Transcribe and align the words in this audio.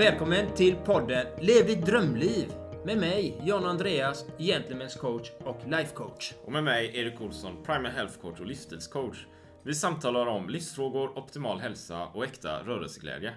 Välkommen 0.00 0.54
till 0.54 0.76
podden 0.76 1.26
Lev 1.40 1.66
ditt 1.66 1.86
drömliv 1.86 2.52
med 2.84 2.98
mig, 2.98 3.40
John 3.44 3.64
Andreas, 3.64 4.24
Gentlemen's 4.38 4.98
coach 4.98 5.30
och 5.44 5.60
life 5.66 5.94
coach. 5.94 6.32
Och 6.44 6.52
med 6.52 6.64
mig, 6.64 6.98
Erik 6.98 7.20
Olsson, 7.20 7.62
Primal 7.64 7.92
Health 7.92 8.18
coach 8.20 8.40
och 8.40 8.46
livsstilscoach. 8.46 9.26
Vi 9.62 9.74
samtalar 9.74 10.26
om 10.26 10.48
livsfrågor, 10.48 11.18
optimal 11.18 11.60
hälsa 11.60 12.06
och 12.06 12.24
äkta 12.24 12.62
rörelseglädje. 12.62 13.34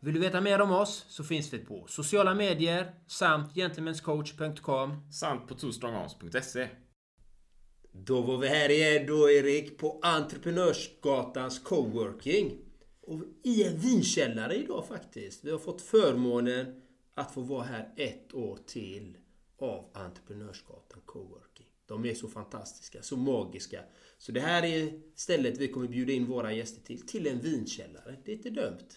Vill 0.00 0.14
du 0.14 0.20
veta 0.20 0.40
mer 0.40 0.60
om 0.60 0.72
oss 0.72 1.04
så 1.08 1.24
finns 1.24 1.52
vi 1.52 1.58
på 1.58 1.84
sociala 1.88 2.34
medier 2.34 2.94
samt 3.06 3.54
gentlemanscoach.com. 3.54 5.12
Samt 5.12 5.48
på 5.48 5.54
twostrongarms.se. 5.54 6.68
Då 7.92 8.20
var 8.20 8.38
vi 8.38 8.48
här 8.48 8.70
igen 8.70 9.06
då 9.06 9.30
Erik 9.30 9.78
på 9.78 10.00
Entreprenörsgatans 10.02 11.58
coworking. 11.58 12.64
Och 13.06 13.20
i 13.42 13.64
en 13.64 13.78
vinkällare 13.78 14.54
idag 14.54 14.86
faktiskt. 14.88 15.44
Vi 15.44 15.50
har 15.50 15.58
fått 15.58 15.82
förmånen 15.82 16.82
att 17.14 17.34
få 17.34 17.40
vara 17.40 17.62
här 17.62 17.92
ett 17.96 18.34
år 18.34 18.58
till 18.66 19.16
av 19.58 19.90
Entreprenörsgatan 19.94 21.00
Coworking. 21.04 21.66
De 21.86 22.04
är 22.04 22.14
så 22.14 22.28
fantastiska, 22.28 23.02
så 23.02 23.16
magiska. 23.16 23.80
Så 24.18 24.32
det 24.32 24.40
här 24.40 24.64
är 24.64 25.00
stället 25.14 25.58
vi 25.58 25.68
kommer 25.68 25.88
bjuda 25.88 26.12
in 26.12 26.26
våra 26.26 26.52
gäster 26.52 26.82
till. 26.82 27.06
Till 27.06 27.26
en 27.26 27.40
vinkällare. 27.40 28.16
Det 28.24 28.32
är 28.32 28.36
inte 28.36 28.50
dumt. 28.50 28.88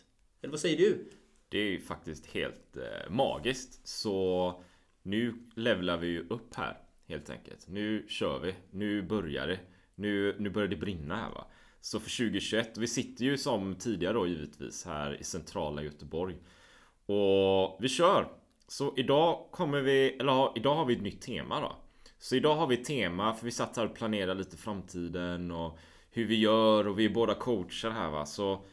Eller 0.41 0.51
vad 0.51 0.59
säger 0.59 0.77
du? 0.77 1.09
Det 1.49 1.57
är 1.57 1.69
ju 1.69 1.79
faktiskt 1.79 2.25
helt 2.25 2.77
eh, 2.77 3.09
magiskt. 3.09 3.87
Så 3.87 4.63
nu 5.03 5.33
levlar 5.55 5.97
vi 5.97 6.07
ju 6.07 6.27
upp 6.29 6.55
här 6.55 6.77
helt 7.05 7.29
enkelt. 7.29 7.67
Nu 7.67 8.05
kör 8.07 8.39
vi. 8.39 8.55
Nu 8.71 9.01
börjar 9.01 9.47
det. 9.47 9.59
Nu, 9.95 10.35
nu 10.39 10.49
börjar 10.49 10.67
det 10.67 10.75
brinna 10.75 11.15
här 11.15 11.29
va. 11.29 11.47
Så 11.87 11.99
för 11.99 12.17
2021, 12.17 12.77
vi 12.77 12.87
sitter 12.87 13.25
ju 13.25 13.37
som 13.37 13.75
tidigare 13.75 14.13
då 14.13 14.27
givetvis 14.27 14.85
här 14.85 15.21
i 15.21 15.23
centrala 15.23 15.83
Göteborg. 15.83 16.35
Och 17.05 17.77
vi 17.79 17.89
kör! 17.89 18.27
Så 18.67 18.93
idag 18.97 19.47
kommer 19.51 19.81
vi, 19.81 20.09
eller 20.09 20.57
idag 20.57 20.75
har 20.75 20.85
vi 20.85 20.95
ett 20.95 21.01
nytt 21.01 21.21
tema 21.21 21.61
då. 21.61 21.75
Så 22.19 22.35
idag 22.35 22.55
har 22.55 22.67
vi 22.67 22.75
ett 22.75 22.85
tema, 22.85 23.33
för 23.33 23.45
vi 23.45 23.51
satt 23.51 23.77
här 23.77 23.85
och 23.85 23.95
planerade 23.95 24.39
lite 24.39 24.57
framtiden 24.57 25.51
och 25.51 25.77
hur 26.11 26.25
vi 26.25 26.39
gör 26.39 26.87
och 26.87 26.99
vi 26.99 27.05
är 27.05 27.09
båda 27.09 27.33
coacher 27.33 27.89
här 27.89 28.09
va. 28.09 28.25
Så 28.25 28.65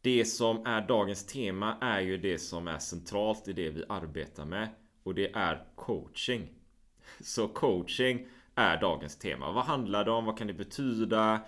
det 0.00 0.24
som 0.24 0.66
är 0.66 0.88
dagens 0.88 1.26
tema 1.26 1.76
är 1.80 2.00
ju 2.00 2.16
det 2.16 2.38
som 2.38 2.68
är 2.68 2.78
centralt 2.78 3.48
i 3.48 3.52
det 3.52 3.70
vi 3.70 3.84
arbetar 3.88 4.44
med. 4.44 4.68
Och 5.02 5.14
det 5.14 5.32
är 5.34 5.64
coaching. 5.74 6.48
Så 7.20 7.48
coaching 7.48 8.26
är 8.54 8.80
dagens 8.80 9.18
tema. 9.18 9.52
Vad 9.52 9.64
handlar 9.64 10.04
det 10.04 10.10
om? 10.10 10.24
Vad 10.24 10.38
kan 10.38 10.46
det 10.46 10.52
betyda? 10.52 11.40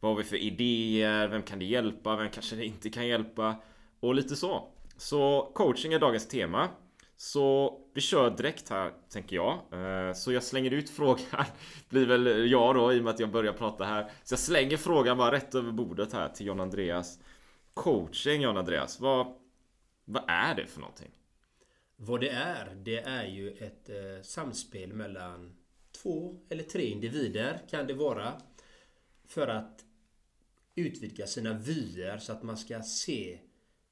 Vad 0.00 0.12
har 0.12 0.16
vi 0.18 0.24
för 0.24 0.36
idéer? 0.36 1.28
Vem 1.28 1.42
kan 1.42 1.58
det 1.58 1.64
hjälpa? 1.64 2.16
Vem 2.16 2.30
kanske 2.30 2.56
det 2.56 2.64
inte 2.64 2.90
kan 2.90 3.06
hjälpa? 3.06 3.56
Och 4.00 4.14
lite 4.14 4.36
så. 4.36 4.68
Så 4.96 5.52
coaching 5.54 5.92
är 5.92 5.98
dagens 5.98 6.28
tema. 6.28 6.68
Så 7.16 7.78
vi 7.94 8.00
kör 8.00 8.30
direkt 8.30 8.68
här, 8.68 8.92
tänker 9.08 9.36
jag. 9.36 9.58
Eh, 9.72 10.12
så 10.12 10.32
jag 10.32 10.42
slänger 10.42 10.70
ut 10.70 10.90
frågan. 10.96 11.44
Blir 11.88 12.06
väl 12.06 12.50
jag 12.50 12.74
då, 12.74 12.92
i 12.92 13.00
och 13.00 13.04
med 13.04 13.10
att 13.14 13.20
jag 13.20 13.30
börjar 13.30 13.52
prata 13.52 13.84
här. 13.84 14.10
Så 14.24 14.32
jag 14.32 14.38
slänger 14.38 14.76
frågan 14.76 15.18
bara 15.18 15.32
rätt 15.32 15.54
över 15.54 15.72
bordet 15.72 16.12
här 16.12 16.28
till 16.28 16.46
John 16.46 16.60
Andreas. 16.60 17.18
Coaching, 17.74 18.42
John 18.42 18.56
Andreas. 18.56 19.00
Vad, 19.00 19.26
vad 20.04 20.24
är 20.28 20.54
det 20.54 20.66
för 20.66 20.80
någonting? 20.80 21.10
Vad 21.96 22.20
det 22.20 22.28
är, 22.28 22.74
det 22.74 22.98
är 22.98 23.24
ju 23.24 23.50
ett 23.50 23.88
eh, 23.88 24.22
samspel 24.22 24.92
mellan 24.92 25.56
två 26.02 26.34
eller 26.48 26.62
tre 26.62 26.82
individer 26.82 27.60
kan 27.70 27.86
det 27.86 27.94
vara. 27.94 28.32
För 29.28 29.48
att 29.48 29.85
utvidga 30.76 31.26
sina 31.26 31.58
vyer 31.58 32.18
så 32.18 32.32
att 32.32 32.42
man 32.42 32.56
ska 32.56 32.82
se 32.82 33.38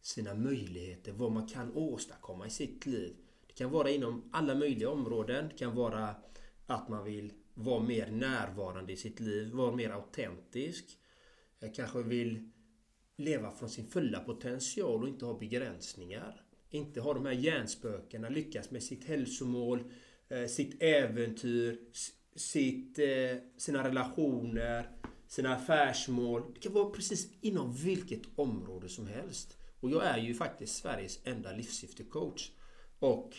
sina 0.01 0.35
möjligheter, 0.35 1.13
vad 1.13 1.33
man 1.33 1.49
kan 1.49 1.73
åstadkomma 1.73 2.47
i 2.47 2.51
sitt 2.51 2.87
liv. 2.87 3.17
Det 3.47 3.53
kan 3.53 3.71
vara 3.71 3.91
inom 3.91 4.29
alla 4.33 4.55
möjliga 4.55 4.91
områden. 4.91 5.49
Det 5.49 5.59
kan 5.59 5.75
vara 5.75 6.15
att 6.67 6.89
man 6.89 7.05
vill 7.05 7.33
vara 7.55 7.81
mer 7.81 8.11
närvarande 8.11 8.93
i 8.93 8.97
sitt 8.97 9.21
liv, 9.21 9.53
vara 9.53 9.77
mer 9.77 9.91
autentisk. 9.91 10.85
Jag 11.59 11.75
kanske 11.75 12.03
vill 12.03 12.51
leva 13.17 13.51
från 13.51 13.69
sin 13.71 13.87
fulla 13.87 14.21
potential 14.21 15.03
och 15.03 15.09
inte 15.09 15.25
ha 15.25 15.39
begränsningar. 15.39 16.41
Inte 16.71 17.01
ha 17.01 17.15
de 17.15 17.27
här 17.27 17.33
hjärnspökena, 17.33 18.29
lyckas 18.29 18.71
med 18.71 18.83
sitt 18.83 19.05
hälsomål, 19.05 19.91
eh, 20.29 20.47
sitt 20.47 20.83
äventyr, 20.83 21.79
sitt, 22.35 22.99
eh, 22.99 23.39
sina 23.57 23.89
relationer, 23.89 24.91
sina 25.29 25.55
affärsmål. 25.55 26.43
Det 26.55 26.61
kan 26.61 26.73
vara 26.73 26.91
precis 26.91 27.29
inom 27.41 27.73
vilket 27.73 28.23
område 28.37 28.89
som 28.89 29.07
helst. 29.07 29.57
Och 29.81 29.91
jag 29.91 30.05
är 30.05 30.19
ju 30.19 30.35
faktiskt 30.35 30.77
Sveriges 30.77 31.19
enda 31.25 31.53
livssyftecoach. 31.53 32.51
Och 32.99 33.37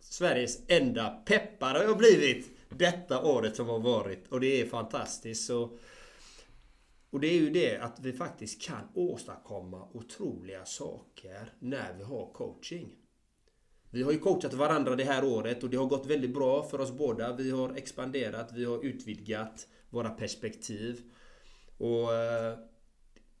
Sveriges 0.00 0.58
enda 0.68 1.10
peppare 1.10 1.78
har 1.78 1.84
jag 1.84 1.98
blivit 1.98 2.50
detta 2.68 3.24
året 3.24 3.56
som 3.56 3.68
har 3.68 3.78
varit. 3.78 4.28
Och 4.28 4.40
det 4.40 4.60
är 4.60 4.66
fantastiskt. 4.66 5.46
Så, 5.46 5.78
och 7.10 7.20
det 7.20 7.26
är 7.26 7.40
ju 7.40 7.50
det 7.50 7.78
att 7.78 8.00
vi 8.00 8.12
faktiskt 8.12 8.62
kan 8.62 8.88
åstadkomma 8.94 9.88
otroliga 9.92 10.64
saker 10.64 11.52
när 11.58 11.92
vi 11.92 12.02
har 12.02 12.32
coaching. 12.32 12.88
Vi 13.90 14.02
har 14.02 14.12
ju 14.12 14.18
coachat 14.18 14.54
varandra 14.54 14.96
det 14.96 15.04
här 15.04 15.24
året 15.24 15.62
och 15.62 15.70
det 15.70 15.76
har 15.76 15.86
gått 15.86 16.06
väldigt 16.06 16.34
bra 16.34 16.62
för 16.62 16.80
oss 16.80 16.92
båda. 16.92 17.36
Vi 17.36 17.50
har 17.50 17.74
expanderat, 17.74 18.52
vi 18.52 18.64
har 18.64 18.84
utvidgat 18.84 19.66
våra 19.92 20.10
perspektiv. 20.10 21.00
Och 21.78 22.14
eh, 22.14 22.58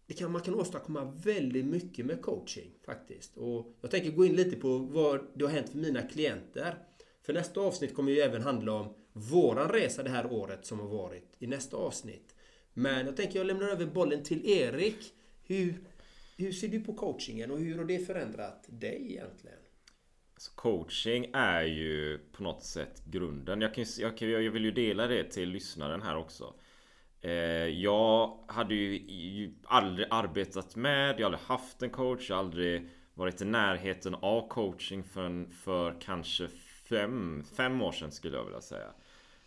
det 0.06 0.14
kan, 0.14 0.32
man 0.32 0.42
kan 0.42 0.54
åstadkomma 0.54 1.04
väldigt 1.24 1.64
mycket 1.64 2.06
med 2.06 2.22
coaching 2.22 2.70
faktiskt. 2.86 3.36
Och 3.36 3.76
jag 3.80 3.90
tänker 3.90 4.10
gå 4.10 4.24
in 4.24 4.36
lite 4.36 4.56
på 4.56 4.78
vad 4.78 5.20
det 5.34 5.44
har 5.44 5.52
hänt 5.52 5.70
för 5.70 5.78
mina 5.78 6.02
klienter. 6.02 6.74
För 7.22 7.32
nästa 7.32 7.60
avsnitt 7.60 7.94
kommer 7.94 8.12
ju 8.12 8.18
även 8.18 8.42
handla 8.42 8.72
om 8.72 8.94
våran 9.12 9.68
resa 9.68 10.02
det 10.02 10.10
här 10.10 10.32
året 10.32 10.66
som 10.66 10.80
har 10.80 10.88
varit 10.88 11.36
i 11.38 11.46
nästa 11.46 11.76
avsnitt. 11.76 12.34
Men 12.74 13.06
jag 13.06 13.16
tänker 13.16 13.38
jag 13.38 13.46
lämnar 13.46 13.68
över 13.68 13.86
bollen 13.86 14.22
till 14.22 14.50
Erik. 14.50 15.14
Hur, 15.44 15.74
hur 16.36 16.52
ser 16.52 16.68
du 16.68 16.80
på 16.80 16.94
coachingen 16.94 17.50
och 17.50 17.58
hur 17.58 17.78
har 17.78 17.84
det 17.84 17.98
förändrat 17.98 18.64
dig 18.68 19.06
egentligen? 19.10 19.61
Så 20.42 20.52
coaching 20.54 21.30
är 21.32 21.62
ju 21.62 22.18
på 22.18 22.42
något 22.42 22.62
sätt 22.62 23.02
grunden. 23.04 23.60
Jag, 23.60 23.74
kan, 23.74 23.84
jag, 23.98 24.22
jag 24.22 24.50
vill 24.50 24.64
ju 24.64 24.70
dela 24.70 25.06
det 25.06 25.24
till 25.24 25.48
lyssnaren 25.48 26.02
här 26.02 26.16
också. 26.16 26.54
Eh, 27.20 27.32
jag 27.66 28.38
hade 28.46 28.74
ju 28.74 29.54
aldrig 29.64 30.06
arbetat 30.10 30.76
med, 30.76 31.08
jag 31.08 31.18
har 31.18 31.24
aldrig 31.24 31.40
haft 31.40 31.82
en 31.82 31.90
coach, 31.90 32.28
jag 32.28 32.36
har 32.36 32.44
aldrig 32.44 32.88
varit 33.14 33.40
i 33.40 33.44
närheten 33.44 34.14
av 34.14 34.48
coaching 34.48 35.04
för, 35.04 35.50
för 35.50 36.00
kanske 36.00 36.48
fem, 36.88 37.44
fem 37.56 37.82
år 37.82 37.92
sedan 37.92 38.12
skulle 38.12 38.36
jag 38.36 38.44
vilja 38.44 38.60
säga. 38.60 38.88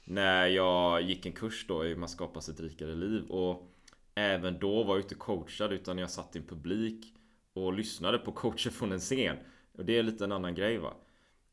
När 0.03 0.47
jag 0.47 1.01
gick 1.01 1.25
en 1.25 1.33
kurs 1.33 1.65
då 1.67 1.85
i 1.85 1.87
hur 1.87 1.95
man 1.95 2.09
skapar 2.09 2.41
sig 2.41 2.53
ett 2.53 2.59
rikare 2.59 2.95
liv 2.95 3.25
och 3.29 3.71
även 4.15 4.59
då 4.59 4.83
var 4.83 4.95
jag 4.95 5.03
inte 5.03 5.15
coachad 5.15 5.73
utan 5.73 5.97
jag 5.97 6.11
satt 6.11 6.35
i 6.35 6.39
en 6.39 6.45
publik 6.45 7.13
och 7.53 7.73
lyssnade 7.73 8.17
på 8.17 8.31
coacher 8.31 8.69
från 8.69 8.91
en 8.91 8.99
scen. 8.99 9.37
Och 9.77 9.85
det 9.85 9.97
är 9.97 10.03
lite 10.03 10.23
en 10.23 10.31
annan 10.31 10.55
grej 10.55 10.77
va. 10.77 10.93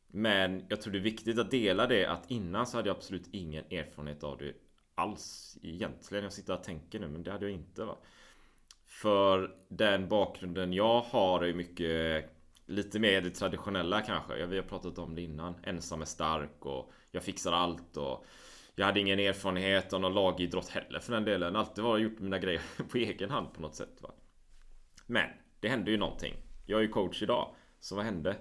Men 0.06 0.65
jag 0.69 0.81
tror 0.81 0.93
det 0.93 0.99
är 0.99 1.03
viktigt 1.03 1.38
att 1.38 1.50
dela 1.50 1.87
det 1.87 2.06
att 2.06 2.31
innan 2.31 2.66
så 2.66 2.77
hade 2.77 2.88
jag 2.88 2.97
absolut 2.97 3.28
ingen 3.31 3.65
erfarenhet 3.71 4.25
av 4.25 4.38
det 4.38 4.53
alls 4.94 5.59
egentligen. 5.62 6.25
Jag 6.25 6.32
sitter 6.32 6.55
och 6.55 6.65
tänker 6.65 7.00
nu 7.00 7.09
men 7.09 7.22
det 7.22 7.32
hade 7.32 7.44
jag 7.44 7.55
inte 7.55 7.84
va. 7.84 7.97
För 8.87 9.56
den 9.69 10.09
bakgrunden 10.09 10.72
jag 10.72 11.00
har 11.00 11.44
är 11.44 11.55
mycket 11.55 12.31
Lite 12.66 12.99
mer 12.99 13.21
det 13.21 13.31
traditionella 13.31 14.00
kanske. 14.00 14.47
Vi 14.47 14.56
har 14.56 14.62
pratat 14.62 14.99
om 14.99 15.15
det 15.15 15.22
innan. 15.22 15.55
Ensam 15.62 16.00
är 16.00 16.05
stark 16.05 16.66
och 16.66 16.93
jag 17.11 17.22
fixar 17.22 17.53
allt 17.53 17.97
och 17.97 18.27
jag 18.75 18.87
hade 18.87 19.00
ingen 19.00 19.19
erfarenhet 19.19 19.93
av 19.93 20.00
någon 20.00 20.15
lagidrott 20.15 20.69
heller 20.69 21.00
för 21.00 21.12
den 21.12 21.25
delen. 21.25 21.56
Alltid 21.56 21.85
var 21.85 21.99
gjort 21.99 22.19
mina 22.19 22.38
grejer 22.38 22.62
på 22.91 22.99
egen 22.99 23.31
hand 23.31 23.55
på 23.55 23.62
något 23.62 23.75
sätt. 23.75 24.02
Va? 24.02 24.11
Men 25.06 25.29
det 25.61 25.69
hände 25.69 25.91
ju 25.91 25.97
någonting. 25.97 26.35
Jag 26.67 26.79
är 26.79 26.82
ju 26.82 26.88
coach 26.88 27.23
idag. 27.23 27.55
Så 27.82 27.96
vad 27.96 28.05
hände? 28.05 28.37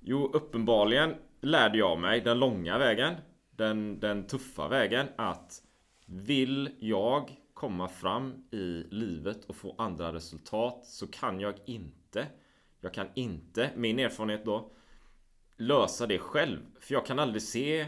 Jo, 0.00 0.30
uppenbarligen 0.32 1.14
lärde 1.40 1.78
jag 1.78 1.98
mig 1.98 2.20
den 2.20 2.38
långa 2.38 2.78
vägen. 2.78 3.14
Den, 3.50 4.00
den 4.00 4.26
tuffa 4.26 4.68
vägen 4.68 5.06
att 5.16 5.62
vill 6.06 6.70
jag 6.78 7.40
komma 7.54 7.88
fram 7.88 8.44
i 8.50 8.84
livet 8.90 9.44
och 9.44 9.56
få 9.56 9.74
andra 9.78 10.12
resultat 10.12 10.86
så 10.86 11.06
kan 11.06 11.40
jag 11.40 11.54
inte 11.66 12.26
Jag 12.80 12.94
kan 12.94 13.08
inte, 13.14 13.70
min 13.76 13.98
erfarenhet 13.98 14.44
då 14.44 14.70
Lösa 15.56 16.06
det 16.06 16.18
själv 16.18 16.60
För 16.80 16.94
jag 16.94 17.06
kan 17.06 17.18
aldrig 17.18 17.42
se 17.42 17.86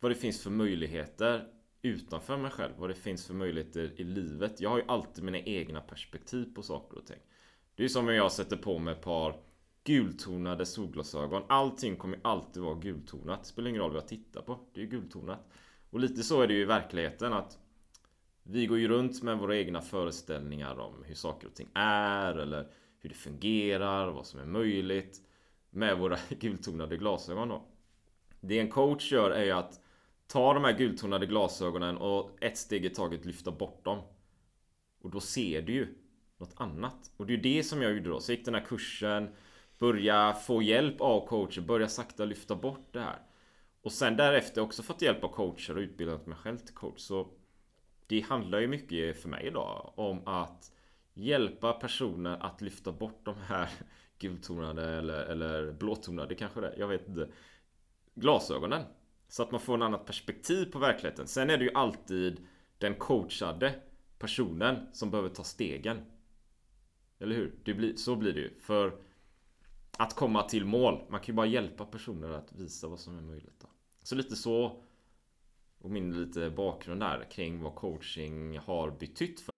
Vad 0.00 0.10
det 0.10 0.14
finns 0.14 0.42
för 0.42 0.50
möjligheter 0.50 1.48
Utanför 1.82 2.36
mig 2.36 2.50
själv 2.50 2.72
Vad 2.78 2.90
det 2.90 2.94
finns 2.94 3.26
för 3.26 3.34
möjligheter 3.34 4.00
i 4.00 4.04
livet 4.04 4.60
Jag 4.60 4.70
har 4.70 4.78
ju 4.78 4.84
alltid 4.88 5.24
mina 5.24 5.38
egna 5.38 5.80
perspektiv 5.80 6.54
på 6.54 6.62
saker 6.62 6.98
och 6.98 7.06
ting 7.06 7.20
Det 7.74 7.84
är 7.84 7.88
som 7.88 8.08
om 8.08 8.14
jag 8.14 8.32
sätter 8.32 8.56
på 8.56 8.78
mig 8.78 8.94
ett 8.94 9.02
par 9.02 9.47
Gultonade 9.88 10.66
solglasögon 10.66 11.42
Allting 11.48 11.96
kommer 11.96 12.18
alltid 12.22 12.62
vara 12.62 12.74
gultonat 12.74 13.42
Det 13.42 13.48
spelar 13.48 13.68
ingen 13.68 13.82
roll 13.82 13.90
vad 13.90 14.02
jag 14.02 14.08
tittar 14.08 14.42
på 14.42 14.58
Det 14.74 14.80
är 14.80 14.84
ju 14.84 14.90
gultonat 14.90 15.48
och 15.90 16.00
lite 16.00 16.22
så 16.22 16.42
är 16.42 16.46
det 16.46 16.54
ju 16.54 16.60
i 16.60 16.64
verkligheten 16.64 17.32
att 17.32 17.58
vi 18.42 18.66
går 18.66 18.78
ju 18.78 18.88
runt 18.88 19.22
med 19.22 19.38
våra 19.38 19.56
egna 19.56 19.80
föreställningar 19.80 20.78
om 20.78 21.04
hur 21.04 21.14
saker 21.14 21.46
och 21.46 21.54
ting 21.54 21.68
är 21.74 22.34
eller 22.34 22.70
hur 22.98 23.08
det 23.08 23.14
fungerar, 23.14 24.10
vad 24.10 24.26
som 24.26 24.40
är 24.40 24.44
möjligt. 24.44 25.20
med 25.70 25.98
våra 25.98 26.18
gultonade 26.40 26.96
glasögon 26.96 27.48
då. 27.48 27.62
Det 28.40 28.58
en 28.58 28.70
coach 28.70 29.12
gör 29.12 29.30
är 29.30 29.44
ju 29.44 29.50
att 29.50 29.80
ta 30.26 30.54
de 30.54 30.64
här 30.64 30.78
gultonade 30.78 31.26
glasögonen 31.26 31.96
och 31.96 32.30
ett 32.40 32.58
steg 32.58 32.84
i 32.84 32.90
taget 32.90 33.24
lyfta 33.24 33.50
bort 33.50 33.84
dem. 33.84 34.02
Och 35.02 35.10
då 35.10 35.20
ser 35.20 35.62
du 35.62 35.72
ju 35.72 35.94
något 36.36 36.54
annat. 36.56 37.12
Och 37.16 37.26
det 37.26 37.32
är 37.32 37.36
ju 37.36 37.42
det 37.42 37.62
som 37.62 37.82
jag 37.82 37.92
gjorde 37.92 38.08
då. 38.08 38.20
Så 38.20 38.32
jag 38.32 38.36
gick 38.36 38.44
den 38.44 38.54
här 38.54 38.64
kursen, 38.64 39.28
börja 39.78 40.32
få 40.32 40.62
hjälp 40.62 41.00
av 41.00 41.26
coacher, 41.26 41.60
börja 41.60 41.88
sakta 41.88 42.24
lyfta 42.24 42.54
bort 42.54 42.88
det 42.92 43.00
här. 43.00 43.18
Och 43.82 43.92
sen 43.92 44.16
därefter 44.16 44.60
också 44.60 44.82
fått 44.82 45.02
hjälp 45.02 45.24
av 45.24 45.28
coacher 45.28 45.76
och 45.76 45.80
utbildat 45.80 46.26
mig 46.26 46.38
själv 46.38 46.58
till 46.58 46.74
coach. 46.74 47.00
Så 47.00 47.28
det 48.06 48.20
handlar 48.20 48.60
ju 48.60 48.66
mycket 48.66 49.22
för 49.22 49.28
mig 49.28 49.46
idag 49.46 49.92
om 49.96 50.26
att 50.26 50.72
hjälpa 51.14 51.72
personer 51.72 52.36
att 52.40 52.60
lyfta 52.60 52.92
bort 52.92 53.20
de 53.24 53.34
här 53.36 53.68
gultonade 54.18 54.88
eller, 54.88 55.24
eller 55.24 55.72
blåtonade 55.72 56.34
kanske 56.34 56.60
det 56.60 56.74
Jag 56.76 56.88
vet 56.88 57.08
inte. 57.08 57.28
Glasögonen. 58.14 58.82
Så 59.28 59.42
att 59.42 59.50
man 59.50 59.60
får 59.60 59.74
en 59.74 59.82
annat 59.82 60.06
perspektiv 60.06 60.72
på 60.72 60.78
verkligheten. 60.78 61.26
Sen 61.26 61.50
är 61.50 61.58
det 61.58 61.64
ju 61.64 61.72
alltid 61.74 62.46
den 62.78 62.94
coachade 62.94 63.74
personen 64.18 64.86
som 64.92 65.10
behöver 65.10 65.28
ta 65.28 65.44
stegen. 65.44 65.98
Eller 67.18 67.36
hur? 67.36 67.54
Det 67.64 67.74
blir, 67.74 67.96
så 67.96 68.16
blir 68.16 68.32
det 68.32 68.40
ju. 68.40 68.58
För 68.60 69.07
att 69.98 70.14
komma 70.14 70.42
till 70.42 70.64
mål. 70.64 71.00
Man 71.10 71.20
kan 71.20 71.26
ju 71.26 71.32
bara 71.32 71.46
hjälpa 71.46 71.84
personer 71.84 72.30
att 72.30 72.52
visa 72.52 72.88
vad 72.88 73.00
som 73.00 73.18
är 73.18 73.22
möjligt. 73.22 73.60
Då. 73.60 73.68
Så 74.02 74.14
lite 74.14 74.36
så. 74.36 74.82
Och 75.80 75.90
min 75.90 76.20
lite 76.20 76.50
bakgrund 76.50 77.00
där 77.00 77.30
kring 77.30 77.62
vad 77.62 77.74
coaching 77.74 78.58
har 78.58 78.90
betytt 78.90 79.40
för 79.40 79.52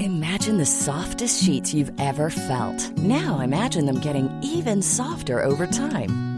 Imagine 0.00 0.58
the 0.58 0.66
softest 0.66 1.44
sheets 1.44 1.74
you've 1.74 1.92
ever 2.00 2.30
felt. 2.30 2.96
Now 2.96 3.40
imagine 3.40 3.86
them 3.86 4.00
getting 4.00 4.28
even 4.42 4.82
softer 4.82 5.44
over 5.44 5.66
time. 5.66 6.37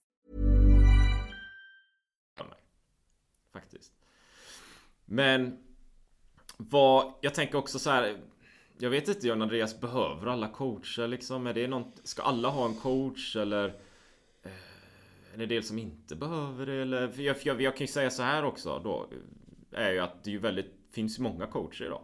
Faktiskt. 3.61 3.91
Men 5.05 5.57
vad, 6.57 7.13
jag 7.21 7.33
tänker 7.33 7.57
också 7.57 7.79
så 7.79 7.89
här. 7.89 8.17
Jag 8.77 8.89
vet 8.89 9.07
inte 9.07 9.27
John 9.27 9.41
Andreas, 9.41 9.79
behöver 9.79 10.27
alla 10.27 10.47
coacher 10.47 11.07
liksom? 11.07 11.47
Är 11.47 11.53
det 11.53 11.67
något, 11.67 12.01
ska 12.03 12.21
alla 12.21 12.49
ha 12.49 12.65
en 12.65 12.75
coach 12.75 13.35
eller? 13.35 13.67
Eh, 14.43 14.51
är 15.33 15.37
det 15.37 15.43
en 15.43 15.49
del 15.49 15.63
som 15.63 15.79
inte 15.79 16.15
behöver 16.15 16.65
det 16.65 16.81
eller? 16.81 17.07
För 17.07 17.21
jag, 17.21 17.37
för 17.37 17.47
jag, 17.47 17.61
jag 17.61 17.77
kan 17.77 17.87
ju 17.87 17.93
säga 17.93 18.09
så 18.09 18.23
här 18.23 18.43
också 18.43 18.81
då. 18.83 19.09
Är 19.71 19.91
ju 19.91 19.99
att 19.99 20.23
det 20.23 20.29
är 20.29 20.31
ju 20.31 20.39
väldigt, 20.39 20.73
finns 20.91 21.19
många 21.19 21.47
coacher 21.47 21.85
idag. 21.85 22.03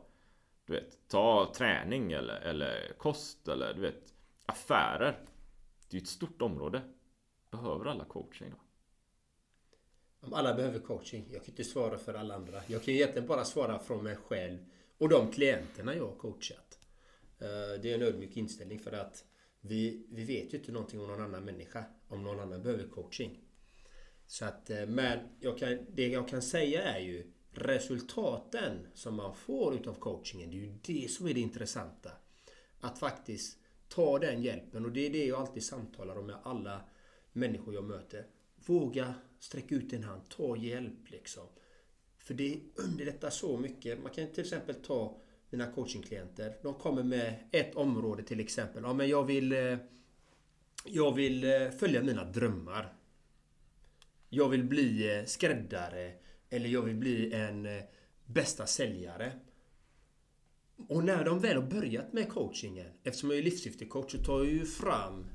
Du 0.65 0.73
vet, 0.73 1.07
ta 1.07 1.53
träning 1.55 2.11
eller, 2.11 2.39
eller 2.39 2.93
kost 2.97 3.47
eller 3.47 3.73
du 3.73 3.81
vet 3.81 4.13
affärer. 4.45 5.19
Det 5.89 5.97
är 5.97 5.99
ju 5.99 6.03
ett 6.03 6.07
stort 6.07 6.41
område. 6.41 6.81
Behöver 7.51 7.85
alla 7.85 8.05
coaching 8.05 8.47
idag 8.47 8.59
om 10.27 10.33
alla 10.33 10.53
behöver 10.53 10.79
coaching. 10.79 11.25
Jag 11.31 11.41
kan 11.41 11.51
inte 11.51 11.63
svara 11.63 11.97
för 11.97 12.13
alla 12.13 12.35
andra. 12.35 12.61
Jag 12.67 12.83
kan 12.83 12.93
egentligen 12.93 13.27
bara 13.27 13.45
svara 13.45 13.79
från 13.79 14.03
mig 14.03 14.15
själv 14.15 14.57
och 14.97 15.09
de 15.09 15.31
klienterna 15.31 15.95
jag 15.95 16.05
har 16.07 16.15
coachat. 16.15 16.79
Eh, 17.39 17.81
det 17.81 17.91
är 17.91 17.95
en 17.95 18.01
ödmjuk 18.01 18.37
inställning 18.37 18.79
för 18.79 18.91
att 18.91 19.23
vi, 19.61 20.05
vi 20.09 20.23
vet 20.23 20.53
ju 20.53 20.57
inte 20.57 20.71
någonting 20.71 21.01
om 21.01 21.07
någon 21.07 21.21
annan 21.21 21.45
människa. 21.45 21.83
Om 22.07 22.23
någon 22.23 22.39
annan 22.39 22.63
behöver 22.63 22.87
coaching. 22.87 23.39
Så 24.25 24.45
att, 24.45 24.69
eh, 24.69 24.85
men 24.85 25.19
jag 25.39 25.57
kan, 25.57 25.77
det 25.93 26.07
jag 26.07 26.27
kan 26.27 26.41
säga 26.41 26.83
är 26.83 26.99
ju 26.99 27.31
resultaten 27.51 28.87
som 28.93 29.15
man 29.15 29.35
får 29.35 29.75
utav 29.75 29.93
coachingen. 29.93 30.51
Det 30.51 30.57
är 30.57 30.61
ju 30.61 30.73
det 30.81 31.11
som 31.11 31.27
är 31.27 31.33
det 31.33 31.39
intressanta. 31.39 32.11
Att 32.79 32.99
faktiskt 32.99 33.57
ta 33.89 34.19
den 34.19 34.43
hjälpen 34.43 34.85
och 34.85 34.91
det 34.91 35.05
är 35.05 35.09
det 35.09 35.25
jag 35.25 35.39
alltid 35.39 35.63
samtalar 35.63 36.17
om 36.17 36.25
med 36.25 36.37
alla 36.43 36.81
människor 37.33 37.73
jag 37.73 37.83
möter. 37.83 38.27
Våga 38.65 39.13
Sträck 39.39 39.71
ut 39.71 39.93
en 39.93 40.03
hand, 40.03 40.21
ta 40.29 40.57
hjälp 40.57 41.09
liksom. 41.11 41.47
För 42.17 42.33
det 42.33 42.59
underlättar 42.75 43.29
så 43.29 43.57
mycket. 43.57 44.03
Man 44.03 44.11
kan 44.11 44.27
till 44.27 44.43
exempel 44.43 44.75
ta 44.75 45.21
mina 45.49 45.71
coachingklienter. 45.71 46.57
De 46.63 46.73
kommer 46.73 47.03
med 47.03 47.35
ett 47.51 47.75
område 47.75 48.23
till 48.23 48.39
exempel. 48.39 48.83
Ja, 48.83 48.93
men 48.93 49.09
jag 49.09 49.23
vill 49.23 49.51
eh, 49.51 49.77
Jag 50.85 51.15
vill 51.15 51.43
eh, 51.43 51.69
följa 51.69 52.03
mina 52.03 52.23
drömmar. 52.23 52.93
Jag 54.29 54.49
vill 54.49 54.63
bli 54.63 55.17
eh, 55.17 55.25
skräddare. 55.25 56.13
Eller 56.49 56.69
jag 56.69 56.81
vill 56.81 56.95
bli 56.95 57.33
en 57.33 57.67
bästa 58.25 58.65
säljare. 58.65 59.31
Och 60.89 61.03
när 61.03 61.25
de 61.25 61.39
väl 61.39 61.55
har 61.55 61.69
börjat 61.69 62.13
med 62.13 62.29
coachingen, 62.29 62.87
eftersom 63.03 63.29
jag 63.29 63.39
är 63.39 63.43
livssyftecoach, 63.43 64.11
så 64.11 64.17
tar 64.17 64.37
jag 64.37 64.53
ju 64.53 64.65
fram 64.65 65.25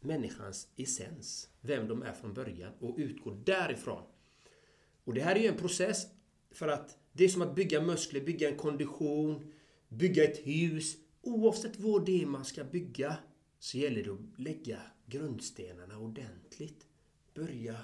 människans 0.00 0.68
essens. 0.76 1.48
Vem 1.60 1.88
de 1.88 2.02
är 2.02 2.12
från 2.12 2.34
början 2.34 2.72
och 2.80 2.94
utgår 2.98 3.42
därifrån. 3.44 4.02
Och 5.04 5.14
det 5.14 5.20
här 5.20 5.36
är 5.36 5.40
ju 5.40 5.48
en 5.48 5.56
process 5.56 6.06
för 6.50 6.68
att 6.68 6.98
det 7.12 7.24
är 7.24 7.28
som 7.28 7.42
att 7.42 7.54
bygga 7.54 7.80
muskler, 7.80 8.20
bygga 8.20 8.48
en 8.48 8.56
kondition, 8.56 9.52
bygga 9.88 10.24
ett 10.24 10.46
hus. 10.46 10.96
Oavsett 11.22 11.80
vad 11.80 12.06
det 12.06 12.22
är 12.22 12.26
man 12.26 12.44
ska 12.44 12.64
bygga 12.64 13.16
så 13.58 13.78
gäller 13.78 14.04
det 14.04 14.10
att 14.10 14.38
lägga 14.38 14.80
grundstenarna 15.06 15.98
ordentligt. 15.98 16.86
Börja 17.34 17.76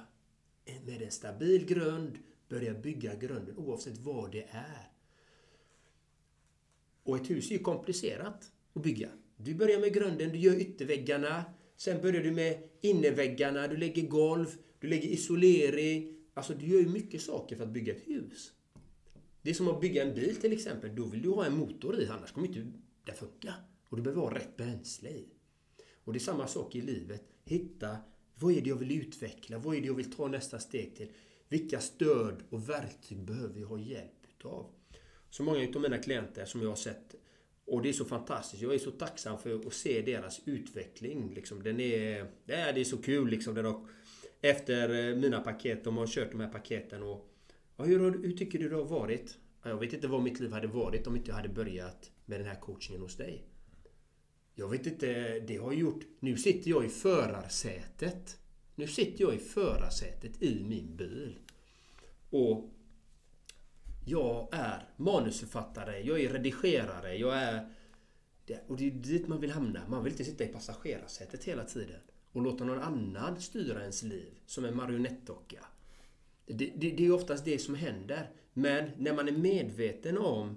med 0.86 1.02
en 1.02 1.10
stabil 1.10 1.66
grund, 1.66 2.18
börja 2.48 2.74
bygga 2.74 3.14
grunden 3.14 3.56
oavsett 3.56 3.98
vad 3.98 4.32
det 4.32 4.46
är. 4.50 4.90
Och 7.02 7.16
ett 7.16 7.30
hus 7.30 7.50
är 7.50 7.54
ju 7.54 7.58
komplicerat 7.58 8.52
att 8.72 8.82
bygga. 8.82 9.08
Du 9.36 9.54
börjar 9.54 9.80
med 9.80 9.94
grunden, 9.94 10.30
du 10.30 10.38
gör 10.38 10.60
ytterväggarna. 10.60 11.44
Sen 11.76 12.00
börjar 12.02 12.22
du 12.22 12.30
med 12.30 12.62
innerväggarna, 12.80 13.68
du 13.68 13.76
lägger 13.76 14.02
golv, 14.02 14.46
du 14.80 14.88
lägger 14.88 15.08
isolering. 15.08 16.16
Alltså 16.34 16.54
du 16.54 16.66
gör 16.66 16.80
ju 16.80 16.88
mycket 16.88 17.22
saker 17.22 17.56
för 17.56 17.64
att 17.64 17.70
bygga 17.70 17.94
ett 17.94 18.08
hus. 18.08 18.52
Det 19.42 19.50
är 19.50 19.54
som 19.54 19.68
att 19.68 19.80
bygga 19.80 20.02
en 20.02 20.14
bil 20.14 20.36
till 20.36 20.52
exempel. 20.52 20.96
Då 20.96 21.04
vill 21.04 21.22
du 21.22 21.28
ha 21.28 21.46
en 21.46 21.56
motor 21.56 22.00
i, 22.00 22.06
annars 22.06 22.32
kommer 22.32 22.46
inte 22.46 22.66
det 23.04 23.12
funka. 23.12 23.54
Och 23.88 23.96
du 23.96 24.02
behöver 24.02 24.22
ha 24.22 24.34
rätt 24.34 24.56
bränsle 24.56 25.08
i. 25.08 25.26
Och 26.04 26.12
det 26.12 26.18
är 26.18 26.20
samma 26.20 26.46
sak 26.46 26.74
i 26.74 26.80
livet. 26.80 27.22
Hitta, 27.44 27.96
vad 28.34 28.52
är 28.52 28.60
det 28.60 28.68
jag 28.68 28.76
vill 28.76 28.92
utveckla? 28.92 29.58
Vad 29.58 29.76
är 29.76 29.80
det 29.80 29.86
jag 29.86 29.94
vill 29.94 30.12
ta 30.12 30.28
nästa 30.28 30.58
steg 30.58 30.96
till? 30.96 31.08
Vilka 31.48 31.80
stöd 31.80 32.42
och 32.50 32.68
verktyg 32.68 33.24
behöver 33.24 33.60
jag 33.60 33.68
ha 33.68 33.78
hjälp 33.78 34.26
utav? 34.38 34.66
Så 35.30 35.42
många 35.42 35.68
av 35.74 35.82
mina 35.82 35.98
klienter 35.98 36.44
som 36.44 36.62
jag 36.62 36.68
har 36.68 36.76
sett 36.76 37.14
och 37.66 37.82
det 37.82 37.88
är 37.88 37.92
så 37.92 38.04
fantastiskt. 38.04 38.62
Jag 38.62 38.74
är 38.74 38.78
så 38.78 38.90
tacksam 38.90 39.38
för 39.38 39.54
att 39.54 39.74
se 39.74 40.02
deras 40.02 40.40
utveckling. 40.44 41.34
Liksom. 41.34 41.62
Den 41.62 41.80
är, 41.80 42.26
det 42.44 42.54
är 42.54 42.84
så 42.84 42.96
kul 42.96 43.28
liksom. 43.28 43.54
Den 43.54 43.64
har, 43.64 43.80
efter 44.40 45.08
eh, 45.08 45.16
mina 45.16 45.40
paket, 45.40 45.84
de 45.84 45.96
har 45.96 46.06
kört 46.06 46.30
de 46.30 46.40
här 46.40 46.48
paketen 46.48 47.02
och... 47.02 47.32
Ja, 47.76 47.84
hur, 47.84 47.98
hur 48.22 48.36
tycker 48.36 48.58
du 48.58 48.68
det 48.68 48.76
har 48.76 48.84
varit? 48.84 49.38
Jag 49.62 49.80
vet 49.80 49.92
inte 49.92 50.08
vad 50.08 50.22
mitt 50.22 50.40
liv 50.40 50.52
hade 50.52 50.66
varit 50.66 51.06
om 51.06 51.16
inte 51.16 51.30
jag 51.30 51.36
hade 51.36 51.48
börjat 51.48 52.10
med 52.24 52.40
den 52.40 52.46
här 52.46 52.60
coachingen 52.60 53.02
hos 53.02 53.16
dig. 53.16 53.44
Jag 54.54 54.68
vet 54.68 54.86
inte, 54.86 55.40
det 55.40 55.56
har 55.56 55.72
gjort... 55.72 56.04
Nu 56.20 56.36
sitter 56.36 56.70
jag 56.70 56.84
i 56.84 56.88
förarsätet. 56.88 58.38
Nu 58.74 58.86
sitter 58.86 59.24
jag 59.24 59.34
i 59.34 59.38
förarsätet 59.38 60.42
i 60.42 60.64
min 60.64 60.96
bil. 60.96 61.38
Och 62.30 62.75
jag 64.08 64.48
är 64.52 64.88
manusförfattare, 64.96 66.00
jag 66.00 66.20
är 66.20 66.28
redigerare, 66.28 67.16
jag 67.16 67.36
är... 67.38 67.68
Och 68.66 68.76
det 68.76 68.86
är 68.86 68.90
dit 68.90 69.28
man 69.28 69.40
vill 69.40 69.50
hamna. 69.50 69.88
Man 69.88 70.04
vill 70.04 70.12
inte 70.12 70.24
sitta 70.24 70.44
i 70.44 70.48
passagerarsätet 70.48 71.44
hela 71.44 71.64
tiden 71.64 72.00
och 72.32 72.42
låta 72.42 72.64
någon 72.64 72.82
annan 72.82 73.40
styra 73.40 73.80
ens 73.80 74.02
liv 74.02 74.38
som 74.46 74.64
en 74.64 74.76
marionettdocka. 74.76 75.66
Det, 76.46 76.72
det, 76.76 76.90
det 76.90 77.06
är 77.06 77.12
oftast 77.12 77.44
det 77.44 77.58
som 77.58 77.74
händer. 77.74 78.30
Men 78.52 78.90
när 78.98 79.14
man 79.14 79.28
är 79.28 79.32
medveten 79.32 80.18
om 80.18 80.56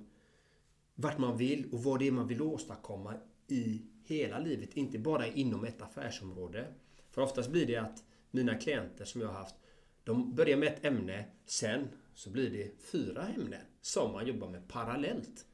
vart 0.96 1.18
man 1.18 1.38
vill 1.38 1.70
och 1.72 1.84
vad 1.84 2.00
det 2.00 2.08
är 2.08 2.12
man 2.12 2.28
vill 2.28 2.42
åstadkomma 2.42 3.14
i 3.48 3.82
hela 4.06 4.40
livet, 4.40 4.78
inte 4.78 5.00
bara 5.00 5.28
inom 5.28 5.66
ett 5.66 5.82
affärsområde. 5.82 6.68
För 7.12 7.22
oftast 7.22 7.50
blir 7.50 7.66
det 7.66 7.76
att 7.76 8.04
mina 8.32 8.56
klienter 8.56 9.06
som 9.06 9.22
jag 9.22 9.28
har 9.28 9.40
haft, 9.40 9.56
de 10.04 10.36
börjar 10.36 10.58
med 10.58 10.68
ett 10.68 10.86
ämne, 10.86 11.26
sen 11.46 11.88
så 12.20 12.30
blir 12.30 12.50
det 12.50 12.72
fyra 12.92 13.28
ämnen 13.28 13.62
som 13.82 14.12
man 14.12 14.28
jobbar 14.28 14.50
med 14.50 14.68
parallellt. 14.68 15.46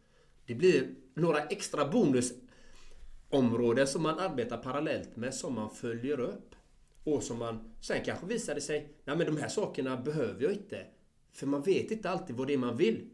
Det 0.45 0.55
blir 0.55 0.95
några 1.13 1.39
extra 1.39 1.87
bonusområden 1.87 3.87
som 3.87 4.03
man 4.03 4.19
arbetar 4.19 4.57
parallellt 4.57 5.15
med 5.15 5.33
som 5.33 5.53
man 5.53 5.69
följer 5.69 6.19
upp. 6.19 6.55
Och 7.03 7.23
som 7.23 7.37
man 7.37 7.73
sen 7.81 8.03
kanske 8.05 8.25
visar 8.25 8.55
det 8.55 8.61
sig, 8.61 8.93
nej 9.03 9.17
men 9.17 9.25
de 9.25 9.37
här 9.37 9.47
sakerna 9.47 9.97
behöver 9.97 10.43
jag 10.43 10.51
inte. 10.51 10.85
För 11.31 11.47
man 11.47 11.61
vet 11.61 11.91
inte 11.91 12.09
alltid 12.09 12.35
vad 12.35 12.47
det 12.47 12.53
är 12.53 12.57
man 12.57 12.77
vill. 12.77 13.09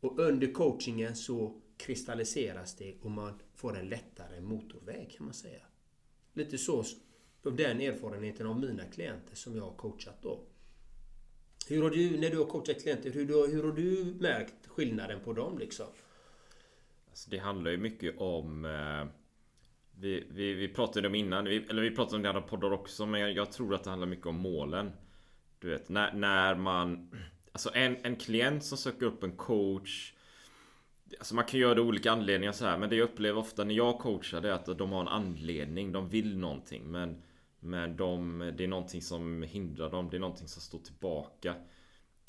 Och 0.00 0.18
under 0.18 0.52
coachingen 0.52 1.16
så 1.16 1.60
kristalliseras 1.76 2.76
det 2.76 2.94
och 3.02 3.10
man 3.10 3.40
får 3.54 3.78
en 3.78 3.88
lättare 3.88 4.40
motorväg 4.40 5.14
kan 5.16 5.24
man 5.24 5.34
säga. 5.34 5.62
Lite 6.32 6.58
så 6.58 6.84
av 7.44 7.56
den 7.56 7.80
erfarenheten 7.80 8.46
av 8.46 8.60
mina 8.60 8.84
klienter 8.84 9.36
som 9.36 9.56
jag 9.56 9.64
har 9.64 9.74
coachat 9.74 10.22
då. 10.22 10.40
Hur 11.68 11.82
har 11.82 11.90
du, 11.90 12.20
när 12.20 12.30
du 12.30 12.38
har 12.38 12.44
coachat 12.44 12.82
klienter, 12.82 13.10
hur, 13.10 13.26
hur 13.26 13.62
har 13.62 13.72
du 13.72 14.14
märkt 14.20 14.66
skillnaden 14.66 15.20
på 15.24 15.32
dem 15.32 15.58
liksom? 15.58 15.86
Alltså 17.08 17.30
det 17.30 17.38
handlar 17.38 17.70
ju 17.70 17.76
mycket 17.76 18.18
om 18.18 18.64
eh, 18.64 19.06
vi, 20.00 20.26
vi, 20.30 20.54
vi 20.54 20.68
pratade 20.68 21.08
om 21.08 21.14
innan, 21.14 21.44
vi, 21.44 21.56
eller 21.70 21.82
vi 21.82 21.90
pratade 21.90 22.16
om 22.16 22.22
det 22.22 22.26
i 22.26 22.28
andra 22.28 22.42
poddar 22.42 22.72
också 22.72 23.06
Men 23.06 23.20
jag, 23.20 23.32
jag, 23.32 23.52
tror 23.52 23.74
att 23.74 23.84
det 23.84 23.90
handlar 23.90 24.08
mycket 24.08 24.26
om 24.26 24.36
målen 24.36 24.92
Du 25.58 25.68
vet, 25.68 25.88
när, 25.88 26.12
när 26.12 26.54
man 26.54 27.10
Alltså 27.52 27.70
en, 27.74 27.96
en 28.02 28.16
klient 28.16 28.64
som 28.64 28.78
söker 28.78 29.06
upp 29.06 29.22
en 29.22 29.36
coach 29.36 30.12
Alltså 31.18 31.34
man 31.34 31.44
kan 31.44 31.60
göra 31.60 31.74
det 31.74 31.80
av 31.80 31.86
olika 31.86 32.12
anledningar 32.12 32.52
så 32.52 32.64
här 32.64 32.78
Men 32.78 32.90
det 32.90 32.96
jag 32.96 33.04
upplever 33.04 33.40
ofta 33.40 33.64
när 33.64 33.74
jag 33.74 33.98
coachar 33.98 34.40
det 34.40 34.48
är 34.48 34.52
att 34.52 34.78
de 34.78 34.92
har 34.92 35.00
en 35.00 35.08
anledning 35.08 35.92
De 35.92 36.08
vill 36.08 36.38
någonting 36.38 36.90
men 36.90 37.22
men 37.60 37.96
de, 37.96 38.38
det 38.56 38.64
är 38.64 38.68
någonting 38.68 39.02
som 39.02 39.42
hindrar 39.42 39.90
dem 39.90 40.10
Det 40.10 40.16
är 40.16 40.20
någonting 40.20 40.48
som 40.48 40.62
står 40.62 40.78
tillbaka. 40.78 41.54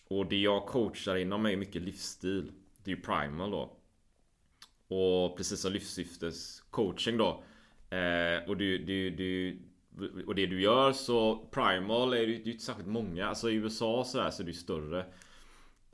Och 0.08 0.26
det 0.26 0.38
jag 0.38 0.66
coachar 0.66 1.16
inom 1.16 1.46
är 1.46 1.56
mycket 1.56 1.82
livsstil. 1.82 2.52
Det 2.84 2.92
är 2.92 2.96
ju 2.96 3.02
primal 3.02 3.52
då. 3.52 3.76
Och 4.88 5.38
precis 5.38 5.62
som 5.62 5.72
livssyftes 5.72 6.62
coaching 6.62 7.18
då 7.18 7.44
eh, 7.90 8.48
Och 8.48 8.58
du, 8.58 8.78
du, 8.78 9.10
du 9.10 9.60
och 10.28 10.36
det 10.36 10.46
du 10.46 10.62
gör 10.62 10.92
så 10.92 11.48
Primal 11.52 12.14
är 12.14 12.28
det 12.28 12.32
ju 12.32 12.52
inte 12.52 12.66
särskilt 12.66 12.88
många. 12.88 13.28
Alltså 13.28 13.50
i 13.50 13.54
USA 13.54 14.04
så, 14.04 14.22
här, 14.22 14.32
så 14.32 14.42
är 14.42 14.46
det 14.46 14.52
ju 14.52 14.58
större 14.58 15.06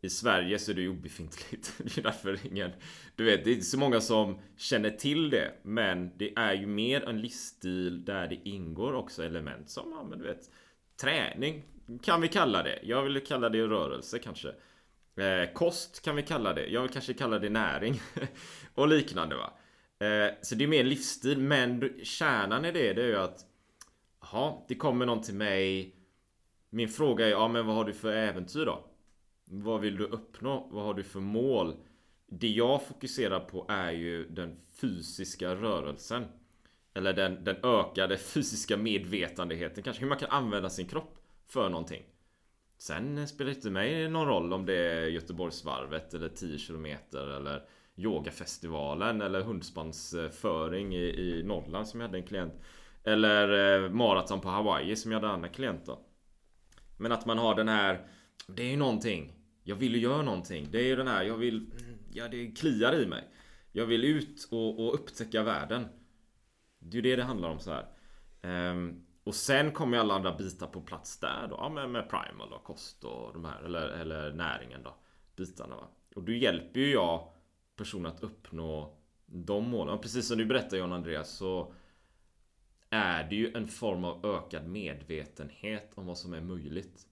i 0.05 0.09
Sverige 0.09 0.59
så 0.59 0.71
är 0.71 0.75
det 0.75 0.81
ju 0.81 0.89
obefintligt. 0.89 1.73
Det 1.83 1.97
är 1.97 2.03
därför 2.03 2.39
ingen... 2.43 2.71
Du 3.15 3.23
vet, 3.23 3.43
det 3.43 3.49
är 3.49 3.53
inte 3.53 3.65
så 3.65 3.79
många 3.79 4.01
som 4.01 4.39
känner 4.57 4.89
till 4.89 5.29
det. 5.29 5.51
Men 5.63 6.17
det 6.17 6.33
är 6.35 6.53
ju 6.53 6.65
mer 6.65 7.09
en 7.09 7.21
livsstil 7.21 8.05
där 8.05 8.27
det 8.27 8.49
ingår 8.49 8.93
också 8.93 9.23
element 9.23 9.69
som, 9.69 9.91
ja 9.91 10.03
men 10.03 10.19
du 10.19 10.25
vet, 10.25 10.49
träning 11.01 11.63
kan 12.01 12.21
vi 12.21 12.27
kalla 12.27 12.63
det. 12.63 12.79
Jag 12.83 13.03
vill 13.03 13.25
kalla 13.25 13.49
det 13.49 13.67
rörelse 13.67 14.19
kanske. 14.19 14.47
Eh, 15.17 15.53
kost 15.53 16.01
kan 16.01 16.15
vi 16.15 16.23
kalla 16.23 16.53
det. 16.53 16.67
Jag 16.67 16.81
vill 16.81 16.91
kanske 16.91 17.13
kalla 17.13 17.39
det 17.39 17.49
näring. 17.49 18.01
och 18.75 18.87
liknande 18.87 19.35
va. 19.35 19.53
Eh, 20.07 20.33
så 20.41 20.55
det 20.55 20.63
är 20.63 20.67
mer 20.67 20.83
livsstil. 20.83 21.39
Men 21.39 21.99
kärnan 22.03 22.65
i 22.65 22.71
det, 22.71 22.93
det 22.93 23.01
är 23.01 23.07
ju 23.07 23.17
att... 23.17 23.39
Ja, 24.31 24.65
det 24.67 24.75
kommer 24.75 25.05
någon 25.05 25.21
till 25.21 25.35
mig. 25.35 25.95
Min 26.69 26.89
fråga 26.89 27.25
är, 27.25 27.31
ja 27.31 27.47
men 27.47 27.65
vad 27.65 27.75
har 27.75 27.85
du 27.85 27.93
för 27.93 28.13
äventyr 28.13 28.65
då? 28.65 28.94
Vad 29.45 29.81
vill 29.81 29.97
du 29.97 30.03
uppnå? 30.03 30.67
Vad 30.71 30.83
har 30.83 30.93
du 30.93 31.03
för 31.03 31.19
mål? 31.19 31.75
Det 32.27 32.47
jag 32.47 32.83
fokuserar 32.83 33.39
på 33.39 33.65
är 33.69 33.91
ju 33.91 34.29
den 34.29 34.57
fysiska 34.81 35.55
rörelsen. 35.55 36.25
Eller 36.93 37.13
den, 37.13 37.43
den 37.43 37.55
ökade 37.63 38.17
fysiska 38.17 38.77
medvetandeheten 38.77 39.83
kanske. 39.83 40.01
Hur 40.01 40.09
man 40.09 40.17
kan 40.17 40.29
använda 40.29 40.69
sin 40.69 40.87
kropp 40.87 41.17
för 41.47 41.69
någonting. 41.69 42.03
Sen 42.77 43.27
spelar 43.27 43.51
det 43.51 43.55
inte 43.55 43.69
mig 43.69 44.09
någon 44.09 44.27
roll 44.27 44.53
om 44.53 44.65
det 44.65 44.73
är 44.73 45.07
Göteborgsvarvet 45.07 46.13
eller 46.13 46.29
10 46.29 46.57
km 46.57 46.85
eller 47.13 47.67
Yogafestivalen 47.95 49.21
eller 49.21 49.41
hundspansföring 49.41 50.95
i, 50.95 51.03
i 51.03 51.43
Norrland 51.43 51.87
som 51.87 51.99
jag 51.99 52.07
hade 52.07 52.17
en 52.17 52.27
klient. 52.27 52.53
Eller 53.03 53.83
eh, 53.83 53.89
maraton 53.89 54.41
på 54.41 54.49
Hawaii 54.49 54.95
som 54.95 55.11
jag 55.11 55.19
hade 55.19 55.27
en 55.27 55.33
annan 55.33 55.49
klient 55.49 55.85
då. 55.85 55.99
Men 56.97 57.11
att 57.11 57.25
man 57.25 57.37
har 57.37 57.55
den 57.55 57.67
här 57.67 58.07
Det 58.47 58.63
är 58.63 58.67
ju 58.67 58.77
någonting 58.77 59.34
jag 59.67 59.75
vill 59.75 59.95
ju 59.95 60.01
göra 60.01 60.21
någonting. 60.21 60.67
Det 60.71 60.79
är 60.79 60.83
ju 60.85 60.95
den 60.95 61.07
här, 61.07 61.23
jag 61.23 61.37
vill... 61.37 61.71
Ja, 62.11 62.27
det 62.27 62.51
kliar 62.51 62.95
i 62.95 63.05
mig. 63.05 63.27
Jag 63.71 63.85
vill 63.85 64.03
ut 64.03 64.47
och, 64.51 64.79
och 64.79 64.93
upptäcka 64.93 65.43
världen. 65.43 65.85
Det 66.79 66.97
är 66.97 67.01
ju 67.03 67.09
det 67.09 67.15
det 67.15 67.23
handlar 67.23 67.49
om 67.49 67.59
så 67.59 67.71
här. 67.71 67.85
Um, 68.71 69.05
och 69.23 69.35
sen 69.35 69.71
kommer 69.71 69.97
alla 69.97 70.13
andra 70.13 70.35
bitar 70.35 70.67
på 70.67 70.81
plats 70.81 71.19
där 71.19 71.47
då. 71.49 71.55
Ja, 71.55 71.69
med, 71.69 71.89
med 71.89 72.09
primal 72.09 72.53
och 72.53 72.63
kost 72.63 73.03
och 73.03 73.33
de 73.33 73.45
här. 73.45 73.63
Eller, 73.63 73.89
eller 73.89 74.33
näringen 74.33 74.83
då. 74.83 74.95
Bitarna 75.35 75.75
va. 75.75 75.87
Och 76.15 76.23
då 76.23 76.31
hjälper 76.31 76.79
ju 76.79 76.91
jag 76.91 77.33
personen 77.75 78.05
att 78.05 78.23
uppnå 78.23 78.97
de 79.25 79.69
målen. 79.69 79.93
Och 79.93 80.01
precis 80.01 80.27
som 80.27 80.37
du 80.37 80.45
berättade 80.45 80.77
John 80.77 80.93
Andreas 80.93 81.37
så 81.37 81.73
är 82.89 83.29
det 83.29 83.35
ju 83.35 83.53
en 83.53 83.67
form 83.67 84.05
av 84.05 84.25
ökad 84.25 84.67
medvetenhet 84.67 85.91
om 85.95 86.05
vad 86.05 86.17
som 86.17 86.33
är 86.33 86.41
möjligt. 86.41 87.07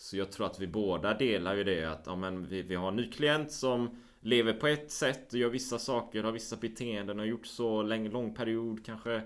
Så 0.00 0.16
jag 0.16 0.32
tror 0.32 0.46
att 0.46 0.60
vi 0.60 0.66
båda 0.66 1.14
delar 1.14 1.54
ju 1.54 1.64
det 1.64 1.84
att 1.84 2.02
ja, 2.06 2.16
men 2.16 2.46
vi, 2.46 2.62
vi 2.62 2.74
har 2.74 2.88
en 2.88 2.96
ny 2.96 3.10
klient 3.10 3.52
som 3.52 4.00
lever 4.20 4.52
på 4.52 4.66
ett 4.66 4.90
sätt 4.90 5.32
och 5.32 5.38
gör 5.38 5.48
vissa 5.48 5.78
saker, 5.78 6.22
har 6.22 6.32
vissa 6.32 6.56
beteenden 6.56 7.20
och 7.20 7.26
gjort 7.26 7.46
så 7.46 7.82
länge, 7.82 8.10
lång 8.10 8.34
period 8.34 8.84
kanske 8.84 9.22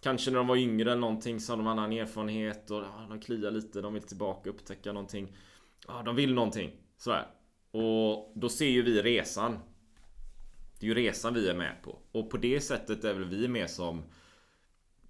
Kanske 0.00 0.30
när 0.30 0.38
de 0.38 0.46
var 0.46 0.56
yngre 0.56 0.90
eller 0.90 1.00
någonting 1.00 1.40
så 1.40 1.52
har 1.52 1.56
de 1.56 1.66
annan 1.66 1.92
erfarenhet 1.92 2.70
och 2.70 2.82
ja, 2.82 3.06
de 3.08 3.20
kliar 3.20 3.50
lite, 3.50 3.80
de 3.80 3.94
vill 3.94 4.02
tillbaka 4.02 4.50
upptäcka 4.50 4.92
någonting. 4.92 5.36
Ja, 5.86 6.02
de 6.02 6.16
vill 6.16 6.34
någonting. 6.34 6.70
Sådär 6.98 7.26
Och 7.70 8.32
då 8.34 8.48
ser 8.48 8.68
ju 8.68 8.82
vi 8.82 9.02
resan. 9.02 9.58
Det 10.80 10.86
är 10.86 10.88
ju 10.88 10.94
resan 10.94 11.34
vi 11.34 11.48
är 11.48 11.54
med 11.54 11.82
på. 11.82 11.98
Och 12.12 12.30
på 12.30 12.36
det 12.36 12.60
sättet 12.60 13.04
är 13.04 13.14
väl 13.14 13.24
vi 13.24 13.48
med 13.48 13.70
som 13.70 14.02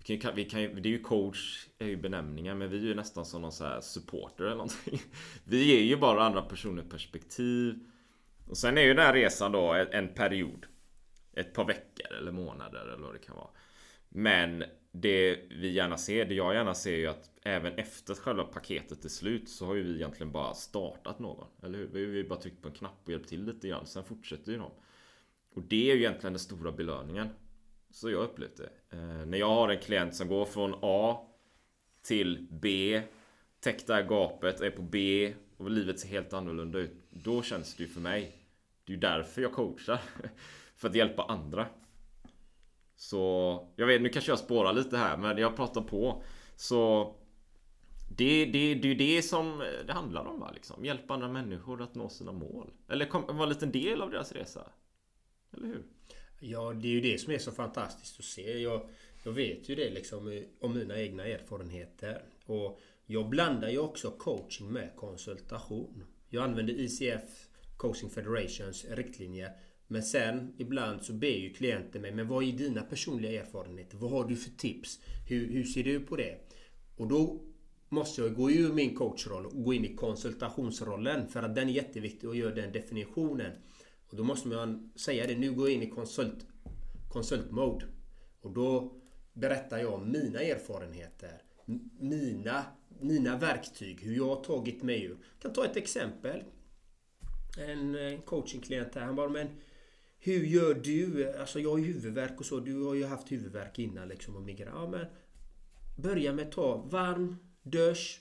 vi 0.09 0.19
kan, 0.19 0.35
vi 0.35 0.45
kan, 0.45 0.61
det 0.61 0.89
är 0.89 0.91
ju 0.91 1.03
coach, 1.03 1.67
är 1.79 1.87
ju 1.87 1.97
benämningen 1.97 2.59
men 2.59 2.71
vi 2.71 2.77
är 2.77 2.83
ju 2.83 2.95
nästan 2.95 3.27
som 3.27 3.43
någon 3.43 3.53
så 3.53 3.65
här 3.65 3.81
supporter 3.81 4.45
eller 4.45 4.57
någonting. 4.57 5.01
Vi 5.45 5.65
ger 5.65 5.83
ju 5.83 5.97
bara 5.97 6.25
andra 6.25 6.43
personer 6.43 6.83
perspektiv. 6.83 7.79
Och 8.49 8.59
sen 8.59 8.79
är 8.79 8.83
ju 8.83 8.95
den 8.95 9.07
här 9.07 9.13
resan 9.13 9.53
då 9.53 9.73
en 9.73 10.09
period. 10.09 10.67
Ett 11.33 11.55
par 11.55 11.65
veckor 11.65 12.13
eller 12.19 12.33
månader 12.33 12.81
eller 12.81 13.03
vad 13.03 13.15
det 13.15 13.19
kan 13.19 13.37
vara. 13.37 13.51
Men 14.09 14.65
det 14.93 15.41
vi 15.51 15.73
gärna 15.73 15.99
ser, 15.99 16.25
det 16.25 16.35
jag 16.35 16.55
gärna 16.55 16.75
ser 16.75 16.93
är 16.93 16.97
ju 16.97 17.07
att 17.07 17.31
även 17.43 17.75
efter 17.75 18.13
att 18.13 18.19
själva 18.19 18.45
paketet 18.45 19.05
är 19.05 19.09
slut 19.09 19.49
så 19.49 19.67
har 19.67 19.75
ju 19.75 19.83
vi 19.83 19.95
egentligen 19.95 20.33
bara 20.33 20.55
startat 20.55 21.19
någon. 21.19 21.47
Eller 21.63 21.79
hur? 21.79 21.87
Vi 21.87 22.05
har 22.05 22.13
ju 22.13 22.29
bara 22.29 22.41
tryckt 22.41 22.63
på 22.63 22.69
en 22.69 22.75
knapp 22.75 23.01
och 23.05 23.11
hjälpt 23.11 23.29
till 23.29 23.45
lite 23.45 23.69
grann. 23.69 23.87
Sen 23.87 24.05
fortsätter 24.05 24.53
ju 24.53 24.59
de. 24.59 24.71
Och 25.55 25.63
det 25.63 25.91
är 25.91 25.95
ju 25.95 26.01
egentligen 26.01 26.33
den 26.33 26.41
stora 26.41 26.73
belöningen. 26.73 27.29
Så 27.91 28.11
jag 28.11 28.23
upplevt 28.23 28.57
det. 28.57 28.71
Eh, 28.97 29.27
när 29.27 29.39
jag 29.39 29.51
har 29.51 29.69
en 29.69 29.79
klient 29.79 30.15
som 30.15 30.29
går 30.29 30.45
från 30.45 30.75
A 30.83 31.19
till 32.03 32.49
B 32.51 33.03
Täckta 33.61 33.95
här 33.95 34.03
gapet, 34.03 34.61
är 34.61 34.71
på 34.71 34.83
B 34.83 35.33
och 35.57 35.71
livet 35.71 36.01
ser 36.01 36.09
helt 36.09 36.33
annorlunda 36.33 36.79
ut. 36.79 36.93
Då 37.11 37.43
känns 37.43 37.75
det 37.75 37.83
ju 37.83 37.89
för 37.89 38.01
mig. 38.01 38.49
Det 38.85 38.93
är 38.93 38.95
ju 38.95 39.01
därför 39.01 39.43
jag 39.43 39.53
coachar. 39.53 40.01
för 40.77 40.89
att 40.89 40.95
hjälpa 40.95 41.23
andra. 41.23 41.67
Så 42.97 43.73
jag 43.77 43.87
vet, 43.87 44.03
nu 44.03 44.09
kanske 44.09 44.33
jag 44.33 44.39
spårar 44.39 44.73
lite 44.73 44.97
här 44.97 45.17
men 45.17 45.39
jag 45.39 45.57
pratar 45.57 45.81
på. 45.81 46.23
Så 46.57 47.15
det, 48.17 48.45
det, 48.45 48.75
det 48.75 48.89
är 48.89 48.93
ju 48.93 48.95
det 48.95 49.23
som 49.23 49.63
det 49.87 49.93
handlar 49.93 50.25
om 50.25 50.41
va? 50.41 50.51
Liksom. 50.55 50.85
Hjälpa 50.85 51.15
andra 51.15 51.29
människor 51.29 51.83
att 51.83 51.95
nå 51.95 52.09
sina 52.09 52.33
mål. 52.33 52.71
Eller 52.89 53.07
kom, 53.07 53.27
vara 53.27 53.43
en 53.43 53.49
liten 53.49 53.73
del 53.73 54.03
av 54.03 54.11
deras 54.11 54.33
resa. 54.33 54.71
Eller 55.53 55.67
hur? 55.67 55.83
Ja, 56.41 56.73
det 56.73 56.89
är 56.89 56.93
ju 56.93 57.01
det 57.01 57.19
som 57.19 57.33
är 57.33 57.39
så 57.39 57.53
fantastiskt 57.53 58.19
att 58.19 58.25
se. 58.25 58.59
Jag, 58.59 58.89
jag 59.25 59.33
vet 59.33 59.69
ju 59.69 59.75
det 59.75 59.91
liksom 59.91 60.29
eh, 60.29 60.43
om 60.61 60.75
mina 60.75 61.01
egna 61.01 61.27
erfarenheter. 61.27 62.23
Och 62.47 62.81
jag 63.07 63.29
blandar 63.29 63.69
ju 63.69 63.79
också 63.79 64.11
coaching 64.11 64.73
med 64.73 64.91
konsultation. 64.97 66.05
Jag 66.29 66.45
använder 66.45 66.75
ICF, 66.81 67.49
Coaching 67.77 68.11
Federations 68.11 68.85
riktlinjer. 68.85 69.51
Men 69.87 70.03
sen 70.03 70.55
ibland 70.59 71.03
så 71.03 71.13
ber 71.13 71.29
ju 71.29 71.53
klienten 71.53 72.03
mig, 72.03 72.13
men 72.13 72.29
vad 72.29 72.45
är 72.45 72.53
dina 72.53 72.83
personliga 72.83 73.43
erfarenheter? 73.43 73.97
Vad 73.97 74.11
har 74.11 74.25
du 74.25 74.37
för 74.37 74.51
tips? 74.51 75.01
Hur, 75.29 75.53
hur 75.53 75.65
ser 75.65 75.85
du 75.85 76.01
på 76.01 76.17
det? 76.17 76.39
Och 76.97 77.09
då 77.09 77.41
måste 77.89 78.23
jag 78.23 78.35
gå 78.35 78.51
ur 78.51 78.73
min 78.73 78.95
coachroll 78.95 79.47
och 79.47 79.65
gå 79.65 79.75
in 79.75 79.85
i 79.85 79.95
konsultationsrollen. 79.95 81.29
För 81.29 81.43
att 81.43 81.55
den 81.55 81.69
är 81.69 81.73
jätteviktig 81.73 82.29
och 82.29 82.37
göra 82.37 82.55
den 82.55 82.73
definitionen. 82.73 83.53
Och 84.11 84.17
då 84.17 84.25
måste 84.25 84.49
man 84.49 84.93
säga 84.97 85.27
det, 85.27 85.37
nu 85.37 85.53
går 85.53 85.69
jag 85.69 85.75
in 85.75 85.83
i 85.83 85.91
konsult, 85.91 86.47
konsultmode. 87.09 87.87
Och 88.41 88.51
då 88.51 88.93
berättar 89.33 89.79
jag 89.79 89.95
om 89.95 90.13
mina 90.13 90.41
erfarenheter. 90.41 91.43
Mina, 92.01 92.65
mina 93.01 93.37
verktyg, 93.37 94.01
hur 94.01 94.17
jag 94.17 94.27
har 94.37 94.45
tagit 94.45 94.83
mig 94.83 95.05
ur. 95.05 95.11
Jag 95.11 95.43
kan 95.43 95.53
ta 95.53 95.65
ett 95.65 95.77
exempel. 95.77 96.43
En 97.59 97.95
eh, 97.95 98.21
coachingklient 98.21 98.95
här, 98.95 99.03
han 99.03 99.17
bara 99.17 99.29
men 99.29 99.49
hur 100.19 100.45
gör 100.45 100.75
du? 100.75 101.33
Alltså 101.39 101.61
jag 101.61 101.71
har 101.71 101.79
ju 101.79 101.85
huvudvärk 101.85 102.41
och 102.41 102.47
så. 102.47 102.61
Du 102.61 102.83
har 102.83 102.95
ju 102.95 103.07
haft 103.07 103.33
huvudvärk 103.33 103.79
innan 103.79 104.09
liksom 104.09 104.37
och 104.37 104.43
migrän. 104.43 104.73
Ja 104.75 104.89
men 104.89 105.07
Börja 105.97 106.33
med 106.33 106.47
att 106.47 106.53
ta 106.53 106.77
varm 106.77 107.37
dusch. 107.63 108.21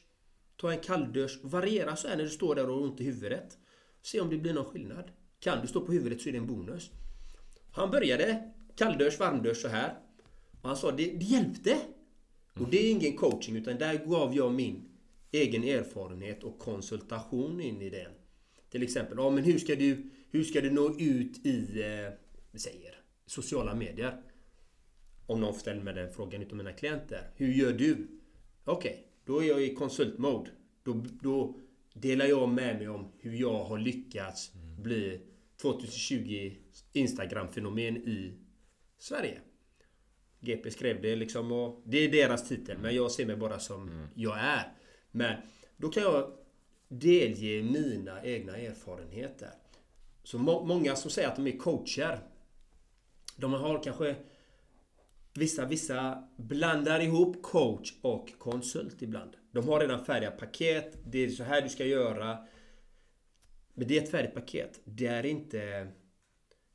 Ta 0.57 0.71
en 0.71 0.79
kalldusch. 0.79 1.39
Variera 1.43 1.95
så 1.95 2.07
här 2.07 2.17
när 2.17 2.23
du 2.23 2.29
står 2.29 2.55
där 2.55 2.69
och 2.69 2.75
har 2.75 2.81
ont 2.81 3.01
i 3.01 3.03
huvudet. 3.03 3.57
Se 4.01 4.21
om 4.21 4.29
det 4.29 4.37
blir 4.37 4.53
någon 4.53 4.65
skillnad. 4.65 5.11
Kan 5.45 5.61
du 5.61 5.67
stå 5.67 5.81
på 5.81 5.91
huvudet 5.91 6.21
så 6.21 6.29
är 6.29 6.33
det 6.33 6.37
en 6.37 6.47
bonus. 6.47 6.91
Han 7.71 7.91
började 7.91 8.51
kalldusch, 8.75 9.19
varmdusch 9.19 9.57
så 9.57 9.67
här. 9.67 9.93
Och 10.61 10.69
han 10.69 10.77
sa 10.77 10.91
det, 10.91 11.11
det 11.11 11.25
hjälpte. 11.25 11.77
Och 12.53 12.69
det 12.69 12.77
är 12.77 12.91
ingen 12.91 13.17
coaching 13.17 13.55
utan 13.55 13.77
där 13.77 14.05
gav 14.05 14.35
jag 14.35 14.53
min 14.53 14.89
egen 15.31 15.63
erfarenhet 15.63 16.43
och 16.43 16.59
konsultation 16.59 17.61
in 17.61 17.81
i 17.81 17.89
den. 17.89 18.11
Till 18.69 18.83
exempel, 18.83 19.17
ja 19.17 19.29
men 19.29 19.43
hur 19.43 19.59
ska 19.59 19.75
du, 19.75 20.09
hur 20.31 20.43
ska 20.43 20.61
du 20.61 20.71
nå 20.71 20.95
ut 20.99 21.45
i, 21.45 21.81
eh, 21.81 22.13
vi 22.51 22.59
säger, 22.59 22.95
sociala 23.25 23.75
medier? 23.75 24.21
Om 25.27 25.41
någon 25.41 25.53
ställer 25.53 25.81
mig 25.81 25.93
den 25.93 26.13
frågan 26.13 26.41
utav 26.41 26.57
mina 26.57 26.73
klienter. 26.73 27.31
Hur 27.35 27.53
gör 27.53 27.73
du? 27.73 28.07
Okej, 28.63 28.91
okay, 28.91 29.03
då 29.25 29.43
är 29.43 29.47
jag 29.47 29.63
i 29.63 29.75
konsultmode. 29.75 30.49
Då, 30.83 31.05
då 31.21 31.59
delar 31.93 32.25
jag 32.25 32.49
med 32.49 32.77
mig 32.77 32.89
om 32.89 33.11
hur 33.19 33.33
jag 33.33 33.63
har 33.63 33.77
lyckats 33.77 34.51
bli 34.83 35.21
2020 35.73 36.55
Instagram-fenomen 36.93 37.97
i 37.97 38.39
Sverige. 38.97 39.41
GP 40.39 40.71
skrev 40.71 41.01
det 41.01 41.15
liksom 41.15 41.51
och 41.51 41.83
det 41.85 41.97
är 41.97 42.11
deras 42.11 42.47
titel 42.47 42.77
men 42.77 42.95
jag 42.95 43.11
ser 43.11 43.25
mig 43.25 43.35
bara 43.35 43.59
som 43.59 43.89
mm. 43.89 44.07
jag 44.15 44.39
är. 44.39 44.73
Men 45.11 45.35
då 45.77 45.89
kan 45.89 46.03
jag 46.03 46.31
delge 46.87 47.63
mina 47.63 48.23
egna 48.23 48.57
erfarenheter. 48.57 49.49
Så 50.23 50.37
må 50.37 50.65
många 50.65 50.95
som 50.95 51.11
säger 51.11 51.27
att 51.27 51.35
de 51.35 51.47
är 51.47 51.57
coacher. 51.57 52.19
De 53.35 53.53
har 53.53 53.83
kanske 53.83 54.15
Vissa, 55.37 55.65
vissa 55.65 56.23
blandar 56.37 56.99
ihop 56.99 57.41
coach 57.41 57.93
och 58.01 58.33
konsult 58.37 59.01
ibland. 59.01 59.31
De 59.51 59.67
har 59.67 59.79
redan 59.79 60.05
färdiga 60.05 60.31
paket. 60.31 60.97
Det 61.05 61.23
är 61.23 61.29
så 61.29 61.43
här 61.43 61.61
du 61.61 61.69
ska 61.69 61.85
göra. 61.85 62.37
Men 63.75 63.87
det 63.87 63.97
är 63.97 64.03
ett 64.03 64.11
färdigt 64.11 64.33
paket. 64.33 64.79
Det 64.85 65.07
är 65.07 65.25
inte 65.25 65.87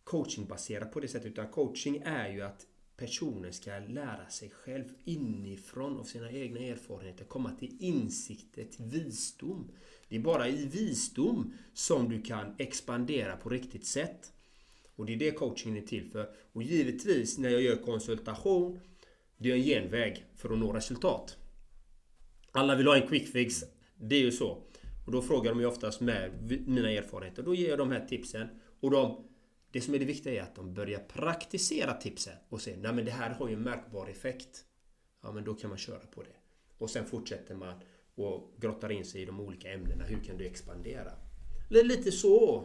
coachingbaserat 0.04 0.92
på 0.92 1.00
det 1.00 1.08
sättet. 1.08 1.32
Utan 1.32 1.48
coaching 1.48 2.02
är 2.04 2.28
ju 2.28 2.42
att 2.42 2.66
personen 2.96 3.52
ska 3.52 3.78
lära 3.78 4.28
sig 4.28 4.50
själv 4.50 4.84
inifrån 5.04 5.98
av 5.98 6.04
sina 6.04 6.30
egna 6.30 6.60
erfarenheter. 6.60 7.24
Komma 7.24 7.52
till 7.58 7.76
insikter, 7.80 8.64
till 8.64 8.84
visdom. 8.84 9.70
Det 10.08 10.16
är 10.16 10.20
bara 10.20 10.48
i 10.48 10.66
visdom 10.66 11.52
som 11.74 12.08
du 12.08 12.22
kan 12.22 12.54
expandera 12.58 13.36
på 13.36 13.48
riktigt 13.48 13.86
sätt. 13.86 14.32
Och 14.96 15.06
det 15.06 15.12
är 15.12 15.16
det 15.16 15.30
coachingen 15.30 15.82
är 15.82 15.86
till 15.86 16.10
för. 16.10 16.30
Och 16.52 16.62
givetvis 16.62 17.38
när 17.38 17.50
jag 17.50 17.62
gör 17.62 17.76
konsultation, 17.76 18.80
det 19.38 19.50
är 19.50 19.54
en 19.54 19.62
genväg 19.62 20.24
för 20.36 20.52
att 20.52 20.58
nå 20.58 20.72
resultat. 20.72 21.36
Alla 22.52 22.76
vill 22.76 22.86
ha 22.86 22.96
en 22.96 23.08
quick 23.08 23.28
fix. 23.28 23.64
Det 23.94 24.16
är 24.16 24.20
ju 24.20 24.32
så. 24.32 24.62
Och 25.10 25.16
då 25.16 25.22
frågar 25.22 25.50
de 25.50 25.60
ju 25.60 25.66
oftast 25.66 26.00
med 26.00 26.30
mina 26.66 26.90
erfarenheter. 26.90 27.42
Då 27.42 27.54
ger 27.54 27.68
jag 27.68 27.78
de 27.78 27.90
här 27.90 28.06
tipsen. 28.06 28.48
Och 28.80 28.90
de, 28.90 29.28
det 29.70 29.80
som 29.80 29.94
är 29.94 29.98
det 29.98 30.04
viktiga 30.04 30.32
är 30.32 30.42
att 30.42 30.54
de 30.54 30.74
börjar 30.74 30.98
praktisera 30.98 31.92
tipsen 31.92 32.34
och 32.48 32.60
säger 32.60 32.78
Nej 32.78 32.92
men 32.92 33.04
det 33.04 33.10
här 33.10 33.30
har 33.30 33.48
ju 33.48 33.54
en 33.54 33.62
märkbar 33.62 34.08
effekt. 34.08 34.64
Ja 35.22 35.32
men 35.32 35.44
då 35.44 35.54
kan 35.54 35.70
man 35.70 35.78
köra 35.78 35.98
på 35.98 36.22
det. 36.22 36.36
Och 36.78 36.90
sen 36.90 37.04
fortsätter 37.04 37.54
man 37.54 37.74
och 38.14 38.54
grottar 38.58 38.92
in 38.92 39.04
sig 39.04 39.22
i 39.22 39.24
de 39.24 39.40
olika 39.40 39.72
ämnena. 39.72 40.04
Hur 40.04 40.24
kan 40.24 40.38
du 40.38 40.46
expandera? 40.46 41.12
Lite 41.70 42.12
så 42.12 42.64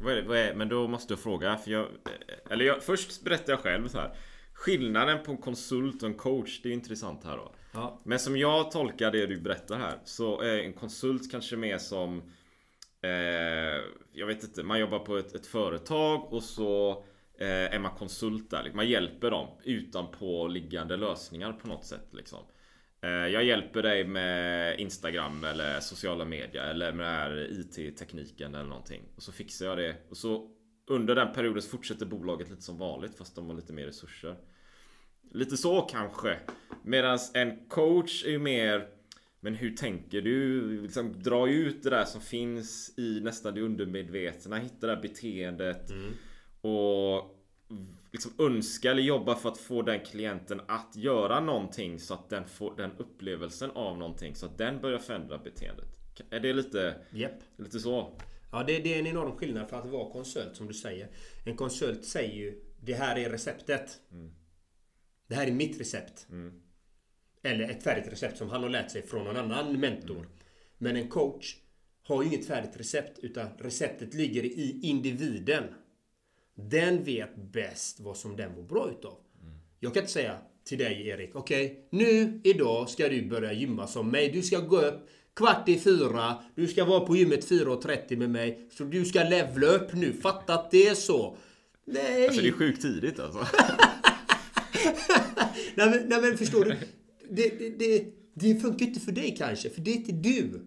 vad 0.00 0.12
är 0.12 0.22
vad 0.22 0.38
är, 0.38 0.54
men 0.54 0.68
då 0.68 0.88
måste 0.88 1.12
jag 1.12 1.20
fråga. 1.20 1.56
För 1.56 1.70
jag, 1.70 1.88
eller 2.50 2.64
jag, 2.64 2.82
först 2.82 3.24
berättar 3.24 3.52
jag 3.52 3.60
själv 3.60 3.88
så 3.88 3.98
här. 3.98 4.16
Skillnaden 4.52 5.22
på 5.24 5.30
en 5.30 5.38
konsult 5.38 6.02
och 6.02 6.08
en 6.08 6.14
coach, 6.14 6.60
det 6.62 6.68
är 6.68 6.72
intressant 6.72 7.24
här 7.24 7.36
då. 7.36 7.54
Ja. 7.76 8.00
Men 8.04 8.18
som 8.18 8.36
jag 8.36 8.70
tolkar 8.70 9.10
det 9.10 9.26
du 9.26 9.40
berättar 9.40 9.78
här 9.78 9.98
så 10.04 10.40
är 10.40 10.58
en 10.58 10.72
konsult 10.72 11.30
kanske 11.30 11.56
mer 11.56 11.78
som 11.78 12.22
eh, 13.02 13.80
Jag 14.12 14.26
vet 14.26 14.44
inte, 14.44 14.62
man 14.62 14.80
jobbar 14.80 14.98
på 14.98 15.16
ett, 15.16 15.34
ett 15.34 15.46
företag 15.46 16.32
och 16.32 16.42
så 16.42 17.04
eh, 17.38 17.74
är 17.74 17.78
man 17.78 17.94
konsult 17.96 18.50
där. 18.50 18.62
Liksom. 18.62 18.76
Man 18.76 18.88
hjälper 18.88 19.30
dem 19.30 19.48
utanpå 19.64 20.48
liggande 20.48 20.96
lösningar 20.96 21.52
på 21.52 21.68
något 21.68 21.84
sätt 21.84 22.08
liksom. 22.12 22.44
Eh, 23.02 23.10
jag 23.10 23.44
hjälper 23.44 23.82
dig 23.82 24.04
med 24.04 24.80
Instagram 24.80 25.44
eller 25.44 25.80
sociala 25.80 26.24
medier 26.24 26.64
eller 26.70 26.92
med 26.92 27.50
IT-tekniken 27.50 28.54
eller 28.54 28.68
någonting. 28.68 29.02
Och 29.16 29.22
så 29.22 29.32
fixar 29.32 29.66
jag 29.66 29.78
det. 29.78 29.96
Och 30.10 30.16
så 30.16 30.50
under 30.86 31.14
den 31.14 31.32
perioden 31.32 31.62
så 31.62 31.68
fortsätter 31.68 32.06
bolaget 32.06 32.50
lite 32.50 32.62
som 32.62 32.78
vanligt 32.78 33.18
fast 33.18 33.36
de 33.36 33.48
har 33.48 33.56
lite 33.56 33.72
mer 33.72 33.86
resurser. 33.86 34.36
Lite 35.30 35.56
så 35.56 35.80
kanske. 35.80 36.38
Medan 36.82 37.18
en 37.34 37.68
coach 37.68 38.24
är 38.24 38.30
ju 38.30 38.38
mer 38.38 38.88
Men 39.40 39.54
hur 39.54 39.76
tänker 39.76 40.20
du? 40.20 40.82
Liksom 40.82 41.22
dra 41.22 41.48
ut 41.48 41.82
det 41.82 41.90
där 41.90 42.04
som 42.04 42.20
finns 42.20 42.98
i 42.98 43.20
nästan 43.20 43.54
det 43.54 43.60
undermedvetna. 43.60 44.56
Hitta 44.56 44.86
det 44.86 44.94
där 44.94 45.02
beteendet. 45.02 45.90
Mm. 45.90 46.12
Och 46.60 47.36
liksom 48.12 48.32
önska 48.38 48.90
eller 48.90 49.02
jobba 49.02 49.34
för 49.34 49.48
att 49.48 49.58
få 49.58 49.82
den 49.82 50.00
klienten 50.00 50.60
att 50.68 50.96
göra 50.96 51.40
någonting 51.40 52.00
så 52.00 52.14
att 52.14 52.30
den 52.30 52.48
får 52.48 52.76
den 52.76 52.90
upplevelsen 52.98 53.70
av 53.70 53.98
någonting 53.98 54.34
så 54.34 54.46
att 54.46 54.58
den 54.58 54.80
börjar 54.80 54.98
förändra 54.98 55.38
beteendet. 55.38 55.86
Är 56.30 56.40
det 56.40 56.52
lite, 56.52 56.94
yep. 57.14 57.32
lite 57.56 57.80
så? 57.80 58.18
Ja, 58.52 58.64
det, 58.66 58.78
det, 58.78 58.94
är 58.94 58.98
en 58.98 59.06
enorm 59.06 59.32
skillnad 59.36 59.68
för 59.68 59.76
att 59.76 59.86
vara 59.86 60.12
konsult 60.12 60.56
som 60.56 60.66
du 60.66 60.74
säger. 60.74 61.08
En 61.44 61.56
konsult 61.56 62.04
säger 62.04 62.34
ju 62.34 62.62
Det 62.80 62.94
här 62.94 63.18
är 63.18 63.30
receptet. 63.30 64.00
Mm. 64.12 64.30
Det 65.26 65.34
här 65.34 65.46
är 65.46 65.52
mitt 65.52 65.80
recept. 65.80 66.26
Mm. 66.30 66.52
Eller 67.42 67.68
ett 67.70 67.82
färdigt 67.82 68.12
recept 68.12 68.38
som 68.38 68.50
han 68.50 68.62
har 68.62 68.70
lärt 68.70 68.90
sig 68.90 69.02
från 69.02 69.24
någon 69.24 69.36
annan 69.36 69.80
mentor. 69.80 70.16
Mm. 70.16 70.28
Men 70.78 70.96
en 70.96 71.08
coach 71.08 71.56
har 72.02 72.22
ju 72.22 72.28
inget 72.28 72.46
färdigt 72.46 72.76
recept 72.76 73.18
utan 73.18 73.48
receptet 73.58 74.14
ligger 74.14 74.44
i 74.44 74.80
individen. 74.82 75.64
Den 76.54 77.04
vet 77.04 77.36
bäst 77.36 78.00
vad 78.00 78.16
som 78.16 78.36
den 78.36 78.52
mår 78.54 78.62
bra 78.62 78.90
utav. 78.98 79.18
Mm. 79.42 79.54
Jag 79.80 79.94
kan 79.94 80.02
inte 80.02 80.12
säga 80.12 80.38
till 80.64 80.78
dig 80.78 81.08
Erik, 81.08 81.36
okej, 81.36 81.66
okay, 81.66 81.76
nu 81.90 82.40
idag 82.44 82.88
ska 82.88 83.08
du 83.08 83.28
börja 83.28 83.52
gymma 83.52 83.86
som 83.86 84.10
mig. 84.10 84.30
Du 84.30 84.42
ska 84.42 84.60
gå 84.60 84.80
upp 84.80 85.08
kvart 85.34 85.68
i 85.68 85.78
fyra. 85.78 86.34
Du 86.54 86.66
ska 86.66 86.84
vara 86.84 87.00
på 87.00 87.16
gymmet 87.16 87.50
4.30 87.50 88.16
med 88.16 88.30
mig. 88.30 88.68
Så 88.72 88.84
du 88.84 89.04
ska 89.04 89.22
levla 89.22 89.66
upp 89.66 89.92
nu. 89.92 90.12
Fatta 90.12 90.54
att 90.54 90.70
det 90.70 90.88
är 90.88 90.94
så. 90.94 91.36
Nej! 91.84 92.26
Alltså 92.26 92.42
det 92.42 92.48
är 92.48 92.52
sjukt 92.52 92.82
tidigt 92.82 93.20
alltså. 93.20 93.38
nej, 95.74 95.90
men, 95.90 96.08
nej 96.08 96.20
men 96.20 96.38
förstår 96.38 96.64
du? 96.64 96.76
Det, 97.30 97.48
det, 97.58 97.70
det, 97.70 98.04
det 98.34 98.60
funkar 98.60 98.86
inte 98.86 99.00
för 99.00 99.12
dig 99.12 99.36
kanske, 99.38 99.70
för 99.70 99.80
det 99.80 99.90
är 99.90 99.94
inte 99.94 100.12
du. 100.12 100.66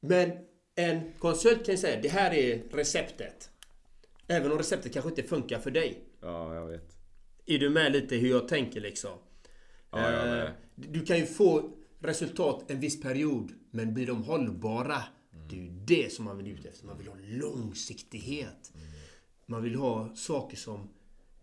Men 0.00 0.30
en 0.74 1.12
konsult 1.18 1.66
kan 1.66 1.78
säga, 1.78 2.00
det 2.02 2.08
här 2.08 2.34
är 2.34 2.62
receptet. 2.72 3.50
Även 4.28 4.52
om 4.52 4.58
receptet 4.58 4.92
kanske 4.92 5.10
inte 5.10 5.22
funkar 5.22 5.58
för 5.58 5.70
dig. 5.70 6.04
Ja, 6.20 6.54
jag 6.54 6.66
vet. 6.66 6.96
Är 7.46 7.58
du 7.58 7.70
med 7.70 7.92
lite 7.92 8.16
hur 8.16 8.30
jag 8.30 8.48
tänker 8.48 8.80
liksom? 8.80 9.18
Ja, 9.90 10.12
jag 10.12 10.26
med. 10.26 10.44
Eh, 10.44 10.50
du 10.74 11.04
kan 11.04 11.18
ju 11.18 11.26
få 11.26 11.70
resultat 12.00 12.70
en 12.70 12.80
viss 12.80 13.02
period. 13.02 13.52
Men 13.70 13.94
blir 13.94 14.06
de 14.06 14.22
hållbara? 14.22 15.02
Mm. 15.32 15.48
Det 15.48 15.56
är 15.56 15.60
ju 15.60 15.70
det 15.70 16.12
som 16.12 16.24
man 16.24 16.38
vill 16.38 16.46
ut 16.46 16.64
efter. 16.64 16.86
Man 16.86 16.98
vill 16.98 17.08
ha 17.08 17.16
långsiktighet. 17.22 18.72
Mm. 18.74 18.86
Man 19.46 19.62
vill 19.62 19.74
ha 19.74 20.14
saker 20.16 20.56
som 20.56 20.88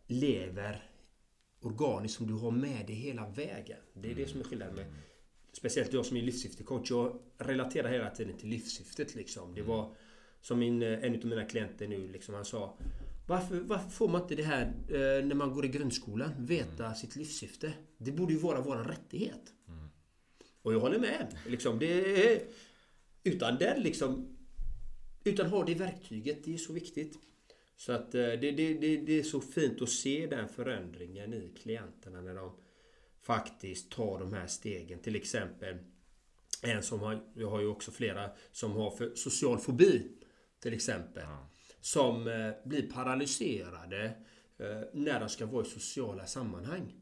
lever 0.08 0.87
organiskt, 1.62 2.18
som 2.18 2.28
du 2.28 2.34
har 2.34 2.52
med 2.52 2.86
dig 2.88 2.96
hela 2.96 3.30
vägen. 3.30 3.80
Det 3.94 4.08
är 4.08 4.12
mm. 4.12 4.24
det 4.24 4.30
som 4.30 4.40
är 4.40 4.44
skillnaden 4.44 4.76
med 4.76 4.86
Speciellt 5.52 5.94
jag 5.94 6.06
som 6.06 6.18
är 6.18 6.22
livssyftecoach. 6.22 6.92
Jag 6.92 7.20
relaterar 7.38 7.90
hela 7.90 8.10
tiden 8.10 8.38
till 8.38 8.50
livssyftet 8.50 9.16
liksom. 9.16 9.56
Det 9.56 9.62
var 9.62 9.96
som 10.42 10.60
min, 10.60 10.84
eh, 10.84 11.04
en 11.04 11.16
av 11.16 11.26
mina 11.26 11.46
klienter 11.46 11.88
nu 11.88 12.08
liksom, 12.08 12.36
han 12.36 12.46
sa 12.46 12.78
Varför, 13.28 13.60
varför 13.60 13.90
får 13.90 14.08
man 14.08 14.22
inte 14.22 14.36
det 14.36 14.44
här 14.44 14.66
eh, 14.66 15.26
när 15.26 15.36
man 15.36 15.54
går 15.54 15.66
i 15.66 15.68
grundskolan? 15.68 16.32
Veta 16.38 16.94
sitt 16.94 17.16
livssyfte. 17.16 17.74
Det 17.98 18.12
borde 18.12 18.34
ju 18.34 18.40
vara 18.40 18.62
vår 18.62 18.76
rättighet. 18.76 19.54
Och 20.62 20.74
jag 20.74 20.80
håller 20.80 21.00
med. 21.00 21.38
Liksom, 21.48 21.80
det 21.80 22.42
utan 23.24 23.58
den 23.58 23.82
liksom... 23.82 24.38
Utan 25.24 25.48
ha 25.48 25.66
det 25.66 25.76
verktyget, 25.76 26.44
det 26.44 26.54
är 26.54 26.58
så 26.58 26.74
viktigt. 26.74 27.20
Så 27.78 27.92
att 27.92 28.16
eh, 28.16 28.22
det, 28.22 28.52
det, 28.52 28.74
det, 28.74 28.98
det 28.98 29.20
är 29.20 29.24
så 29.24 29.42
fint 29.42 29.82
att 29.82 29.90
se 29.90 30.28
den 30.28 30.50
förändringen 30.50 31.34
i 31.34 31.54
klienterna 31.62 32.22
när 32.22 32.36
de 32.36 32.52
faktiskt 33.22 33.92
tar 33.92 34.20
de 34.20 34.34
här 34.34 34.48
stegen. 34.48 35.00
Till 35.00 35.16
exempel 35.16 35.78
en 36.64 36.84
som 36.84 37.00
har, 37.00 37.24
jag 37.36 37.50
har 37.50 37.62
ju 37.62 37.68
också 37.68 37.92
flera 37.92 38.30
som 38.52 38.72
har 38.72 38.92
för 38.92 39.16
social 39.16 39.60
fobi. 39.60 40.12
Till 40.60 40.74
exempel. 40.74 41.24
Som 41.82 42.28
eh, 42.28 42.52
blir 42.70 42.92
paralyserade 42.92 44.06
eh, 44.60 44.82
när 44.94 45.20
de 45.20 45.30
ska 45.30 45.46
vara 45.46 45.66
i 45.66 45.70
sociala 45.70 46.26
sammanhang. 46.26 46.94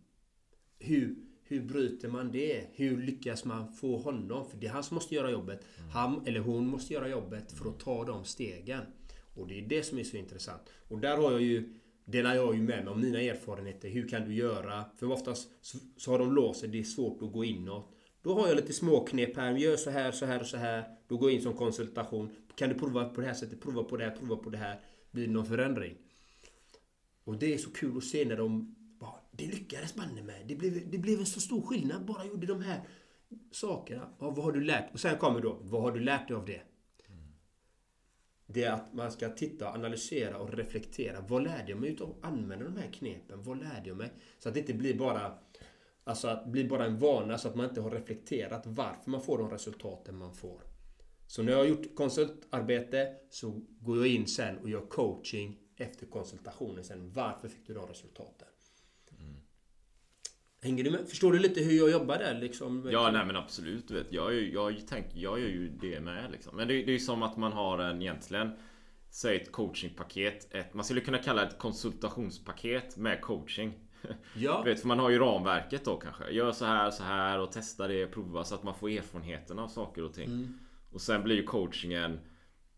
Hur, 0.79 1.15
hur 1.43 1.61
bryter 1.61 2.07
man 2.07 2.31
det? 2.31 2.67
Hur 2.73 3.01
lyckas 3.01 3.45
man 3.45 3.73
få 3.73 3.97
honom? 3.97 4.49
För 4.49 4.57
det 4.57 4.67
är 4.67 4.71
han 4.71 4.83
som 4.83 4.95
måste 4.95 5.15
göra 5.15 5.31
jobbet. 5.31 5.65
Han 5.93 6.27
eller 6.27 6.39
hon 6.39 6.67
måste 6.67 6.93
göra 6.93 7.07
jobbet 7.07 7.51
för 7.51 7.69
att 7.69 7.79
ta 7.79 8.05
de 8.05 8.25
stegen. 8.25 8.81
Och 9.35 9.47
det 9.47 9.59
är 9.59 9.61
det 9.61 9.83
som 9.83 9.97
är 9.97 10.03
så 10.03 10.17
intressant. 10.17 10.61
Och 10.87 10.99
där 10.99 11.17
har 11.17 11.31
jag 11.31 11.41
ju 11.41 11.73
Delar 12.05 12.35
jag 12.35 12.55
ju 12.55 12.61
med 12.61 12.83
mig 12.83 12.87
av 12.87 12.99
mina 12.99 13.21
erfarenheter. 13.21 13.89
Hur 13.89 14.07
kan 14.07 14.25
du 14.25 14.33
göra? 14.33 14.85
För 14.95 15.11
oftast 15.11 15.49
så, 15.97 16.11
har 16.11 16.19
de 16.19 16.35
låst 16.35 16.59
sig. 16.59 16.69
Det 16.69 16.79
är 16.79 16.83
svårt 16.83 17.21
att 17.21 17.31
gå 17.31 17.45
inåt. 17.45 17.91
Då 18.21 18.39
har 18.39 18.47
jag 18.47 18.55
lite 18.55 18.73
småknep 18.73 19.37
här. 19.37 19.55
Gör 19.55 19.75
så 19.75 19.89
här, 19.89 20.11
så 20.11 20.25
här 20.25 20.39
och 20.39 20.47
så 20.47 20.57
här. 20.57 20.83
Då 21.07 21.17
går 21.17 21.29
jag 21.29 21.35
in 21.35 21.43
som 21.43 21.53
konsultation. 21.53 22.35
Kan 22.55 22.69
du 22.69 22.75
prova 22.75 23.09
på 23.09 23.21
det 23.21 23.27
här 23.27 23.33
sättet? 23.33 23.61
Prova 23.61 23.83
på 23.83 23.97
det 23.97 24.03
här, 24.03 24.11
prova 24.11 24.35
på 24.35 24.49
det 24.49 24.57
här. 24.57 24.79
Blir 25.11 25.27
det 25.27 25.33
någon 25.33 25.45
förändring? 25.45 25.97
Och 27.23 27.37
det 27.37 27.53
är 27.53 27.57
så 27.57 27.71
kul 27.71 27.97
att 27.97 28.03
se 28.03 28.25
när 28.25 28.37
de 28.37 28.75
bara, 28.99 29.19
det 29.31 29.45
lyckades 29.45 29.95
banne 29.95 30.23
med. 30.23 30.41
Det 30.47 30.55
blev, 30.55 30.91
det 30.91 30.97
blev 30.97 31.19
en 31.19 31.25
så 31.25 31.39
stor 31.39 31.61
skillnad. 31.61 32.05
Bara 32.05 32.25
gjorde 32.25 32.47
de 32.47 32.61
här 32.61 32.81
sakerna. 33.51 34.09
Ja, 34.19 34.29
vad 34.29 34.45
har 34.45 34.51
du 34.51 34.61
lärt 34.61 34.93
Och 34.93 34.99
sen 34.99 35.17
kommer 35.17 35.41
då, 35.41 35.59
vad 35.61 35.81
har 35.81 35.91
du 35.91 35.99
lärt 35.99 36.27
dig 36.27 36.37
av 36.37 36.45
det? 36.45 36.61
Det 38.47 38.63
är 38.63 38.71
att 38.71 38.93
man 38.93 39.11
ska 39.11 39.29
titta, 39.29 39.69
analysera 39.69 40.37
och 40.37 40.53
reflektera. 40.53 41.21
Vad 41.27 41.43
lärde 41.43 41.71
jag 41.71 41.79
mig 41.79 41.89
utav 41.89 42.09
att 42.09 42.25
använda 42.25 42.65
de 42.65 42.77
här 42.77 42.91
knepen? 42.91 43.43
Vad 43.43 43.57
lärde 43.57 43.87
jag 43.87 43.97
mig? 43.97 44.09
Så 44.39 44.49
att 44.49 44.55
det 44.55 44.59
inte 44.59 44.73
blir 44.73 44.97
bara 44.97 45.37
Alltså 46.07 46.27
att 46.27 46.45
bli 46.45 46.65
bara 46.65 46.85
en 46.85 46.97
vana 46.97 47.37
så 47.37 47.47
att 47.47 47.55
man 47.55 47.69
inte 47.69 47.81
har 47.81 47.91
reflekterat 47.91 48.61
varför 48.65 49.11
man 49.11 49.21
får 49.21 49.37
de 49.37 49.49
resultaten 49.49 50.17
man 50.17 50.33
får. 50.35 50.61
Så 51.27 51.43
när 51.43 51.51
jag 51.51 51.59
har 51.59 51.65
gjort 51.65 51.95
konsultarbete 51.95 53.15
så 53.29 53.61
går 53.79 53.97
jag 53.97 54.07
in 54.07 54.27
sen 54.27 54.57
och 54.57 54.69
gör 54.69 54.85
coaching 54.85 55.59
efter 55.75 56.05
konsultationen 56.05 56.83
sen. 56.83 57.11
Varför 57.11 57.47
fick 57.47 57.67
du 57.67 57.73
de 57.73 57.87
resultaten? 57.87 58.47
Hänger 60.65 60.83
du 60.83 60.91
med? 60.91 61.07
Förstår 61.07 61.31
du 61.31 61.39
lite 61.39 61.61
hur 61.61 61.77
jag 61.77 61.91
jobbar 61.91 62.17
där 62.17 62.39
liksom? 62.39 62.89
Ja, 62.91 63.11
nej 63.11 63.25
men 63.25 63.35
absolut. 63.35 63.91
Vet. 63.91 64.07
Jag, 64.13 64.33
ju- 64.33 64.53
jag, 64.53 64.75
tänk, 64.89 65.05
jag 65.13 65.39
gör 65.39 65.47
ju 65.47 65.69
det 65.81 65.99
med 65.99 66.31
liksom. 66.31 66.55
Men 66.55 66.67
det, 66.67 66.73
det 66.73 66.89
är 66.91 66.93
ju 66.93 66.99
som 66.99 67.23
att 67.23 67.37
man 67.37 67.51
har 67.53 67.79
en 67.79 68.01
egentligen 68.01 68.51
Säg 69.09 69.35
ett 69.35 69.51
coachingpaket. 69.51 70.53
Ett, 70.55 70.73
man 70.73 70.85
skulle 70.85 71.01
kunna 71.01 71.17
kalla 71.17 71.41
det 71.41 71.47
ett 71.47 71.57
konsultationspaket 71.59 72.97
med 72.97 73.21
coaching. 73.21 73.73
Ja. 74.35 74.61
Vet, 74.61 74.79
för 74.81 74.87
man 74.87 74.99
har 74.99 75.09
ju 75.09 75.19
ramverket 75.19 75.85
då 75.85 75.97
kanske. 75.97 76.29
Gör 76.29 76.51
så 76.51 76.65
här, 76.65 76.91
så 76.91 77.03
här 77.03 77.39
och 77.39 77.51
testa 77.51 77.87
det, 77.87 78.07
prova 78.07 78.43
så 78.43 78.55
att 78.55 78.63
man 78.63 78.75
får 78.75 78.89
erfarenheterna 78.89 79.63
av 79.63 79.67
saker 79.67 80.03
och 80.03 80.13
ting. 80.13 80.47
Och 80.91 81.01
sen 81.01 81.23
blir 81.23 81.35
ju 81.35 81.43
coachingen 81.43 82.19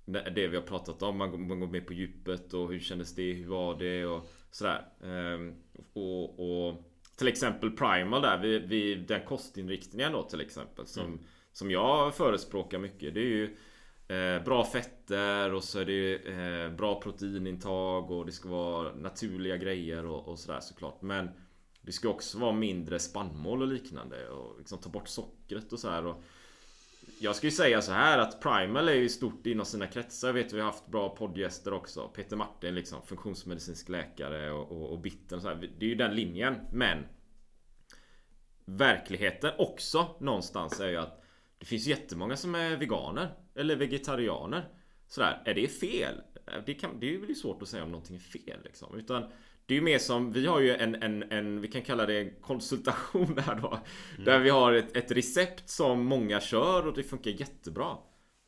det 0.06 0.47
vi 0.47 0.56
har 0.56 0.63
pratat 0.63 1.02
om. 1.04 1.17
Man 1.17 1.32
går, 1.32 1.38
man 1.38 1.60
går 1.60 1.67
med 1.67 1.88
på 1.88 1.93
djupet 1.93 2.54
och 2.54 2.71
hur 2.71 2.80
kändes 2.80 3.15
det? 3.15 3.34
Hur 3.34 3.47
var 3.47 3.80
det? 3.80 4.06
Och 4.06 4.30
sådär. 4.52 4.86
Ehm, 5.04 5.56
och, 5.93 6.39
och 6.67 6.87
till 7.17 7.27
exempel 7.27 7.71
Primal 7.71 8.21
där, 8.21 8.38
vid, 8.38 8.69
vid 8.69 9.08
den 9.08 9.25
kostinriktningen 9.25 10.12
då 10.12 10.23
till 10.23 10.41
exempel. 10.41 10.88
Som, 10.88 11.19
som 11.51 11.71
jag 11.71 12.15
förespråkar 12.15 12.80
mycket. 12.80 13.13
Det 13.13 13.19
är 13.19 13.23
ju 13.23 13.58
eh, 14.08 14.43
bra 14.43 14.63
fetter 14.63 15.53
och 15.53 15.63
så 15.63 15.80
är 15.80 15.86
det 15.86 16.15
eh, 16.15 16.71
bra 16.75 17.01
proteinintag 17.01 18.12
och 18.12 18.25
det 18.25 18.32
ska 18.32 18.49
vara 18.49 18.95
naturliga 18.95 19.58
grejer 19.58 20.06
och, 20.06 20.27
och 20.27 20.39
sådär 20.39 20.60
såklart. 20.60 21.01
Men 21.01 21.30
det 21.82 21.91
ska 21.91 22.10
också 22.10 22.39
vara 22.39 22.51
mindre 22.51 22.99
spannmål 22.99 23.62
och 23.62 23.67
liknande 23.67 24.30
och 24.30 24.58
liksom 24.58 24.80
ta 24.80 24.89
bort 24.89 25.08
sockret 25.08 25.73
och 25.73 25.80
så 25.80 25.89
här. 25.89 26.06
Och 26.06 26.23
jag 27.19 27.35
ska 27.35 27.47
ju 27.47 27.51
säga 27.51 27.81
så 27.81 27.91
här 27.91 28.17
att 28.17 28.41
Primal 28.41 28.89
är 28.89 28.93
ju 28.93 29.09
stort 29.09 29.45
inom 29.45 29.65
sina 29.65 29.87
kretsar. 29.87 30.27
Jag 30.27 30.33
vet 30.33 30.53
vi 30.53 30.59
har 30.59 30.65
haft 30.65 30.87
bra 30.87 31.15
poddgäster 31.15 31.73
också. 31.73 32.07
Peter 32.07 32.35
Martin 32.35 32.75
liksom, 32.75 33.01
funktionsmedicinsk 33.01 33.89
läkare 33.89 34.51
och, 34.51 34.71
och, 34.71 34.91
och 34.91 34.99
Bitten 34.99 35.35
och 35.35 35.41
så 35.41 35.47
här. 35.47 35.69
Det 35.79 35.85
är 35.85 35.89
ju 35.89 35.95
den 35.95 36.15
linjen. 36.15 36.55
Men 36.71 37.05
Verkligheten 38.69 39.51
också 39.57 40.15
någonstans 40.19 40.79
är 40.79 40.87
ju 40.87 40.97
att 40.97 41.23
Det 41.57 41.65
finns 41.65 41.87
jättemånga 41.87 42.37
som 42.37 42.55
är 42.55 42.77
veganer 42.77 43.33
Eller 43.55 43.75
vegetarianer 43.75 44.69
Sådär, 45.07 45.41
är 45.45 45.53
det 45.53 45.67
fel? 45.67 46.21
Det, 46.65 46.73
kan, 46.73 46.99
det 46.99 47.15
är 47.15 47.19
väl 47.19 47.35
svårt 47.35 47.61
att 47.61 47.67
säga 47.67 47.83
om 47.83 47.91
någonting 47.91 48.15
är 48.15 48.19
fel 48.19 48.59
liksom 48.63 48.95
Utan 48.95 49.23
det 49.67 49.73
är 49.73 49.75
ju 49.75 49.82
mer 49.82 49.99
som, 49.99 50.32
vi 50.32 50.45
har 50.45 50.60
ju 50.60 50.75
en, 50.75 50.95
en, 50.95 51.23
en 51.23 51.62
vi 51.62 51.67
kan 51.67 51.82
kalla 51.82 52.06
det 52.06 52.21
en 52.21 52.32
konsultation 52.41 53.38
här 53.45 53.56
då. 53.56 53.80
Där 54.25 54.39
vi 54.39 54.49
har 54.49 54.73
ett, 54.73 54.97
ett 54.97 55.12
recept 55.12 55.69
som 55.69 56.06
många 56.06 56.41
kör 56.41 56.88
och 56.88 56.93
det 56.93 57.03
funkar 57.03 57.32
jättebra. 57.32 57.97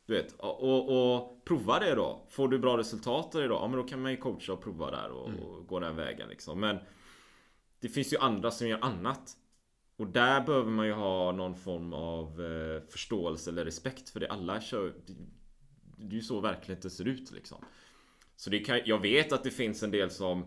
Du 0.06 0.14
vet, 0.14 0.32
och, 0.32 1.14
och, 1.14 1.44
prova 1.44 1.78
det 1.78 1.94
då. 1.94 2.26
Får 2.30 2.48
du 2.48 2.58
bra 2.58 2.78
resultat 2.78 3.34
av 3.34 3.40
det 3.40 3.48
då? 3.48 3.54
Ja 3.54 3.68
men 3.68 3.76
då 3.76 3.82
kan 3.82 4.02
man 4.02 4.10
ju 4.10 4.16
coacha 4.16 4.52
och 4.52 4.62
prova 4.62 4.90
där 4.90 5.10
och, 5.10 5.28
och 5.28 5.66
gå 5.66 5.80
den 5.80 5.96
vägen 5.96 6.28
liksom. 6.28 6.60
Men 6.60 6.78
Det 7.80 7.88
finns 7.88 8.12
ju 8.12 8.18
andra 8.18 8.50
som 8.50 8.68
gör 8.68 8.84
annat. 8.84 9.36
Och 9.96 10.06
där 10.06 10.40
behöver 10.40 10.70
man 10.70 10.86
ju 10.86 10.92
ha 10.92 11.32
någon 11.32 11.56
form 11.56 11.92
av 11.92 12.26
eh, 12.26 12.82
förståelse 12.90 13.50
eller 13.50 13.64
respekt 13.64 14.10
för 14.10 14.20
det. 14.20 14.28
Alla 14.28 14.60
kör... 14.60 14.94
Det, 15.06 15.14
det 15.96 16.14
är 16.14 16.16
ju 16.16 16.22
så 16.22 16.40
verkligheten 16.40 16.90
ser 16.90 17.08
ut 17.08 17.32
liksom. 17.32 17.64
Så 18.36 18.50
det 18.50 18.58
kan, 18.58 18.80
jag 18.84 18.98
vet 18.98 19.32
att 19.32 19.44
det 19.44 19.50
finns 19.50 19.82
en 19.82 19.90
del 19.90 20.10
som 20.10 20.44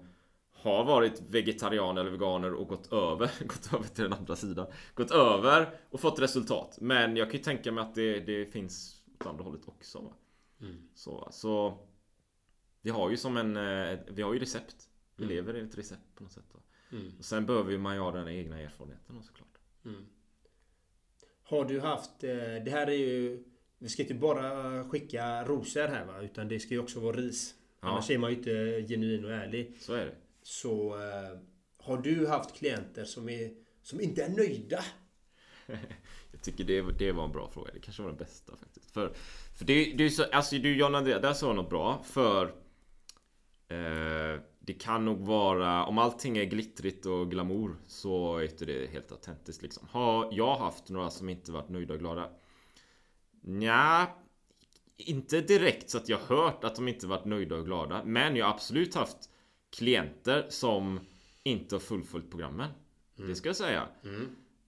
har 0.64 0.84
varit 0.86 1.22
vegetarianer 1.30 2.02
eller 2.02 2.12
veganer 2.12 2.54
och 2.54 2.68
gått 2.68 2.94
över, 2.94 3.32
gått 3.48 3.74
över 3.74 3.88
till 3.88 4.04
den 4.04 4.14
andra 4.14 4.36
sidan. 4.36 4.68
Gått 4.96 5.12
över 5.12 5.80
och 5.90 6.00
fått 6.00 6.20
resultat. 6.20 6.78
Men 6.82 7.18
jag 7.18 7.28
kan 7.32 7.38
ju 7.38 7.44
tänka 7.44 7.72
mig 7.72 7.82
att 7.82 7.96
det, 7.96 8.20
det 8.20 8.46
finns 8.46 9.02
åt 9.20 9.28
andra 9.28 9.44
hållet 9.44 9.62
också. 9.68 10.00
Va? 10.02 10.14
Så, 10.96 11.28
så 11.32 11.78
Vi 12.82 12.90
har 12.90 13.10
ju 13.10 13.18
som 13.18 13.38
en, 13.38 13.58
eh, 13.58 14.00
vi 14.08 14.22
har 14.22 14.34
ju 14.34 14.40
recept. 14.40 14.76
Vi 15.16 15.26
lever 15.26 15.58
i 15.58 15.60
ett 15.62 15.78
recept 15.78 16.16
på 16.16 16.24
något 16.24 16.32
sätt. 16.32 16.46
Va? 16.54 16.60
Och 17.20 17.26
sen 17.26 17.46
behöver 17.46 17.78
man 17.78 17.96
ju 17.96 18.02
ha 18.02 18.12
den 18.12 18.28
egna 18.28 18.60
erfarenheten 18.60 19.24
såklart. 19.24 19.58
Har 21.44 21.66
du 21.66 21.80
haft... 21.80 22.24
eh, 22.24 22.30
Det 22.66 22.72
här 22.72 22.88
är 22.88 22.92
ju... 22.98 23.44
Vi 23.78 23.90
ska 23.90 24.02
inte 24.02 24.14
bara 24.14 24.84
skicka 24.90 25.44
rosor 25.44 25.88
här 25.88 26.06
va? 26.06 26.22
Utan 26.22 26.48
det 26.48 26.60
ska 26.60 26.74
ju 26.74 26.80
också 26.80 27.00
vara 27.00 27.16
ris. 27.18 27.56
Ja. 27.82 27.88
Annars 27.88 28.10
är 28.10 28.18
man 28.18 28.30
ju 28.32 28.38
inte 28.38 28.86
genuin 28.94 29.26
och 29.26 29.32
ärlig. 29.32 29.78
Så 29.80 29.94
är 29.94 30.06
det. 30.06 30.16
Så... 30.44 30.96
eh, 30.96 31.38
Har 31.78 31.98
du 31.98 32.28
haft 32.28 32.56
klienter 32.56 33.06
som, 33.06 33.30
är, 33.30 33.52
som 33.82 34.02
inte 34.02 34.24
är 34.24 34.30
nöjda? 34.30 34.84
Jag 36.32 36.42
tycker 36.42 36.64
det, 36.64 36.82
det 36.82 37.12
var 37.12 37.24
en 37.26 37.32
bra 37.32 37.50
fråga. 37.50 37.72
Det 37.74 37.80
kanske 37.80 38.02
var 38.04 38.10
den 38.10 38.18
bästa 38.18 38.56
faktiskt. 38.58 38.92
För, 38.92 39.14
för 39.58 39.66
det, 39.66 39.94
det 39.98 40.04
är 40.04 40.10
så, 40.10 40.24
alltså 40.24 40.56
du 40.56 40.76
John 40.78 40.96
Andrea, 40.96 41.20
där 41.20 41.34
sa 41.34 41.54
något 41.54 41.70
bra. 41.70 42.04
För 42.04 42.46
eh, 43.68 44.42
det 44.60 44.74
kan 44.74 45.06
nog 45.06 45.20
vara, 45.20 45.86
om 45.86 45.98
allting 45.98 46.38
är 46.38 46.44
glittrigt 46.44 47.06
och 47.06 47.32
glamour 47.32 47.76
så 47.88 48.38
är 48.38 48.44
inte 48.44 48.66
det 48.66 48.92
helt 48.92 49.12
autentiskt 49.12 49.62
liksom. 49.62 49.88
Har 49.92 50.30
jag 50.32 50.56
haft 50.58 50.90
några 50.90 51.10
som 51.10 51.30
inte 51.30 51.52
varit 51.52 51.70
nöjda 51.70 51.94
och 51.94 52.00
glada? 52.00 52.30
Nja, 53.42 54.08
inte 54.98 55.42
direkt 55.42 55.90
så 55.90 55.98
att 55.98 56.10
jag 56.10 56.18
hört 56.18 56.64
att 56.64 56.76
de 56.76 56.88
inte 56.88 57.08
varit 57.08 57.26
nöjda 57.26 57.56
och 57.56 57.66
glada. 57.66 58.04
Men 58.06 58.36
jag 58.36 58.46
har 58.46 58.54
absolut 58.54 58.96
haft 58.96 59.30
klienter 59.74 60.46
som 60.50 61.00
inte 61.44 61.76
har 61.76 61.80
fullföljt 61.80 62.30
programmen. 62.30 62.70
Det 63.16 63.36
ska 63.36 63.50
jag 63.50 63.56
säga. 63.56 63.88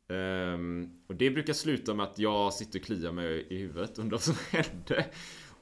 Ehm, 0.08 1.02
och 1.08 1.16
det 1.16 1.32
brukar 1.32 1.54
sluta 1.54 1.94
med 1.94 2.04
att 2.04 2.20
jag 2.20 2.54
sitter 2.54 2.80
och 2.80 2.86
kliar 2.86 3.12
mig 3.12 3.48
i 3.50 3.58
huvudet 3.58 4.00
undrar 4.00 4.18
vad 4.18 4.22
som 4.24 4.36
hände. 4.52 5.06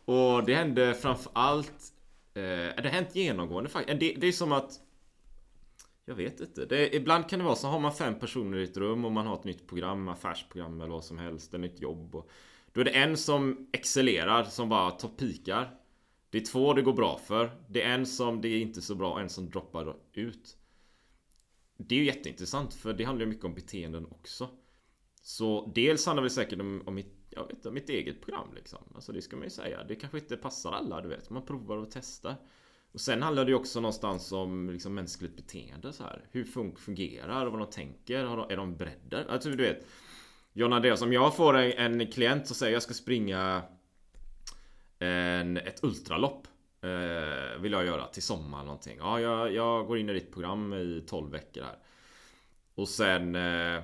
Och 0.06 0.45
det 0.45 0.56
hände 0.56 0.93
framför 0.93 1.32
allt 1.36 1.93
eh, 2.34 2.41
Det 2.41 2.82
har 2.84 2.89
hänt 2.89 3.15
genomgående 3.15 3.69
faktiskt. 3.69 3.99
Det, 3.99 4.13
det 4.17 4.27
är 4.27 4.32
som 4.32 4.51
att 4.51 4.79
Jag 6.06 6.15
vet 6.15 6.39
inte. 6.39 6.65
Det, 6.65 6.95
ibland 6.95 7.29
kan 7.29 7.39
det 7.39 7.45
vara 7.45 7.56
så 7.56 7.67
har 7.67 7.79
man 7.79 7.93
fem 7.93 8.19
personer 8.19 8.58
i 8.58 8.63
ett 8.63 8.77
rum 8.77 9.06
och 9.06 9.12
man 9.12 9.27
har 9.27 9.36
ett 9.36 9.43
nytt 9.43 9.67
program, 9.67 10.08
affärsprogram 10.08 10.82
eller 10.82 10.91
vad 10.91 11.03
som 11.03 11.17
helst, 11.17 11.53
ett 11.53 11.60
nytt 11.60 11.82
jobb. 11.82 12.15
Och, 12.15 12.29
då 12.71 12.82
är 12.82 12.86
det 12.86 12.91
en 12.91 13.17
som 13.17 13.69
excellerar, 13.71 14.43
som 14.43 14.69
bara 14.69 14.91
toppikar. 14.91 15.69
Det 16.33 16.39
är 16.39 16.45
två 16.45 16.73
det 16.73 16.81
går 16.81 16.93
bra 16.93 17.17
för. 17.17 17.51
Det 17.67 17.81
är 17.81 17.93
en 17.93 18.05
som 18.05 18.41
det 18.41 18.47
är 18.47 18.59
inte 18.59 18.81
så 18.81 18.95
bra 18.95 19.11
och 19.11 19.21
en 19.21 19.29
som 19.29 19.49
droppar 19.49 19.95
ut. 20.13 20.57
Det 21.77 21.95
är 21.95 21.99
ju 21.99 22.05
jätteintressant 22.05 22.73
för 22.73 22.93
det 22.93 23.03
handlar 23.03 23.25
ju 23.25 23.29
mycket 23.29 23.45
om 23.45 23.53
beteenden 23.53 24.05
också. 24.05 24.49
Så 25.21 25.71
dels 25.75 26.05
handlar 26.05 26.23
det 26.23 26.29
säkert 26.29 26.59
om, 26.59 26.83
om 26.85 26.95
mitt, 26.95 27.15
jag 27.29 27.47
vet, 27.47 27.65
om 27.65 27.73
mitt 27.73 27.89
eget 27.89 28.21
program 28.21 28.47
liksom. 28.55 28.79
Alltså 28.95 29.11
det 29.11 29.21
ska 29.21 29.35
man 29.35 29.43
ju 29.43 29.49
säga. 29.49 29.83
Det 29.83 29.95
kanske 29.95 30.17
inte 30.17 30.37
passar 30.37 30.71
alla 30.71 31.01
du 31.01 31.09
vet. 31.09 31.29
Man 31.29 31.45
provar 31.45 31.77
och 31.77 31.91
testar. 31.91 32.35
Och 32.91 33.01
sen 33.01 33.21
handlar 33.21 33.45
det 33.45 33.51
ju 33.51 33.55
också 33.55 33.79
någonstans 33.79 34.31
om 34.31 34.69
liksom 34.69 34.93
mänskligt 34.93 35.35
beteende 35.35 35.93
så 35.93 36.03
här. 36.03 36.27
Hur 36.31 36.43
fun 36.43 36.75
fungerar, 36.75 37.45
vad 37.45 37.59
de 37.59 37.69
tänker, 37.69 38.23
Har 38.23 38.37
de, 38.37 38.51
är 38.51 38.57
de 38.57 38.77
beredda? 38.77 39.25
Alltså 39.29 39.49
du 39.49 39.55
vet 39.63 39.85
John 40.53 40.73
Andreas, 40.73 41.01
om 41.01 41.13
jag 41.13 41.35
får 41.35 41.57
en, 41.57 42.01
en 42.01 42.11
klient 42.11 42.47
som 42.47 42.55
säger 42.55 42.73
jag 42.73 42.83
ska 42.83 42.93
springa 42.93 43.63
en, 45.03 45.57
ett 45.57 45.83
ultralopp 45.83 46.47
eh, 46.81 47.61
Vill 47.61 47.71
jag 47.71 47.85
göra 47.85 48.07
till 48.07 48.23
sommar 48.23 48.63
någonting. 48.63 48.97
Ja, 48.97 49.19
jag, 49.19 49.53
jag 49.53 49.87
går 49.87 49.97
in 49.97 50.09
i 50.09 50.13
ditt 50.13 50.33
program 50.33 50.73
i 50.73 51.03
12 51.07 51.31
veckor 51.31 51.63
här. 51.63 51.77
Och 52.75 52.89
sen 52.89 53.35
eh, 53.35 53.81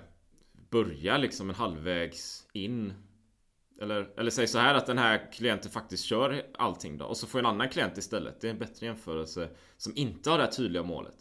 börjar 0.70 1.18
liksom 1.18 1.50
en 1.50 1.56
halvvägs 1.56 2.48
in 2.54 2.94
eller, 3.82 4.10
eller 4.18 4.32
säg 4.32 4.48
så 4.48 4.60
här 4.60 4.76
att 4.76 4.86
den 4.86 4.98
här 4.98 5.32
klienten 5.32 5.72
faktiskt 5.72 6.06
kör 6.06 6.46
allting 6.54 6.98
då 6.98 7.06
och 7.06 7.18
så 7.18 7.28
får 7.28 7.40
en 7.40 7.46
annan 7.46 7.70
klient 7.70 7.98
istället. 7.98 8.42
Det 8.42 8.48
är 8.48 8.52
en 8.52 8.60
bättre 8.60 8.86
jämförelse 8.86 9.50
som 9.78 9.94
inte 9.96 10.30
har 10.30 10.38
det 10.38 10.44
här 10.44 10.52
tydliga 10.52 10.84
målet. 10.84 11.16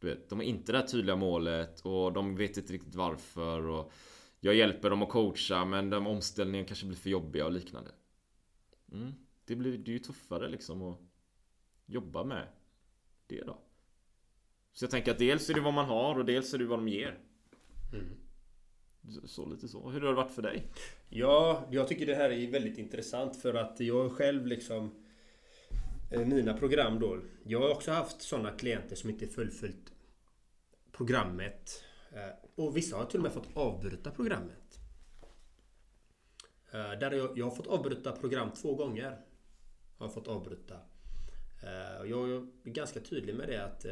Du 0.00 0.08
vet, 0.08 0.28
de 0.28 0.38
har 0.38 0.44
inte 0.44 0.72
det 0.72 0.78
här 0.78 0.86
tydliga 0.86 1.16
målet 1.16 1.80
och 1.80 2.12
de 2.12 2.36
vet 2.36 2.56
inte 2.56 2.72
riktigt 2.72 2.94
varför 2.94 3.66
och 3.68 3.92
jag 4.40 4.54
hjälper 4.54 4.90
dem 4.90 5.02
att 5.02 5.08
coacha 5.08 5.64
men 5.64 5.90
de 5.90 6.06
omställningen 6.06 6.66
kanske 6.66 6.86
blir 6.86 6.98
för 6.98 7.10
jobbiga 7.10 7.44
och 7.44 7.52
liknande. 7.52 7.90
Mm. 8.92 9.12
Det 9.44 9.56
blir 9.56 9.78
det 9.78 9.90
är 9.90 9.92
ju 9.92 9.98
tuffare 9.98 10.48
liksom 10.48 10.82
att 10.82 10.98
jobba 11.86 12.24
med 12.24 12.48
det 13.26 13.40
då. 13.40 13.58
Så 14.72 14.84
jag 14.84 14.90
tänker 14.90 15.12
att 15.12 15.18
dels 15.18 15.50
är 15.50 15.54
det 15.54 15.60
vad 15.60 15.74
man 15.74 15.86
har 15.86 16.18
och 16.18 16.24
dels 16.24 16.54
är 16.54 16.58
det 16.58 16.64
vad 16.64 16.78
de 16.78 16.88
ger. 16.88 17.18
Mm. 17.92 18.16
Så 19.24 19.46
lite 19.46 19.68
så. 19.68 19.90
Hur 19.90 20.00
har 20.00 20.08
det 20.08 20.14
varit 20.14 20.30
för 20.30 20.42
dig? 20.42 20.64
Ja, 21.08 21.68
jag 21.70 21.88
tycker 21.88 22.06
det 22.06 22.14
här 22.14 22.30
är 22.30 22.50
väldigt 22.50 22.78
intressant 22.78 23.36
för 23.36 23.54
att 23.54 23.80
jag 23.80 24.12
själv 24.12 24.46
liksom 24.46 24.90
eh, 26.10 26.26
Mina 26.26 26.54
program 26.54 27.00
då. 27.00 27.20
Jag 27.44 27.60
har 27.60 27.70
också 27.70 27.90
haft 27.90 28.22
sådana 28.22 28.50
klienter 28.50 28.96
som 28.96 29.10
inte 29.10 29.26
fullföljt 29.26 29.92
programmet. 30.92 31.84
Eh, 32.12 32.48
och 32.54 32.76
vissa 32.76 32.96
har 32.96 33.04
till 33.04 33.18
och 33.18 33.22
med 33.22 33.32
fått 33.32 33.56
avbryta 33.56 34.10
programmet. 34.10 34.65
Eh, 36.76 36.98
där 36.98 37.10
jag, 37.10 37.38
jag 37.38 37.44
har 37.44 37.56
fått 37.56 37.66
avbryta 37.66 38.12
program 38.12 38.50
två 38.50 38.74
gånger. 38.74 39.16
Har 39.98 40.08
fått 40.08 40.28
avbryta. 40.28 40.74
Jag 42.04 42.30
är 42.30 42.46
ganska 42.64 43.00
tydlig 43.00 43.34
med 43.34 43.48
det 43.48 43.64
att 43.64 43.86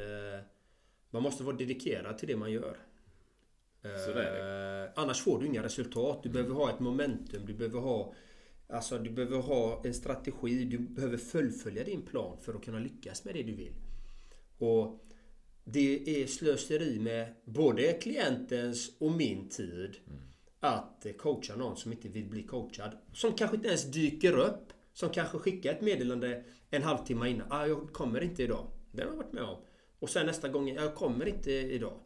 man 1.10 1.22
måste 1.22 1.44
vara 1.44 1.56
dedikerad 1.56 2.18
till 2.18 2.28
det 2.28 2.36
man 2.36 2.52
gör. 2.52 2.76
Eh, 3.84 4.90
annars 4.94 5.22
får 5.22 5.40
du 5.40 5.46
inga 5.46 5.62
resultat. 5.62 6.22
Du 6.22 6.28
behöver 6.28 6.54
ha 6.54 6.70
ett 6.70 6.80
momentum. 6.80 7.46
Du 7.46 7.54
behöver 7.54 7.80
ha 7.80 8.14
Alltså 8.68 8.98
du 8.98 9.10
behöver 9.10 9.38
ha 9.38 9.82
en 9.84 9.94
strategi. 9.94 10.64
Du 10.64 10.78
behöver 10.78 11.16
fullfölja 11.16 11.84
din 11.84 12.02
plan 12.02 12.38
för 12.40 12.54
att 12.54 12.64
kunna 12.64 12.78
lyckas 12.78 13.24
med 13.24 13.34
det 13.34 13.42
du 13.42 13.54
vill. 13.54 13.74
Och 14.58 15.04
Det 15.64 16.22
är 16.22 16.26
slöseri 16.26 16.98
med 16.98 17.34
både 17.44 17.92
klientens 17.92 18.90
och 18.98 19.12
min 19.12 19.48
tid 19.48 19.96
mm 20.06 20.20
att 20.64 21.06
eh, 21.06 21.12
coacha 21.12 21.56
någon 21.56 21.76
som 21.76 21.92
inte 21.92 22.08
vill 22.08 22.26
bli 22.26 22.42
coachad. 22.42 22.90
Som 23.12 23.32
kanske 23.32 23.56
inte 23.56 23.68
ens 23.68 23.84
dyker 23.84 24.38
upp. 24.38 24.72
Som 24.92 25.10
kanske 25.10 25.38
skickar 25.38 25.72
ett 25.72 25.80
meddelande 25.80 26.44
en 26.70 26.82
halvtimme 26.82 27.28
innan. 27.28 27.52
Ah, 27.52 27.66
jag 27.66 27.92
kommer 27.92 28.20
inte 28.20 28.42
idag. 28.42 28.66
Det 28.92 29.02
har 29.02 29.10
jag 29.10 29.16
varit 29.16 29.32
med 29.32 29.42
om. 29.42 29.56
Och 29.98 30.10
sen 30.10 30.26
nästa 30.26 30.48
gång, 30.48 30.68
jag 30.68 30.94
kommer 30.94 31.28
inte 31.28 31.50
idag. 31.52 31.98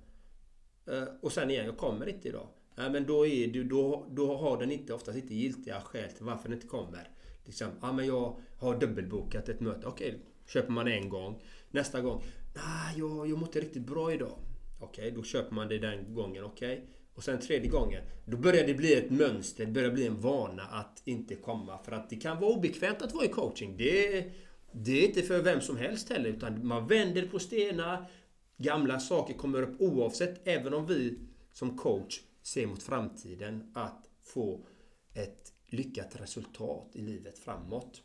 Eh, 0.86 1.04
och 1.22 1.32
sen 1.32 1.50
igen, 1.50 1.66
jag 1.66 1.76
kommer 1.76 2.08
inte 2.08 2.28
idag. 2.28 2.48
Nej, 2.76 2.90
men 2.90 3.06
då, 3.06 3.26
är 3.26 3.46
du, 3.46 3.64
då, 3.64 4.06
då 4.10 4.36
har 4.36 4.58
den 4.58 4.72
inte, 4.72 4.94
oftast 4.94 5.18
inte 5.18 5.34
giltiga 5.34 5.80
skäl 5.80 6.10
till 6.10 6.24
varför 6.24 6.48
den 6.48 6.52
inte 6.52 6.66
kommer. 6.66 7.10
Liksom, 7.44 7.68
ja 7.80 7.92
men 7.92 8.06
jag 8.06 8.40
har 8.58 8.80
dubbelbokat 8.80 9.48
ett 9.48 9.60
möte. 9.60 9.86
Okej, 9.86 10.20
köper 10.46 10.72
man 10.72 10.88
en 10.88 11.08
gång. 11.08 11.42
Nästa 11.70 12.00
gång, 12.00 12.22
nej 12.54 12.98
jag, 12.98 13.28
jag 13.28 13.38
mår 13.38 13.48
inte 13.48 13.60
riktigt 13.60 13.86
bra 13.86 14.12
idag. 14.12 14.38
Okej, 14.80 15.10
då 15.10 15.22
köper 15.22 15.54
man 15.54 15.68
det 15.68 15.78
den 15.78 16.14
gången. 16.14 16.44
Okej. 16.44 16.88
Och 17.18 17.24
sen 17.24 17.40
tredje 17.40 17.70
gången, 17.70 18.02
då 18.24 18.36
börjar 18.36 18.66
det 18.66 18.74
bli 18.74 18.94
ett 18.94 19.10
mönster, 19.10 19.66
det 19.66 19.72
börjar 19.72 19.90
bli 19.90 20.06
en 20.06 20.20
vana 20.20 20.62
att 20.62 21.02
inte 21.04 21.34
komma. 21.34 21.78
För 21.78 21.92
att 21.92 22.10
det 22.10 22.16
kan 22.16 22.40
vara 22.40 22.50
obekvämt 22.50 23.02
att 23.02 23.14
vara 23.14 23.24
i 23.24 23.28
coaching. 23.28 23.76
Det, 23.76 24.24
det 24.72 24.92
är 24.92 25.08
inte 25.08 25.22
för 25.22 25.42
vem 25.42 25.60
som 25.60 25.76
helst 25.76 26.08
heller, 26.10 26.30
utan 26.30 26.66
man 26.66 26.86
vänder 26.86 27.26
på 27.26 27.38
stenar. 27.38 28.10
Gamla 28.56 29.00
saker 29.00 29.34
kommer 29.34 29.62
upp 29.62 29.80
oavsett, 29.80 30.48
även 30.48 30.74
om 30.74 30.86
vi 30.86 31.18
som 31.52 31.76
coach 31.76 32.20
ser 32.42 32.66
mot 32.66 32.82
framtiden 32.82 33.70
att 33.74 34.10
få 34.22 34.66
ett 35.14 35.52
lyckat 35.66 36.20
resultat 36.20 36.90
i 36.92 37.00
livet 37.00 37.38
framåt. 37.38 38.02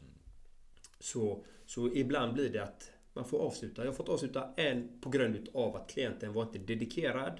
Så, 0.99 1.45
så 1.65 1.93
ibland 1.93 2.34
blir 2.34 2.49
det 2.49 2.63
att 2.63 2.91
man 3.13 3.26
får 3.26 3.39
avsluta. 3.39 3.82
Jag 3.82 3.91
har 3.91 3.95
fått 3.95 4.10
avsluta 4.10 4.54
en 4.58 5.02
på 5.02 5.10
grund 5.10 5.49
av 5.54 5.76
att 5.76 5.89
klienten 5.89 6.34
var 6.34 6.43
inte 6.43 6.60
dedikerad 6.60 7.39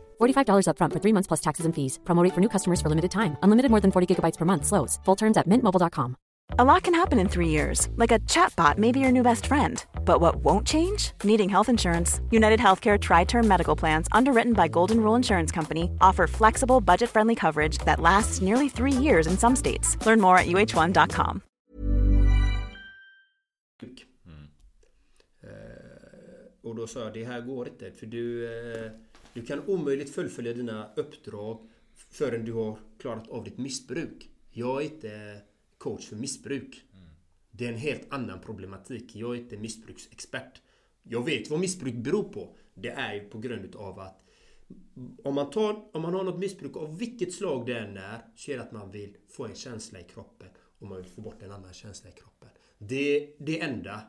$45 0.21 0.67
upfront 0.67 0.93
for 0.93 0.99
three 0.99 1.13
months 1.13 1.27
plus 1.27 1.41
taxes 1.41 1.65
and 1.65 1.73
fees. 1.73 1.99
Promo 2.03 2.27
for 2.33 2.41
new 2.41 2.49
customers 2.49 2.81
for 2.81 2.89
limited 2.89 3.11
time. 3.11 3.37
Unlimited 3.43 3.71
more 3.71 3.81
than 3.81 3.91
40 3.91 4.07
gigabytes 4.07 4.37
per 4.37 4.45
month. 4.45 4.65
Slows. 4.65 4.99
Full 5.05 5.15
terms 5.15 5.37
at 5.37 5.47
mintmobile.com. 5.47 6.15
A 6.59 6.65
lot 6.65 6.83
can 6.83 6.93
happen 6.93 7.19
in 7.19 7.29
three 7.29 7.47
years. 7.47 7.87
Like 7.95 8.11
a 8.11 8.19
chatbot 8.19 8.77
may 8.77 8.91
be 8.91 8.99
your 8.99 9.11
new 9.11 9.23
best 9.23 9.47
friend 9.47 9.85
but 10.05 10.21
what 10.21 10.43
won't 10.43 10.67
change? 10.67 11.11
Needing 11.23 11.49
health 11.49 11.69
insurance. 11.69 12.21
United 12.31 12.59
Healthcare 12.59 12.99
Tri 12.99 13.23
Term 13.23 13.47
Medical 13.47 13.75
Plans, 13.75 14.07
underwritten 14.11 14.53
by 14.53 14.67
Golden 14.67 14.99
Rule 14.99 15.15
Insurance 15.15 15.51
Company, 15.51 15.89
offer 16.01 16.27
flexible, 16.27 16.81
budget 16.81 17.09
friendly 17.09 17.35
coverage 17.35 17.77
that 17.85 17.99
lasts 17.99 18.41
nearly 18.41 18.69
three 18.69 18.91
years 18.91 19.27
in 19.27 19.37
some 19.37 19.55
states. 19.55 19.97
Learn 20.05 20.21
more 20.21 20.37
at 20.37 20.47
uh1.com. 20.47 21.41
Mm. 23.81 24.47
och 26.63 26.75
då 26.75 26.87
sa 26.87 26.99
jag, 26.99 27.13
det 27.13 27.25
här 27.25 27.41
går 27.41 27.67
inte. 27.67 27.91
För 27.91 28.05
du, 28.05 28.45
uh, 28.45 28.91
du 29.33 29.45
kan 29.45 29.67
omöjligt 29.67 30.15
fullfölja 30.15 30.53
dina 30.53 30.89
uppdrag 30.95 31.69
förrän 31.95 32.45
du 32.45 32.53
har 32.53 32.77
klarat 32.97 33.29
av 33.29 33.43
ditt 33.43 33.57
missbruk. 33.57 34.29
Jag 34.51 34.81
är 34.81 34.85
inte 34.85 35.41
coach 35.77 36.07
för 36.07 36.15
missbruk. 36.15 36.83
Det 37.51 37.65
är 37.65 37.69
en 37.69 37.77
helt 37.77 38.13
annan 38.13 38.41
problematik. 38.41 39.15
Jag 39.15 39.35
är 39.35 39.39
inte 39.39 39.57
missbruksexpert. 39.57 40.61
Jag 41.03 41.25
vet 41.25 41.49
vad 41.49 41.59
missbruk 41.59 41.95
beror 41.95 42.23
på. 42.23 42.55
Det 42.73 42.89
är 42.89 43.13
ju 43.13 43.29
på 43.29 43.39
grund 43.39 43.75
av 43.75 43.99
att 43.99 44.21
om 45.23 45.35
man, 45.35 45.49
tar, 45.49 45.95
om 45.95 46.01
man 46.01 46.13
har 46.13 46.23
något 46.23 46.39
missbruk 46.39 46.77
av 46.77 46.97
vilket 46.97 47.33
slag 47.33 47.65
det 47.65 47.79
än 47.79 47.97
är 47.97 48.19
så 48.35 48.51
är 48.51 48.57
det 48.57 48.63
att 48.63 48.71
man 48.71 48.91
vill 48.91 49.17
få 49.27 49.45
en 49.45 49.55
känsla 49.55 49.99
i 49.99 50.03
kroppen 50.03 50.47
och 50.79 50.87
man 50.87 50.97
vill 50.97 51.11
få 51.11 51.21
bort 51.21 51.41
en 51.41 51.51
annan 51.51 51.73
känsla 51.73 52.09
i 52.09 52.13
kroppen. 52.13 52.49
Det, 52.77 53.35
det 53.39 53.59
enda 53.61 54.01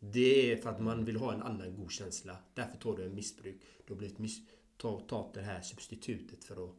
det 0.00 0.52
är 0.52 0.56
för 0.56 0.70
att 0.70 0.80
man 0.80 1.04
vill 1.04 1.16
ha 1.16 1.32
en 1.34 1.42
annan 1.42 1.76
god 1.76 1.90
känsla. 1.90 2.36
Därför 2.54 2.76
tar 2.78 2.96
du 2.96 3.04
en 3.04 3.14
missbruk. 3.14 3.60
Du 3.86 3.92
har 3.92 3.98
blivit 3.98 4.18
miss, 4.18 4.38
ta, 4.80 5.00
ta 5.00 5.30
det 5.34 5.40
här 5.40 5.60
substitutet 5.60 6.44
för 6.44 6.64
att 6.64 6.74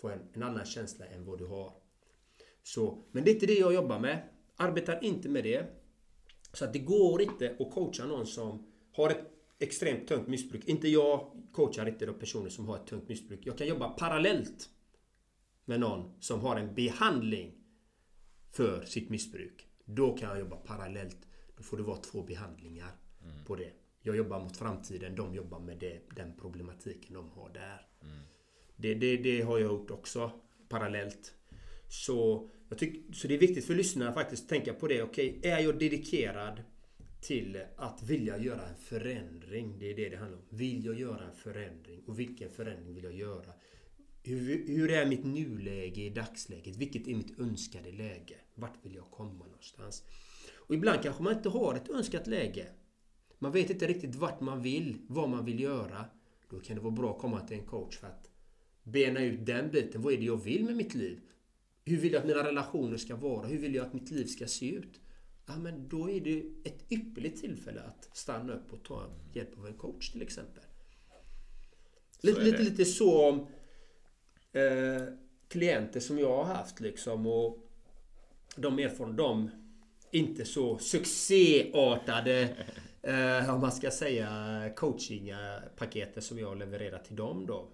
få 0.00 0.08
en, 0.08 0.20
en 0.32 0.42
annan 0.42 0.66
känsla 0.66 1.06
än 1.06 1.24
vad 1.24 1.38
du 1.38 1.46
har. 1.46 1.72
Så, 2.62 3.04
men 3.12 3.24
det 3.24 3.30
är 3.30 3.34
inte 3.34 3.46
det 3.46 3.58
jag 3.58 3.74
jobbar 3.74 3.98
med. 3.98 4.28
Arbetar 4.56 5.04
inte 5.04 5.28
med 5.28 5.44
det. 5.44 5.66
Så 6.52 6.64
att 6.64 6.72
det 6.72 6.78
går 6.78 7.22
inte 7.22 7.56
att 7.58 7.70
coacha 7.70 8.06
någon 8.06 8.26
som 8.26 8.66
har 8.92 9.10
ett 9.10 9.30
extremt 9.58 10.08
tungt 10.08 10.28
missbruk. 10.28 10.68
Inte 10.68 10.88
jag 10.88 11.30
coachar 11.52 11.88
inte 11.88 12.06
de 12.06 12.18
personer 12.18 12.48
som 12.48 12.68
har 12.68 12.76
ett 12.76 12.86
tungt 12.86 13.08
missbruk. 13.08 13.40
Jag 13.42 13.58
kan 13.58 13.66
jobba 13.66 13.88
parallellt 13.88 14.70
med 15.64 15.80
någon 15.80 16.12
som 16.20 16.40
har 16.40 16.56
en 16.56 16.74
behandling 16.74 17.54
för 18.52 18.84
sitt 18.84 19.10
missbruk. 19.10 19.66
Då 19.84 20.16
kan 20.16 20.28
jag 20.28 20.38
jobba 20.38 20.56
parallellt. 20.56 21.18
Då 21.56 21.62
får 21.62 21.76
det 21.76 21.82
vara 21.82 21.96
två 21.96 22.22
behandlingar 22.22 22.92
mm. 23.22 23.44
på 23.44 23.56
det. 23.56 23.72
Jag 24.02 24.16
jobbar 24.16 24.40
mot 24.40 24.56
framtiden, 24.56 25.14
de 25.14 25.34
jobbar 25.34 25.60
med 25.60 25.78
det, 25.78 26.00
den 26.16 26.32
problematiken 26.40 27.14
de 27.14 27.28
har 27.28 27.48
där. 27.48 27.86
Mm. 28.02 28.16
Det, 28.76 28.94
det, 28.94 29.16
det 29.16 29.42
har 29.42 29.58
jag 29.58 29.72
gjort 29.72 29.90
också 29.90 30.30
parallellt. 30.68 31.34
Så 31.88 32.50
jag 32.68 32.78
tycker, 32.78 33.12
så 33.12 33.28
det 33.28 33.34
är 33.34 33.38
viktigt 33.38 33.64
för 33.64 33.74
lyssnarna 33.74 34.10
att 34.10 34.14
faktiskt 34.14 34.48
tänka 34.48 34.74
på 34.74 34.86
det. 34.86 35.02
Okej, 35.02 35.38
okay, 35.38 35.50
är 35.50 35.58
jag 35.58 35.78
dedikerad 35.78 36.62
till 37.20 37.62
att 37.76 38.02
vilja 38.02 38.38
göra 38.38 38.68
en 38.68 38.76
förändring? 38.76 39.78
Det 39.78 39.90
är 39.90 39.96
det 39.96 40.08
det 40.08 40.16
handlar 40.16 40.38
om. 40.38 40.44
Vill 40.48 40.84
jag 40.84 41.00
göra 41.00 41.24
en 41.24 41.36
förändring? 41.36 42.02
Och 42.06 42.18
vilken 42.18 42.50
förändring 42.50 42.94
vill 42.94 43.04
jag 43.04 43.14
göra? 43.14 43.52
Hur, 44.22 44.68
hur 44.68 44.90
är 44.90 45.06
mitt 45.06 45.24
nuläge 45.24 46.00
i 46.00 46.10
dagsläget? 46.10 46.76
Vilket 46.76 47.08
är 47.08 47.14
mitt 47.14 47.40
önskade 47.40 47.92
läge? 47.92 48.36
Vart 48.54 48.84
vill 48.84 48.94
jag 48.94 49.10
komma 49.10 49.44
någonstans? 49.44 50.04
Och 50.56 50.74
ibland 50.74 51.02
kanske 51.02 51.22
man 51.22 51.36
inte 51.36 51.48
har 51.48 51.74
ett 51.74 51.90
önskat 51.90 52.26
läge. 52.26 52.66
Man 53.42 53.52
vet 53.52 53.70
inte 53.70 53.86
riktigt 53.86 54.14
vart 54.14 54.40
man 54.40 54.62
vill, 54.62 54.98
vad 55.06 55.28
man 55.28 55.44
vill 55.44 55.60
göra. 55.60 56.04
Då 56.50 56.60
kan 56.60 56.76
det 56.76 56.82
vara 56.82 56.94
bra 56.94 57.10
att 57.10 57.18
komma 57.18 57.40
till 57.40 57.56
en 57.56 57.66
coach 57.66 57.98
för 57.98 58.06
att 58.06 58.30
bena 58.82 59.20
ut 59.20 59.46
den 59.46 59.70
biten. 59.70 60.02
Vad 60.02 60.12
är 60.12 60.16
det 60.16 60.24
jag 60.24 60.44
vill 60.44 60.64
med 60.64 60.76
mitt 60.76 60.94
liv? 60.94 61.20
Hur 61.84 61.96
vill 61.96 62.12
jag 62.12 62.20
att 62.20 62.26
mina 62.26 62.44
relationer 62.44 62.96
ska 62.96 63.16
vara? 63.16 63.46
Hur 63.46 63.58
vill 63.58 63.74
jag 63.74 63.86
att 63.86 63.92
mitt 63.92 64.10
liv 64.10 64.24
ska 64.24 64.46
se 64.46 64.70
ut? 64.70 65.00
Ja, 65.46 65.58
men 65.58 65.88
då 65.88 66.10
är 66.10 66.20
det 66.20 66.42
ett 66.64 66.92
ypperligt 66.92 67.40
tillfälle 67.40 67.80
att 67.80 68.16
stanna 68.16 68.52
upp 68.52 68.72
och 68.72 68.82
ta 68.82 69.10
hjälp 69.32 69.58
av 69.58 69.66
en 69.66 69.74
coach 69.74 70.10
till 70.10 70.22
exempel. 70.22 70.62
Lite, 72.20 72.40
lite, 72.40 72.62
lite 72.62 72.84
så 72.84 73.28
om 73.28 73.46
eh, 74.52 75.02
klienter 75.48 76.00
som 76.00 76.18
jag 76.18 76.36
har 76.36 76.44
haft 76.44 76.80
liksom 76.80 77.26
och 77.26 77.70
de 78.56 78.78
erfarenheter, 78.78 79.22
de 79.22 79.50
inte 80.10 80.44
så 80.44 80.78
succéartade 80.78 82.56
eh, 83.02 83.54
om 83.54 83.60
man 83.60 83.72
ska 83.72 83.90
säga 83.90 84.70
coachingpaketet 84.76 86.24
som 86.24 86.38
jag 86.38 86.58
levererar 86.58 86.98
till 86.98 87.16
dem 87.16 87.46
då. 87.46 87.68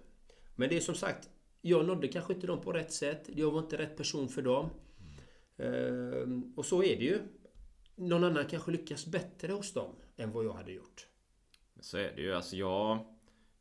Men 0.55 0.69
det 0.69 0.77
är 0.77 0.81
som 0.81 0.95
sagt, 0.95 1.29
jag 1.61 1.85
nådde 1.85 2.07
kanske 2.07 2.33
inte 2.33 2.47
dem 2.47 2.61
på 2.61 2.73
rätt 2.73 2.93
sätt. 2.93 3.29
Jag 3.35 3.51
var 3.51 3.59
inte 3.59 3.77
rätt 3.77 3.97
person 3.97 4.29
för 4.29 4.41
dem. 4.41 4.69
Eh, 5.57 6.27
och 6.55 6.65
så 6.65 6.83
är 6.83 6.97
det 6.97 7.03
ju. 7.03 7.19
Någon 7.95 8.23
annan 8.23 8.45
kanske 8.45 8.71
lyckas 8.71 9.05
bättre 9.05 9.51
hos 9.51 9.73
dem 9.73 9.95
än 10.17 10.31
vad 10.31 10.45
jag 10.45 10.53
hade 10.53 10.71
gjort. 10.71 11.07
Så 11.79 11.97
är 11.97 12.15
det 12.15 12.21
ju. 12.21 12.33
Alltså 12.33 12.55
jag... 12.55 13.13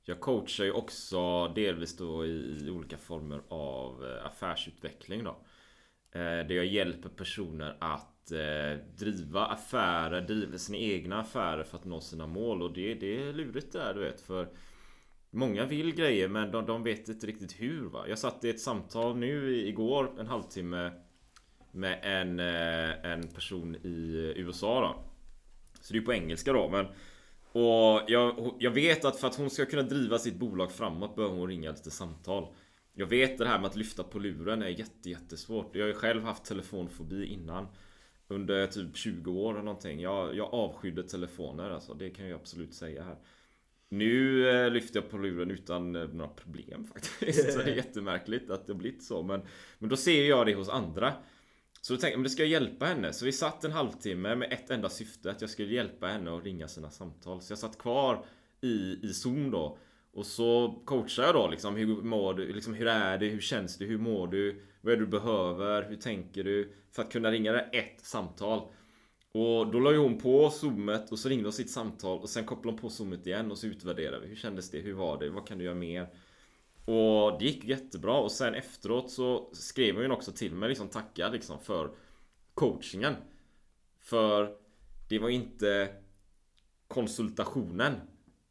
Jag 0.08 0.20
coachar 0.20 0.64
ju 0.64 0.72
också 0.72 1.48
delvis 1.48 1.96
då 1.96 2.26
i 2.26 2.70
olika 2.70 2.98
former 2.98 3.42
av 3.48 4.04
eh, 4.04 4.26
affärsutveckling 4.26 5.24
då. 5.24 5.30
Eh, 6.10 6.20
där 6.20 6.54
jag 6.54 6.66
hjälper 6.66 7.08
personer 7.08 7.76
att 7.80 8.15
eh, 8.32 8.78
driva 8.96 9.46
affärer, 9.46 10.20
driva 10.20 10.58
sina 10.58 10.78
egna 10.78 11.20
affärer 11.20 11.64
för 11.64 11.78
att 11.78 11.84
nå 11.84 12.00
sina 12.00 12.26
mål. 12.26 12.62
Och 12.62 12.72
det, 12.72 12.94
det 12.94 13.22
är 13.22 13.32
lurigt 13.32 13.72
det 13.72 13.78
där 13.78 13.94
du 13.94 14.00
vet. 14.00 14.20
För 14.20 14.48
Många 15.36 15.66
vill 15.66 15.94
grejer 15.94 16.28
men 16.28 16.50
de, 16.50 16.66
de 16.66 16.82
vet 16.82 17.08
inte 17.08 17.26
riktigt 17.26 17.52
hur 17.60 17.88
va. 17.88 18.08
Jag 18.08 18.18
satt 18.18 18.44
i 18.44 18.50
ett 18.50 18.60
samtal 18.60 19.16
nu 19.16 19.56
igår 19.56 20.20
en 20.20 20.26
halvtimme 20.26 20.92
Med 21.72 22.00
en, 22.02 22.40
eh, 22.40 23.12
en 23.12 23.28
person 23.28 23.76
i 23.76 24.32
USA 24.36 24.80
då. 24.80 25.04
Så 25.80 25.92
det 25.92 25.98
är 25.98 26.02
på 26.02 26.12
engelska 26.12 26.52
då 26.52 26.68
men 26.68 26.86
och 27.52 28.02
jag, 28.06 28.54
jag 28.58 28.70
vet 28.70 29.04
att 29.04 29.16
för 29.16 29.26
att 29.26 29.34
hon 29.34 29.50
ska 29.50 29.66
kunna 29.66 29.82
driva 29.82 30.18
sitt 30.18 30.36
bolag 30.36 30.72
framåt 30.72 31.16
behöver 31.16 31.36
hon 31.36 31.48
ringa 31.48 31.70
lite 31.70 31.90
samtal. 31.90 32.54
Jag 32.94 33.06
vet 33.06 33.38
det 33.38 33.48
här 33.48 33.58
med 33.58 33.66
att 33.66 33.76
lyfta 33.76 34.02
på 34.02 34.18
luren 34.18 34.62
är 34.62 34.68
jätte, 34.68 35.10
jättesvårt. 35.10 35.76
Jag 35.76 35.82
har 35.82 35.88
ju 35.88 35.94
själv 35.94 36.24
haft 36.24 36.44
telefonfobi 36.44 37.26
innan. 37.26 37.66
Under 38.28 38.66
typ 38.66 38.96
20 38.96 39.32
år 39.32 39.52
eller 39.52 39.62
någonting. 39.62 40.00
Jag, 40.00 40.34
jag 40.34 40.54
avskydde 40.54 41.02
telefoner 41.02 41.70
alltså. 41.70 41.94
Det 41.94 42.10
kan 42.10 42.28
jag 42.28 42.40
absolut 42.40 42.74
säga 42.74 43.02
här. 43.02 43.16
Nu 43.88 44.48
eh, 44.48 44.70
lyfter 44.70 45.00
jag 45.00 45.10
på 45.10 45.18
luren 45.18 45.50
utan 45.50 45.96
eh, 45.96 46.08
några 46.08 46.30
problem 46.30 46.86
faktiskt. 46.94 47.52
Så 47.52 47.58
det 47.58 47.70
är 47.70 47.76
jättemärkligt 47.76 48.50
att 48.50 48.66
det 48.66 48.74
blivit 48.74 49.04
så. 49.04 49.22
Men, 49.22 49.42
men 49.78 49.90
då 49.90 49.96
ser 49.96 50.28
jag 50.28 50.46
det 50.46 50.54
hos 50.54 50.68
andra. 50.68 51.12
Så 51.80 51.92
då 51.92 52.00
tänkte 52.00 52.12
jag, 52.12 52.18
men 52.18 52.24
det 52.24 52.30
ska 52.30 52.42
jag 52.42 52.50
hjälpa 52.50 52.84
henne. 52.86 53.12
Så 53.12 53.24
vi 53.24 53.32
satt 53.32 53.64
en 53.64 53.72
halvtimme 53.72 54.36
med 54.36 54.52
ett 54.52 54.70
enda 54.70 54.88
syfte. 54.88 55.30
Att 55.30 55.40
jag 55.40 55.50
skulle 55.50 55.74
hjälpa 55.74 56.06
henne 56.06 56.36
att 56.36 56.44
ringa 56.44 56.68
sina 56.68 56.90
samtal. 56.90 57.42
Så 57.42 57.52
jag 57.52 57.58
satt 57.58 57.78
kvar 57.78 58.24
i, 58.60 58.98
i 59.02 59.12
Zoom 59.12 59.50
då. 59.50 59.78
Och 60.16 60.26
så 60.26 60.80
coachar 60.84 61.22
jag 61.22 61.34
då 61.34 61.48
liksom. 61.48 61.76
Hur 61.76 62.02
mår 62.02 62.34
du? 62.34 62.52
Liksom, 62.52 62.74
hur 62.74 62.86
är 62.86 63.18
det? 63.18 63.26
Hur 63.26 63.40
känns 63.40 63.78
det? 63.78 63.84
Hur 63.84 63.98
mår 63.98 64.26
du? 64.26 64.62
Vad 64.80 64.92
är 64.92 64.96
det 64.96 65.02
du 65.02 65.10
behöver? 65.10 65.82
Hur 65.82 65.96
tänker 65.96 66.44
du? 66.44 66.72
För 66.92 67.02
att 67.02 67.12
kunna 67.12 67.30
ringa 67.30 67.52
det 67.52 67.60
ett 67.60 68.00
samtal. 68.00 68.68
Och 69.32 69.66
då 69.70 69.80
la 69.80 69.92
ju 69.92 69.98
hon 69.98 70.18
på 70.18 70.50
zoomet 70.50 71.12
och 71.12 71.18
så 71.18 71.28
ringde 71.28 71.44
hon 71.44 71.52
sitt 71.52 71.70
samtal 71.70 72.18
och 72.18 72.28
sen 72.28 72.44
kopplade 72.44 72.72
hon 72.72 72.80
på 72.80 72.90
zoomet 72.90 73.26
igen 73.26 73.50
och 73.50 73.58
så 73.58 73.66
utvärderade 73.66 74.20
vi. 74.20 74.28
Hur 74.28 74.36
kändes 74.36 74.70
det? 74.70 74.78
Hur 74.78 74.92
var 74.92 75.18
det? 75.18 75.30
Vad 75.30 75.48
kan 75.48 75.58
du 75.58 75.64
göra 75.64 75.74
mer? 75.74 76.08
Och 76.84 77.38
det 77.38 77.44
gick 77.44 77.64
jättebra 77.64 78.18
och 78.18 78.32
sen 78.32 78.54
efteråt 78.54 79.10
så 79.10 79.50
skrev 79.52 79.96
hon 79.96 80.10
också 80.10 80.32
till 80.32 80.54
mig 80.54 80.68
liksom 80.68 80.88
Tacka 80.88 81.28
liksom 81.28 81.60
för 81.60 81.90
coachingen. 82.54 83.14
För 84.00 84.56
det 85.08 85.18
var 85.18 85.28
inte 85.28 85.88
konsultationen. 86.88 87.94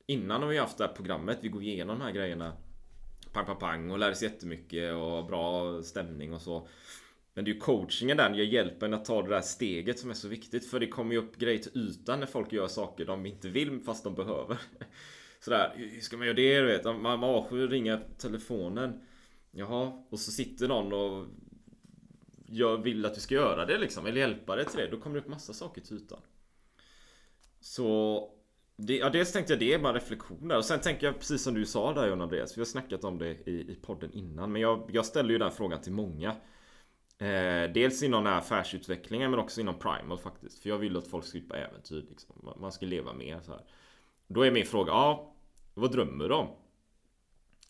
Innan 0.08 0.42
har 0.42 0.50
vi 0.50 0.58
haft 0.58 0.78
det 0.78 0.88
här 0.88 0.94
programmet, 0.94 1.40
vi 1.42 1.50
går 1.50 1.64
igenom 1.64 2.00
de 2.00 2.06
här 2.06 2.12
grejerna. 2.12 2.58
Pang, 3.34 3.46
pang, 3.46 3.60
pang 3.60 3.92
och 3.92 4.00
lär 4.00 4.14
sig 4.14 4.28
jättemycket 4.28 4.94
och 4.94 5.26
bra 5.26 5.82
stämning 5.84 6.34
och 6.34 6.42
så. 6.42 6.68
Men 7.34 7.46
det 7.46 7.52
är 7.52 7.54
ju 7.54 7.60
coachingen 7.60 8.18
där, 8.18 8.30
jag 8.30 8.46
hjälper 8.46 8.86
en 8.86 8.94
att 8.94 9.06
ta 9.06 9.22
det 9.22 9.30
där 9.30 9.42
steget 9.42 10.00
som 10.00 10.10
är 10.10 10.14
så 10.14 10.28
viktigt. 10.28 10.70
För 10.70 10.80
det 10.80 10.88
kommer 10.88 11.12
ju 11.12 11.18
upp 11.18 11.38
grejer 11.38 11.60
till 11.60 11.82
ytan 11.82 12.20
när 12.20 12.28
folk 12.28 12.54
gör 12.54 12.68
saker 12.68 13.06
de 13.06 13.26
inte 13.26 13.50
vill 13.50 13.80
fast 13.80 14.04
de 14.04 14.16
behöver. 14.16 14.58
Sådär, 15.40 15.74
hur 15.76 16.02
ska 16.02 16.18
man 16.18 16.28
göra 16.28 16.36
det 16.36 16.62
du 16.62 16.68
vet? 16.68 16.86
Man 16.86 17.24
avskyr 17.24 17.64
att 17.64 17.70
ringa 17.70 18.02
telefonen. 18.18 19.02
Jaha, 19.52 20.04
och 20.10 20.20
så 20.20 20.32
sitter 20.32 20.68
någon 20.68 20.94
och 20.94 21.28
jag 22.46 22.78
vill 22.78 23.06
att 23.06 23.16
du 23.16 23.22
ska 23.22 23.36
göra 23.36 23.66
det 23.66 23.78
liksom, 23.78 24.06
eller 24.06 24.22
hjälpa 24.22 24.56
dig 24.56 24.66
till 24.66 24.80
det. 24.80 24.88
Då 24.88 25.00
kommer 25.00 25.16
det 25.16 25.22
upp 25.22 25.28
massa 25.28 25.54
saker 25.54 25.82
till 25.82 25.98
ytan. 25.98 26.22
Så 27.60 28.32
det, 28.78 28.98
ja, 28.98 29.10
dels 29.10 29.32
tänkte 29.32 29.54
jag 29.54 29.60
det 29.60 29.74
är 29.74 29.80
bara 29.80 29.94
reflektioner 29.94 30.58
och 30.58 30.66
sen 30.66 30.82
tänker 30.82 31.08
jag 31.08 31.20
precis 31.20 31.44
som 31.44 31.54
du 31.54 31.66
sa 31.66 31.94
där 31.94 32.08
John 32.08 32.22
Andreas 32.22 32.58
Vi 32.58 32.62
har 32.62 32.66
snackat 32.66 33.04
om 33.04 33.18
det 33.18 33.48
i, 33.48 33.72
i 33.72 33.78
podden 33.82 34.12
innan 34.14 34.52
Men 34.52 34.62
jag, 34.62 34.90
jag 34.94 35.06
ställer 35.06 35.30
ju 35.30 35.38
den 35.38 35.52
frågan 35.52 35.82
till 35.82 35.94
många 35.94 36.30
eh, 37.18 37.72
Dels 37.74 38.04
inom 38.04 38.24
den 38.24 38.34
här 38.34 38.40
affärsutvecklingen 38.40 39.32
men 39.32 39.40
också 39.40 39.62
inom 39.62 39.80
Primal 39.80 40.18
faktiskt 40.18 40.60
För 40.60 40.70
jag 40.70 40.78
vill 40.78 40.98
att 40.98 41.08
folk 41.08 41.26
ska 41.26 41.38
ut 41.38 41.50
på 41.50 41.56
äventyr 41.56 42.06
liksom. 42.10 42.54
Man 42.58 42.72
ska 42.72 42.86
leva 42.86 43.14
mer 43.14 43.40
så 43.42 43.52
här. 43.52 43.62
Då 44.28 44.42
är 44.42 44.52
min 44.52 44.66
fråga, 44.66 44.92
ja 44.92 45.36
vad 45.74 45.92
drömmer 45.92 46.30
du 46.30 46.36
om? 46.36 46.48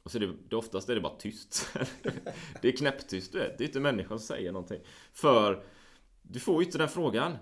Och 0.03 0.11
så 0.11 0.17
är 0.17 0.19
det, 0.19 0.33
det 0.49 0.55
oftast 0.55 0.89
är 0.89 0.95
det 0.95 1.01
bara 1.01 1.15
tyst. 1.15 1.69
det 2.61 2.67
är 2.67 2.77
knäpptyst 2.77 3.31
du 3.31 3.39
vet. 3.39 3.57
Det 3.57 3.63
är 3.63 3.67
inte 3.67 3.79
människan 3.79 4.19
som 4.19 4.35
säger 4.35 4.51
någonting. 4.51 4.79
För 5.13 5.63
du 6.21 6.39
får 6.39 6.61
ju 6.61 6.65
inte 6.65 6.77
den 6.77 6.89
frågan. 6.89 7.37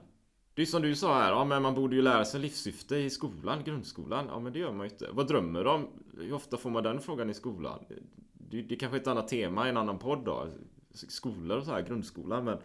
Det 0.55 0.61
är 0.61 0.65
som 0.65 0.81
du 0.81 0.95
sa 0.95 1.21
här, 1.21 1.31
ja 1.31 1.45
men 1.45 1.61
man 1.61 1.75
borde 1.75 1.95
ju 1.95 2.01
lära 2.01 2.25
sig 2.25 2.39
livssyfte 2.39 2.95
i 2.95 3.09
skolan, 3.09 3.63
grundskolan. 3.63 4.25
Ja 4.29 4.39
men 4.39 4.53
det 4.53 4.59
gör 4.59 4.71
man 4.71 4.87
ju 4.87 4.93
inte. 4.93 5.09
Vad 5.11 5.27
drömmer 5.27 5.63
du 5.63 5.69
om? 5.69 5.87
Hur 6.17 6.33
ofta 6.33 6.57
får 6.57 6.69
man 6.69 6.83
den 6.83 7.01
frågan 7.01 7.29
i 7.29 7.33
skolan? 7.33 7.85
Det, 8.33 8.61
det 8.61 8.75
är 8.75 8.79
kanske 8.79 8.97
är 8.97 9.01
ett 9.01 9.07
annat 9.07 9.27
tema 9.27 9.65
i 9.67 9.69
en 9.69 9.77
annan 9.77 9.99
podd 9.99 10.25
då. 10.25 10.47
Skolor 10.91 11.57
och 11.57 11.63
så 11.63 11.71
här, 11.71 11.81
grundskolan 11.81 12.45
men... 12.45 12.57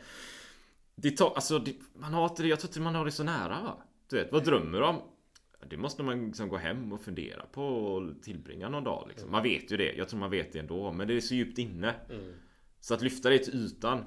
Det 0.94 1.10
tar, 1.10 1.32
alltså, 1.34 1.58
det, 1.58 1.74
man 1.94 2.14
har 2.14 2.24
inte 2.24 2.42
det, 2.42 2.48
jag 2.48 2.60
tror 2.60 2.68
inte 2.68 2.80
man 2.80 2.94
har 2.94 3.04
det 3.04 3.10
så 3.10 3.24
nära 3.24 3.62
va? 3.62 3.76
Du 4.10 4.16
vet, 4.16 4.32
vad 4.32 4.44
drömmer 4.44 4.78
du 4.78 4.84
om? 4.84 4.96
Det 5.70 5.76
måste 5.76 6.02
man 6.02 6.26
liksom 6.26 6.48
gå 6.48 6.56
hem 6.56 6.92
och 6.92 7.00
fundera 7.00 7.46
på 7.52 7.64
och 7.64 8.22
tillbringa 8.22 8.68
någon 8.68 8.84
dag 8.84 9.04
liksom. 9.08 9.30
Man 9.30 9.42
vet 9.42 9.72
ju 9.72 9.76
det, 9.76 9.92
jag 9.92 10.08
tror 10.08 10.20
man 10.20 10.30
vet 10.30 10.52
det 10.52 10.58
ändå 10.58 10.92
Men 10.92 11.08
det 11.08 11.14
är 11.14 11.20
så 11.20 11.34
djupt 11.34 11.58
inne 11.58 11.94
mm. 12.10 12.32
Så 12.80 12.94
att 12.94 13.02
lyfta 13.02 13.30
det 13.30 13.38
till 13.38 13.54
ytan 13.54 14.04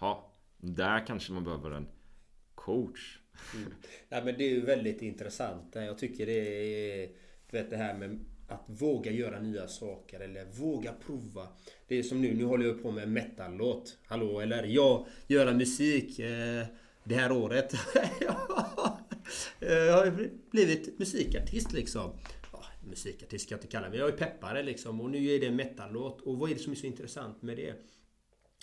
Ja, 0.00 0.32
där 0.56 1.06
kanske 1.06 1.32
man 1.32 1.44
behöver 1.44 1.70
en 1.70 1.88
coach 2.70 3.18
mm. 3.54 3.72
Ja 4.08 4.24
men 4.24 4.34
det 4.38 4.44
är 4.44 4.50
ju 4.50 4.60
väldigt 4.60 5.02
intressant 5.02 5.70
Jag 5.72 5.98
tycker 5.98 6.26
det 6.26 6.32
är 6.32 7.08
Du 7.50 7.58
vet 7.58 7.70
det 7.70 7.76
här 7.76 7.94
med 7.94 8.24
att 8.50 8.64
våga 8.66 9.10
göra 9.10 9.40
nya 9.40 9.68
saker 9.68 10.20
eller 10.20 10.44
våga 10.44 10.92
prova. 11.06 11.48
Det 11.88 11.98
är 11.98 12.02
som 12.02 12.20
nu, 12.20 12.34
nu 12.34 12.44
håller 12.44 12.66
jag 12.66 12.82
på 12.82 12.90
med 12.90 13.02
en 13.02 13.12
metal-låt. 13.12 13.98
Hallå, 14.04 14.40
eller 14.40 14.64
jag 14.64 15.06
göra 15.26 15.52
musik 15.54 16.18
eh, 16.18 16.66
det 17.04 17.14
här 17.14 17.32
året. 17.32 17.74
Eh, 19.60 19.72
jag 19.72 19.96
har 19.96 20.28
blivit 20.50 20.98
musikartist 20.98 21.72
liksom. 21.72 22.12
Ja, 22.52 22.64
musikartist 22.88 23.44
ska 23.44 23.54
jag 23.54 23.58
inte 23.58 23.68
kalla 23.68 23.88
mig. 23.88 23.98
Jag 23.98 24.08
är 24.08 24.12
peppare 24.12 24.62
liksom. 24.62 25.00
Och 25.00 25.10
nu 25.10 25.30
är 25.30 25.40
det 25.40 25.46
en 25.46 25.56
metal-låt. 25.56 26.20
Och 26.20 26.38
vad 26.38 26.50
är 26.50 26.54
det 26.54 26.60
som 26.60 26.72
är 26.72 26.76
så 26.76 26.86
intressant 26.86 27.42
med 27.42 27.56
det? 27.56 27.74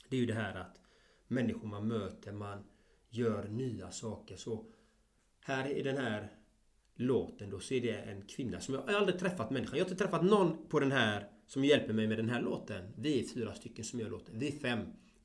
Det 0.09 0.15
är 0.15 0.19
ju 0.19 0.25
det 0.25 0.33
här 0.33 0.55
att 0.55 0.81
människor 1.27 1.67
man 1.67 1.87
möter, 1.87 2.31
man 2.31 2.63
gör 3.09 3.47
nya 3.47 3.91
saker. 3.91 4.35
Så 4.35 4.65
här 5.39 5.69
i 5.69 5.83
den 5.83 5.97
här 5.97 6.31
låten 6.95 7.49
då 7.49 7.59
så 7.59 7.73
är 7.73 7.81
det 7.81 7.95
en 7.95 8.21
kvinna 8.21 8.59
som 8.59 8.73
jag, 8.73 8.83
jag 8.87 8.93
har 8.93 8.99
aldrig 8.99 9.19
träffat 9.19 9.49
människan. 9.49 9.77
Jag 9.77 9.85
har 9.85 9.91
inte 9.91 10.03
träffat 10.03 10.23
någon 10.23 10.67
på 10.69 10.79
den 10.79 10.91
här 10.91 11.29
som 11.47 11.65
hjälper 11.65 11.93
mig 11.93 12.07
med 12.07 12.17
den 12.17 12.29
här 12.29 12.41
låten. 12.41 12.93
Vi 12.95 13.19
är 13.19 13.23
fyra 13.23 13.53
stycken 13.53 13.85
som 13.85 13.99
gör 13.99 14.09
låten. 14.09 14.39
Vi 14.39 14.47
är 14.47 14.59
fem. 14.59 14.79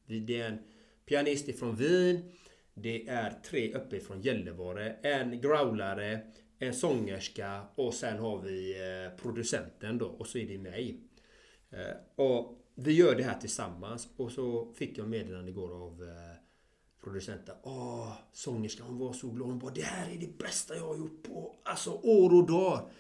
Det 0.07 0.41
är 0.41 0.49
en 0.49 0.59
pianist 1.07 1.49
ifrån 1.49 1.77
Wien. 1.77 2.33
Det 2.75 3.09
är 3.09 3.31
tre 3.31 3.75
uppe 3.75 3.97
ifrån 3.97 4.23
Gällivare. 4.23 4.93
En 4.93 5.41
growlare, 5.41 6.21
en 6.59 6.75
sångerska 6.75 7.63
och 7.75 7.95
sen 7.95 8.19
har 8.19 8.43
vi 8.43 8.81
eh, 8.81 9.23
producenten 9.23 9.99
då 9.99 10.07
och 10.07 10.27
så 10.27 10.39
är 10.39 10.47
det 10.47 10.59
mig. 10.59 11.01
Eh, 11.71 12.25
och 12.25 12.59
vi 12.75 12.93
gör 12.93 13.15
det 13.15 13.23
här 13.23 13.39
tillsammans 13.41 14.09
och 14.17 14.33
så 14.33 14.73
fick 14.73 14.99
jag 14.99 15.09
meddelande 15.09 15.51
igår 15.51 15.85
av 15.87 16.03
eh, 16.03 16.32
producenten. 17.03 17.55
Åh, 17.63 18.13
sångerskan 18.33 18.87
hon 18.87 18.99
var 18.99 19.13
så 19.13 19.31
glad. 19.31 19.49
Hon 19.49 19.59
bara 19.59 19.75
det 19.75 19.83
här 19.83 20.11
är 20.11 20.19
det 20.19 20.39
bästa 20.39 20.77
jag 20.77 20.87
har 20.87 20.97
gjort 20.97 21.23
på 21.23 21.57
alltså 21.65 21.91
år 21.91 22.35
och 22.35 22.47
dag. 22.47 22.91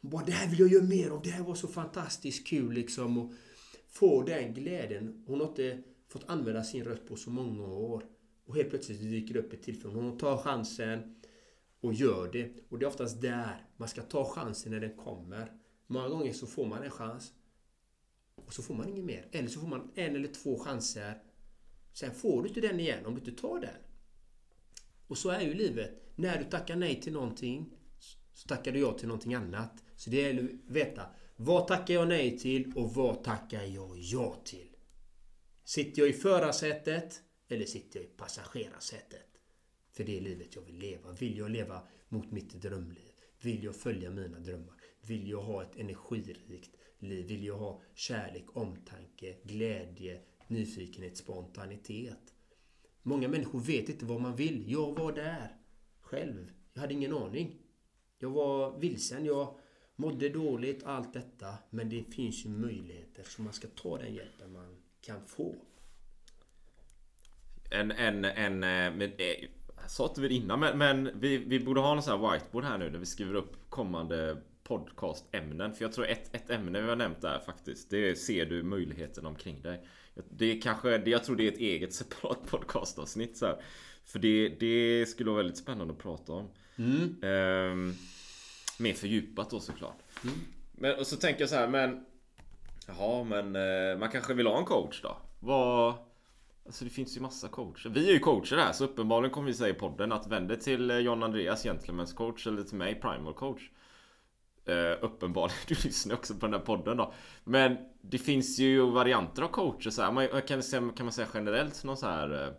Hon 0.00 0.10
bara 0.10 0.24
det 0.24 0.32
här 0.32 0.50
vill 0.50 0.60
jag 0.60 0.68
göra 0.68 0.84
mer 0.84 1.10
av. 1.10 1.22
Det 1.22 1.30
här 1.30 1.44
var 1.44 1.54
så 1.54 1.68
fantastiskt 1.68 2.46
kul 2.46 2.72
liksom. 2.72 3.18
Och 3.18 3.32
få 3.88 4.22
den 4.22 4.54
glädjen. 4.54 5.24
Hon 5.26 5.40
har 5.40 5.48
inte 5.48 5.82
fått 6.08 6.30
använda 6.30 6.64
sin 6.64 6.84
röst 6.84 7.06
på 7.08 7.16
så 7.16 7.30
många 7.30 7.66
år. 7.66 8.04
Och 8.46 8.56
helt 8.56 8.70
plötsligt 8.70 9.00
dyker 9.00 9.34
det 9.34 9.40
upp 9.40 9.52
ett 9.52 9.62
tillfälle. 9.62 9.94
Hon 9.94 10.18
tar 10.18 10.36
chansen. 10.36 11.14
och 11.80 11.94
gör 11.94 12.32
det. 12.32 12.50
Och 12.68 12.78
det 12.78 12.84
är 12.84 12.88
oftast 12.88 13.20
där 13.20 13.66
man 13.76 13.88
ska 13.88 14.02
ta 14.02 14.24
chansen 14.24 14.72
när 14.72 14.80
den 14.80 14.96
kommer. 14.96 15.52
Många 15.86 16.08
gånger 16.08 16.32
så 16.32 16.46
får 16.46 16.66
man 16.66 16.82
en 16.82 16.90
chans 16.90 17.32
och 18.34 18.54
så 18.54 18.62
får 18.62 18.74
man 18.74 18.88
ingen 18.88 19.06
mer. 19.06 19.28
Eller 19.32 19.48
så 19.48 19.60
får 19.60 19.68
man 19.68 19.90
en 19.94 20.16
eller 20.16 20.28
två 20.28 20.58
chanser. 20.58 21.22
Sen 21.92 22.14
får 22.14 22.42
du 22.42 22.48
inte 22.48 22.60
den 22.60 22.80
igen 22.80 23.06
om 23.06 23.14
du 23.14 23.20
inte 23.20 23.42
tar 23.42 23.60
den. 23.60 23.76
Och 25.06 25.18
så 25.18 25.30
är 25.30 25.40
ju 25.40 25.54
livet. 25.54 26.12
När 26.16 26.38
du 26.38 26.44
tackar 26.44 26.76
nej 26.76 27.00
till 27.00 27.12
någonting 27.12 27.72
så 28.34 28.48
tackar 28.48 28.72
du 28.72 28.80
ja 28.80 28.92
till 28.92 29.08
någonting 29.08 29.34
annat. 29.34 29.84
Så 29.96 30.10
det 30.10 30.16
gäller 30.16 30.44
att 30.44 30.50
veta 30.74 31.06
vad 31.36 31.66
tackar 31.66 31.94
jag 31.94 32.08
nej 32.08 32.38
till 32.38 32.72
och 32.76 32.94
vad 32.94 33.24
tackar 33.24 33.62
jag 33.62 33.98
ja 33.98 34.42
till? 34.44 34.68
Sitter 35.64 36.02
jag 36.02 36.08
i 36.08 36.12
förarsätet 36.12 37.22
eller 37.48 37.64
sitter 37.64 38.00
jag 38.00 38.08
i 38.08 38.12
passagerarsätet? 38.12 39.26
För 39.92 40.04
det 40.04 40.16
är 40.16 40.20
livet 40.20 40.54
jag 40.54 40.62
vill 40.62 40.78
leva. 40.78 41.12
Vill 41.12 41.38
jag 41.38 41.50
leva 41.50 41.82
mot 42.08 42.30
mitt 42.30 42.62
drömliv? 42.62 43.10
Vill 43.40 43.64
jag 43.64 43.76
följa 43.76 44.10
mina 44.10 44.38
drömmar? 44.38 44.74
Vill 45.00 45.28
jag 45.30 45.42
ha 45.42 45.62
ett 45.62 45.76
energirikt 45.76 46.76
liv? 46.98 47.26
Vill 47.26 47.44
jag 47.44 47.58
ha 47.58 47.82
kärlek, 47.94 48.56
omtanke, 48.56 49.36
glädje, 49.42 50.20
nyfikenhet, 50.50 51.16
spontanitet? 51.16 52.34
Många 53.02 53.28
människor 53.28 53.60
vet 53.60 53.88
inte 53.88 54.04
vad 54.04 54.20
man 54.20 54.36
vill. 54.36 54.72
Jag 54.72 54.98
var 54.98 55.12
där 55.12 55.56
själv. 56.00 56.50
Jag 56.72 56.80
hade 56.80 56.94
ingen 56.94 57.14
aning. 57.14 57.56
Jag 58.18 58.30
var 58.30 58.78
vilsen. 58.78 59.24
Jag 59.24 59.58
mådde 59.96 60.28
dåligt, 60.28 60.84
allt 60.84 61.12
detta. 61.12 61.54
Men 61.70 61.88
det 61.88 62.02
finns 62.02 62.44
ju 62.44 62.48
möjligheter. 62.48 63.22
Så 63.22 63.42
man 63.42 63.52
ska 63.52 63.68
ta 63.68 63.98
den 63.98 64.14
hjälpen 64.14 64.52
man 64.52 64.76
kan 65.00 65.26
få. 65.26 65.54
En, 67.70 67.90
en, 67.90 68.24
en, 68.24 68.54
eh, 68.54 68.96
Men 68.96 69.12
eh, 69.12 69.48
jag 69.82 69.90
sa 69.90 70.06
inte 70.06 70.20
det 70.20 70.34
innan 70.34 70.60
men, 70.60 70.78
men 70.78 71.20
vi, 71.20 71.36
vi 71.36 71.60
borde 71.60 71.80
ha 71.80 71.96
en 71.96 72.02
sån 72.02 72.20
här 72.20 72.32
whiteboard 72.32 72.64
här 72.64 72.78
nu 72.78 72.90
där 72.90 72.98
vi 72.98 73.06
skriver 73.06 73.34
upp 73.34 73.70
kommande 73.70 74.42
podcastämnen. 74.68 75.74
För 75.74 75.84
jag 75.84 75.92
tror 75.92 76.06
ett, 76.06 76.34
ett 76.34 76.50
ämne 76.50 76.80
vi 76.80 76.88
har 76.88 76.96
nämnt 76.96 77.20
där 77.20 77.38
faktiskt. 77.46 77.90
Det 77.90 78.10
är 78.10 78.14
ser 78.14 78.46
du 78.46 78.62
möjligheten 78.62 79.26
omkring 79.26 79.62
dig. 79.62 79.80
Det 80.30 80.44
är 80.44 80.60
kanske, 80.60 81.10
jag 81.10 81.24
tror 81.24 81.36
det 81.36 81.48
är 81.48 81.52
ett 81.52 81.58
eget 81.58 81.92
separat 81.94 82.46
podcastavsnitt 82.50 83.36
så 83.36 83.46
här. 83.46 83.56
För 84.04 84.18
det, 84.18 84.48
det 84.48 85.06
skulle 85.08 85.30
vara 85.30 85.42
väldigt 85.42 85.58
spännande 85.58 85.92
att 85.92 85.98
prata 85.98 86.32
om. 86.32 86.48
Mm. 86.76 87.16
Ehm, 87.22 87.94
mer 88.78 88.94
fördjupat 88.94 89.50
då 89.50 89.60
såklart. 89.60 89.98
Mm. 90.24 90.34
Men, 90.72 90.98
och 90.98 91.06
så 91.06 91.16
tänker 91.16 91.40
jag 91.40 91.48
så 91.48 91.56
här, 91.56 91.68
men... 91.68 92.04
Jaha, 92.86 93.24
men 93.24 93.56
eh, 93.56 93.98
man 93.98 94.10
kanske 94.10 94.34
vill 94.34 94.46
ha 94.46 94.58
en 94.58 94.64
coach 94.64 95.02
då? 95.02 95.16
Vad... 95.40 95.94
Alltså 96.66 96.84
det 96.84 96.90
finns 96.90 97.16
ju 97.16 97.20
massa 97.20 97.48
coacher. 97.48 97.88
Vi 97.90 98.08
är 98.08 98.12
ju 98.12 98.18
coacher 98.18 98.56
här 98.56 98.72
så 98.72 98.84
uppenbarligen 98.84 99.34
kommer 99.34 99.46
vi 99.46 99.54
säga 99.54 99.70
i 99.70 99.78
podden 99.78 100.12
att 100.12 100.26
vänd 100.26 100.48
dig 100.48 100.60
till 100.60 100.90
eh, 100.90 100.98
John 100.98 101.22
Andreas 101.22 101.66
Gentlemen's 101.66 102.14
coach 102.14 102.46
eller 102.46 102.62
till 102.62 102.76
mig 102.76 102.94
Primal 102.94 103.34
coach. 103.34 103.70
Uh, 104.68 105.04
uppenbarligen, 105.04 105.58
du 105.68 105.74
lyssnar 105.74 106.14
också 106.14 106.34
på 106.34 106.46
den 106.46 106.54
här 106.54 106.60
podden 106.60 106.96
då. 106.96 107.12
Men 107.44 107.76
det 108.00 108.18
finns 108.18 108.58
ju 108.58 108.90
varianter 108.90 109.42
av 109.42 109.48
coacher 109.48 109.90
så 109.90 110.02
här. 110.02 110.12
Man, 110.12 110.42
kan, 110.42 110.62
säga, 110.62 110.92
kan 110.96 111.06
man 111.06 111.12
säga 111.12 111.28
generellt 111.34 111.84
någon 111.84 111.96
så 111.96 112.06
här... 112.06 112.48
Uh, 112.48 112.54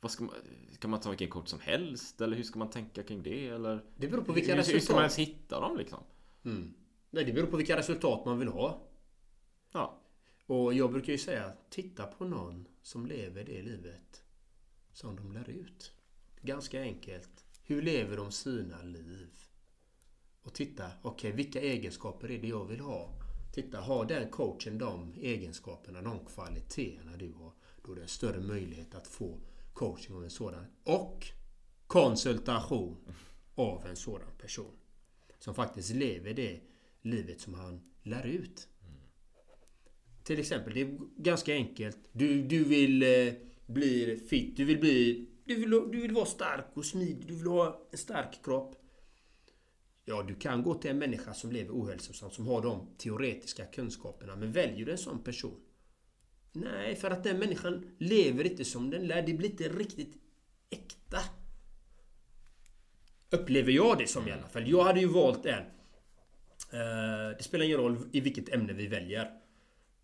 vad 0.00 0.10
ska 0.10 0.24
man, 0.24 0.34
kan 0.78 0.90
man 0.90 1.00
ta 1.00 1.08
vilken 1.08 1.28
coach 1.28 1.48
som 1.48 1.60
helst? 1.60 2.20
Eller 2.20 2.36
hur 2.36 2.44
ska 2.44 2.58
man 2.58 2.70
tänka 2.70 3.02
kring 3.02 3.22
det? 3.22 3.48
Eller, 3.48 3.84
det 3.96 4.08
beror 4.08 4.22
på 4.22 4.32
vilka 4.32 4.52
hur, 4.52 4.58
resultat. 4.58 4.74
Hur 4.74 4.84
ska 4.84 4.94
man 4.94 5.02
ens 5.02 5.18
hitta 5.18 5.60
dem 5.60 5.76
liksom? 5.76 5.98
Mm. 6.44 6.74
Nej, 7.10 7.24
det 7.24 7.32
beror 7.32 7.46
på 7.46 7.56
vilka 7.56 7.76
resultat 7.76 8.24
man 8.24 8.38
vill 8.38 8.48
ha. 8.48 8.82
Ja. 9.72 10.00
Och 10.46 10.74
jag 10.74 10.92
brukar 10.92 11.12
ju 11.12 11.18
säga, 11.18 11.52
titta 11.70 12.06
på 12.06 12.24
någon 12.24 12.68
som 12.82 13.06
lever 13.06 13.44
det 13.44 13.62
livet 13.62 14.22
som 14.92 15.16
de 15.16 15.32
lär 15.32 15.50
ut. 15.50 15.92
Ganska 16.40 16.80
enkelt. 16.80 17.44
Hur 17.62 17.82
lever 17.82 18.16
de 18.16 18.32
sina 18.32 18.82
liv? 18.82 19.30
Och 20.42 20.54
titta, 20.54 20.84
okej, 21.02 21.30
okay, 21.30 21.44
vilka 21.44 21.60
egenskaper 21.60 22.30
är 22.30 22.38
det 22.38 22.48
jag 22.48 22.64
vill 22.64 22.80
ha? 22.80 23.08
Titta, 23.52 23.80
har 23.80 24.04
den 24.04 24.30
coachen 24.30 24.78
de 24.78 25.14
egenskaperna, 25.20 26.02
de 26.02 26.18
kvaliteterna 26.26 27.16
du 27.16 27.32
har? 27.32 27.52
Då 27.84 27.92
är 27.92 27.96
det 27.96 28.02
en 28.02 28.08
större 28.08 28.40
möjlighet 28.40 28.94
att 28.94 29.06
få 29.06 29.40
coaching 29.72 30.16
av 30.16 30.24
en 30.24 30.30
sådan. 30.30 30.66
Och 30.84 31.26
konsultation 31.86 32.96
av 33.54 33.86
en 33.86 33.96
sådan 33.96 34.36
person. 34.38 34.74
Som 35.38 35.54
faktiskt 35.54 35.94
lever 35.94 36.34
det 36.34 36.60
livet 37.02 37.40
som 37.40 37.54
han 37.54 37.80
lär 38.02 38.26
ut. 38.26 38.68
Till 40.24 40.38
exempel, 40.38 40.74
det 40.74 40.80
är 40.80 40.98
ganska 41.16 41.54
enkelt. 41.54 41.98
Du, 42.12 42.42
du 42.42 42.64
vill 42.64 43.02
eh, 43.02 43.34
bli 43.66 44.20
fit, 44.30 44.56
du 44.56 44.64
vill 44.64 44.78
bli... 44.78 45.28
Du 45.44 45.54
vill, 45.54 45.70
du 45.70 46.00
vill 46.00 46.12
vara 46.12 46.26
stark 46.26 46.66
och 46.74 46.84
smidig, 46.84 47.28
du 47.28 47.34
vill 47.34 47.46
ha 47.46 47.88
en 47.90 47.98
stark 47.98 48.44
kropp. 48.44 48.81
Ja, 50.12 50.22
du 50.22 50.34
kan 50.34 50.62
gå 50.62 50.74
till 50.74 50.90
en 50.90 50.98
människa 50.98 51.34
som 51.34 51.52
lever 51.52 51.72
ohälsosamt, 51.72 52.34
som 52.34 52.46
har 52.46 52.62
de 52.62 52.86
teoretiska 52.98 53.64
kunskaperna. 53.64 54.36
Men 54.36 54.52
väljer 54.52 54.86
du 54.86 54.92
en 54.92 54.98
sån 54.98 55.22
person? 55.22 55.60
Nej, 56.52 56.96
för 56.96 57.10
att 57.10 57.24
den 57.24 57.38
människan 57.38 57.96
lever 57.98 58.44
inte 58.44 58.64
som 58.64 58.90
den 58.90 59.06
lär. 59.06 59.22
Det 59.22 59.32
blir 59.32 59.50
inte 59.50 59.68
riktigt 59.68 60.14
äkta. 60.70 61.18
Upplever 63.30 63.72
jag 63.72 63.98
det 63.98 64.06
som 64.06 64.28
i 64.28 64.32
alla 64.32 64.48
fall. 64.48 64.70
Jag 64.70 64.84
hade 64.84 65.00
ju 65.00 65.06
valt 65.06 65.46
en. 65.46 65.62
Eh, 66.72 67.36
det 67.36 67.42
spelar 67.42 67.64
ingen 67.64 67.78
roll 67.78 67.98
i 68.12 68.20
vilket 68.20 68.48
ämne 68.48 68.72
vi 68.72 68.86
väljer. 68.86 69.30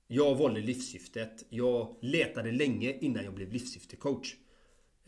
Jag 0.06 0.34
valde 0.34 0.60
livssyftet. 0.60 1.44
Jag 1.48 1.96
letade 2.02 2.52
länge 2.52 2.98
innan 3.00 3.24
jag 3.24 3.34
blev 3.34 3.52
livssyftecoach. 3.52 4.34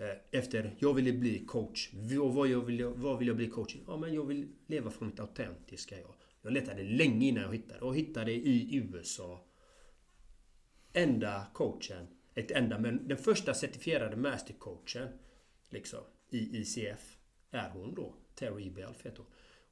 Eh, 0.00 0.40
efter, 0.40 0.76
jag 0.78 0.94
ville 0.94 1.12
bli 1.12 1.38
coach. 1.46 1.90
Vad, 2.34 2.48
jag 2.48 2.60
vill, 2.60 2.84
vad 2.84 3.18
vill 3.18 3.28
jag 3.28 3.36
bli 3.36 3.48
coach 3.48 3.76
Ja, 3.86 3.96
men 3.96 4.14
jag 4.14 4.24
vill 4.24 4.48
leva 4.66 4.90
från 4.90 5.08
mitt 5.08 5.20
autentiska 5.20 5.98
jag. 5.98 6.14
Jag 6.42 6.52
letade 6.52 6.82
länge 6.82 7.26
innan 7.26 7.42
jag 7.42 7.52
hittade. 7.52 7.80
Och 7.80 7.96
hittade 7.96 8.32
i 8.32 8.76
USA. 8.76 9.44
Enda 10.92 11.46
coachen. 11.54 12.06
Ett 12.34 12.50
enda, 12.50 12.78
men 12.78 13.08
den 13.08 13.16
första 13.18 13.54
certifierade 13.54 14.16
mastercoachen. 14.16 15.08
Liksom. 15.70 16.00
I 16.30 16.60
ICF. 16.60 17.16
Är 17.50 17.70
hon 17.70 17.94
då. 17.94 18.14
Terry 18.34 18.70
Belf 18.70 19.02
heter 19.02 19.24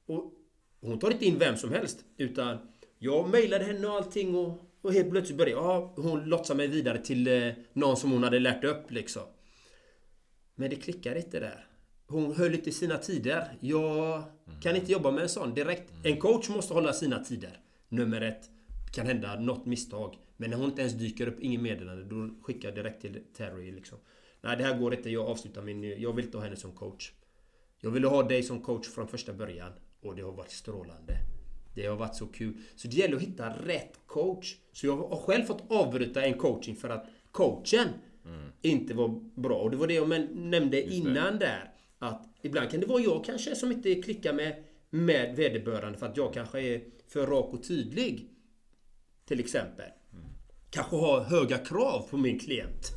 hon. 0.06 0.16
Och 0.16 0.32
hon 0.80 0.98
tar 0.98 1.10
inte 1.10 1.24
in 1.24 1.38
vem 1.38 1.56
som 1.56 1.72
helst. 1.72 2.04
Utan 2.16 2.58
jag 2.98 3.28
mejlade 3.30 3.64
henne 3.64 3.86
och 3.86 3.92
allting 3.92 4.34
och 4.34 4.68
och 4.80 4.92
helt 4.92 5.10
plötsligt 5.10 5.38
började 5.38 5.62
jag. 5.62 5.80
hon 5.96 6.24
lotsade 6.24 6.56
mig 6.56 6.66
vidare 6.66 6.98
till 6.98 7.26
eh, 7.26 7.52
någon 7.72 7.96
som 7.96 8.10
hon 8.10 8.22
hade 8.22 8.38
lärt 8.38 8.64
upp 8.64 8.90
liksom. 8.90 9.22
Men 10.58 10.70
det 10.70 10.76
klickade 10.76 11.18
inte 11.18 11.40
där. 11.40 11.66
Hon 12.06 12.34
höll 12.34 12.54
inte 12.54 12.72
sina 12.72 12.98
tider. 12.98 13.56
Jag 13.60 14.22
kan 14.62 14.76
inte 14.76 14.92
jobba 14.92 15.10
med 15.10 15.22
en 15.22 15.28
sån 15.28 15.54
direkt. 15.54 15.92
En 16.04 16.16
coach 16.16 16.48
måste 16.48 16.74
hålla 16.74 16.92
sina 16.92 17.24
tider. 17.24 17.60
Nummer 17.88 18.20
ett. 18.20 18.50
Kan 18.92 19.06
hända 19.06 19.40
något 19.40 19.66
misstag. 19.66 20.18
Men 20.36 20.50
när 20.50 20.56
hon 20.56 20.66
inte 20.66 20.80
ens 20.80 20.94
dyker 20.94 21.28
upp, 21.28 21.40
ingen 21.40 21.62
meddelande, 21.62 22.04
då 22.04 22.30
skickar 22.42 22.68
jag 22.68 22.76
direkt 22.76 23.00
till 23.00 23.20
Terry 23.36 23.72
liksom. 23.72 23.98
Nej, 24.40 24.56
det 24.56 24.64
här 24.64 24.78
går 24.78 24.94
inte. 24.94 25.10
Jag 25.10 25.26
avslutar 25.26 25.62
min... 25.62 26.00
Jag 26.00 26.12
vill 26.12 26.24
inte 26.24 26.36
ha 26.36 26.44
henne 26.44 26.56
som 26.56 26.72
coach. 26.72 27.12
Jag 27.80 27.90
ville 27.90 28.06
ha 28.06 28.22
dig 28.22 28.42
som 28.42 28.62
coach 28.62 28.88
från 28.88 29.08
första 29.08 29.32
början. 29.32 29.72
Och 30.02 30.16
det 30.16 30.22
har 30.22 30.32
varit 30.32 30.50
strålande. 30.50 31.18
Det 31.74 31.86
har 31.86 31.96
varit 31.96 32.16
så 32.16 32.26
kul. 32.26 32.56
Så 32.76 32.88
det 32.88 32.96
gäller 32.96 33.16
att 33.16 33.22
hitta 33.22 33.50
rätt 33.50 34.00
coach. 34.06 34.56
Så 34.72 34.86
jag 34.86 34.96
har 34.96 35.16
själv 35.16 35.44
fått 35.44 35.62
avbryta 35.68 36.22
en 36.22 36.38
coaching 36.38 36.76
för 36.76 36.88
att 36.88 37.06
coachen 37.32 37.88
mm. 38.28 38.52
inte 38.62 38.94
var 38.94 39.08
bra. 39.40 39.58
Och 39.58 39.70
det 39.70 39.76
var 39.76 39.86
det 39.86 39.94
jag 39.94 40.08
nämnde 40.36 40.80
Just 40.80 40.92
innan 40.92 41.32
det. 41.32 41.38
där. 41.38 41.72
Att 41.98 42.26
ibland 42.42 42.70
kan 42.70 42.80
det 42.80 42.86
vara 42.86 43.02
jag 43.02 43.24
kanske 43.24 43.54
som 43.54 43.72
inte 43.72 43.94
klickar 43.94 44.32
med, 44.32 44.64
med 44.90 45.36
vederbörande 45.36 45.98
för 45.98 46.06
att 46.06 46.16
jag 46.16 46.34
kanske 46.34 46.60
är 46.60 46.82
för 47.08 47.26
rak 47.26 47.54
och 47.54 47.64
tydlig. 47.64 48.30
Till 49.24 49.40
exempel. 49.40 49.90
Mm. 50.12 50.24
Kanske 50.70 50.96
har 50.96 51.20
höga 51.20 51.58
krav 51.58 52.06
på 52.10 52.16
min 52.16 52.38
klient. 52.38 52.92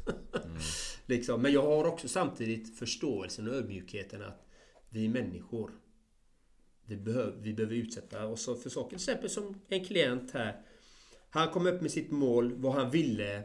Mm. 0.45 0.57
liksom. 1.05 1.41
Men 1.41 1.53
jag 1.53 1.61
har 1.61 1.85
också 1.85 2.07
samtidigt 2.07 2.79
förståelsen 2.79 3.47
och 3.47 3.55
ödmjukheten 3.55 4.21
att 4.21 4.47
vi 4.89 5.05
är 5.05 5.09
människor. 5.09 5.71
Vi 6.85 6.97
behöver, 6.97 7.37
vi 7.41 7.53
behöver 7.53 7.75
utsätta 7.75 8.25
oss 8.25 8.45
för 8.45 8.69
saker. 8.69 8.89
Till 8.89 8.95
exempel 8.95 9.29
som 9.29 9.61
en 9.67 9.85
klient 9.85 10.31
här. 10.31 10.61
Han 11.29 11.49
kom 11.49 11.67
upp 11.67 11.81
med 11.81 11.91
sitt 11.91 12.11
mål, 12.11 12.53
vad 12.53 12.73
han 12.73 12.91
ville. 12.91 13.43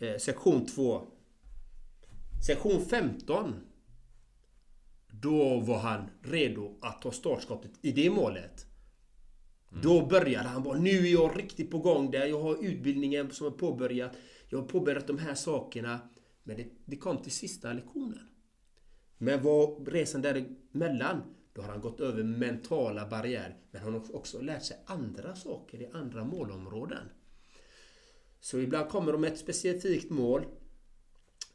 Eh, 0.00 0.16
sektion 0.16 0.66
2. 0.66 1.06
Sektion 2.46 2.84
15. 2.86 3.54
Då 5.12 5.60
var 5.60 5.78
han 5.78 6.10
redo 6.22 6.78
att 6.80 7.02
ta 7.02 7.12
startskottet 7.12 7.70
i 7.82 7.92
det 7.92 8.10
målet. 8.10 8.66
Mm. 9.70 9.82
Då 9.82 10.06
började 10.06 10.48
han 10.48 10.62
bara, 10.62 10.78
nu 10.78 10.90
är 10.90 11.12
jag 11.12 11.38
riktigt 11.38 11.70
på 11.70 11.78
gång 11.78 12.10
där. 12.10 12.26
Jag 12.26 12.40
har 12.40 12.64
utbildningen 12.64 13.30
som 13.30 13.46
är 13.46 13.50
påbörjat. 13.50 14.12
Jag 14.48 14.58
har 14.58 14.66
påbörjat 14.66 15.06
de 15.06 15.18
här 15.18 15.34
sakerna. 15.34 16.00
Men 16.42 16.56
det, 16.56 16.66
det 16.84 16.96
kom 16.96 17.18
till 17.18 17.32
sista 17.32 17.72
lektionen. 17.72 18.28
Men 19.18 19.42
vad 19.42 19.88
resan 19.88 20.22
däremellan 20.22 21.22
då 21.52 21.62
har 21.62 21.68
han 21.68 21.80
gått 21.80 22.00
över 22.00 22.22
mentala 22.22 23.06
barriärer. 23.06 23.56
Men 23.70 23.82
han 23.82 23.92
har 23.92 24.16
också 24.16 24.40
lärt 24.40 24.62
sig 24.62 24.76
andra 24.86 25.34
saker 25.34 25.82
i 25.82 25.86
andra 25.92 26.24
målområden. 26.24 27.08
Så 28.40 28.58
ibland 28.58 28.90
kommer 28.90 29.12
de 29.12 29.20
med 29.20 29.32
ett 29.32 29.38
specifikt 29.38 30.10
mål. 30.10 30.44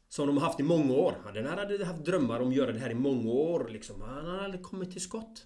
Som 0.10 0.28
de 0.28 0.38
har 0.38 0.46
haft 0.46 0.60
i 0.60 0.64
många 0.64 0.94
år. 0.94 1.32
Den 1.34 1.46
här 1.46 1.58
hade 1.58 1.86
haft 1.86 2.06
drömmar 2.06 2.40
om 2.40 2.50
att 2.50 2.56
göra 2.56 2.72
det 2.72 2.80
här 2.80 2.90
i 2.90 2.96
många 2.96 3.32
år. 3.32 3.68
Liksom. 3.70 4.02
Han 4.02 4.26
hade 4.26 4.42
aldrig 4.42 4.64
kommit 4.64 4.92
till 4.92 5.02
skott. 5.02 5.46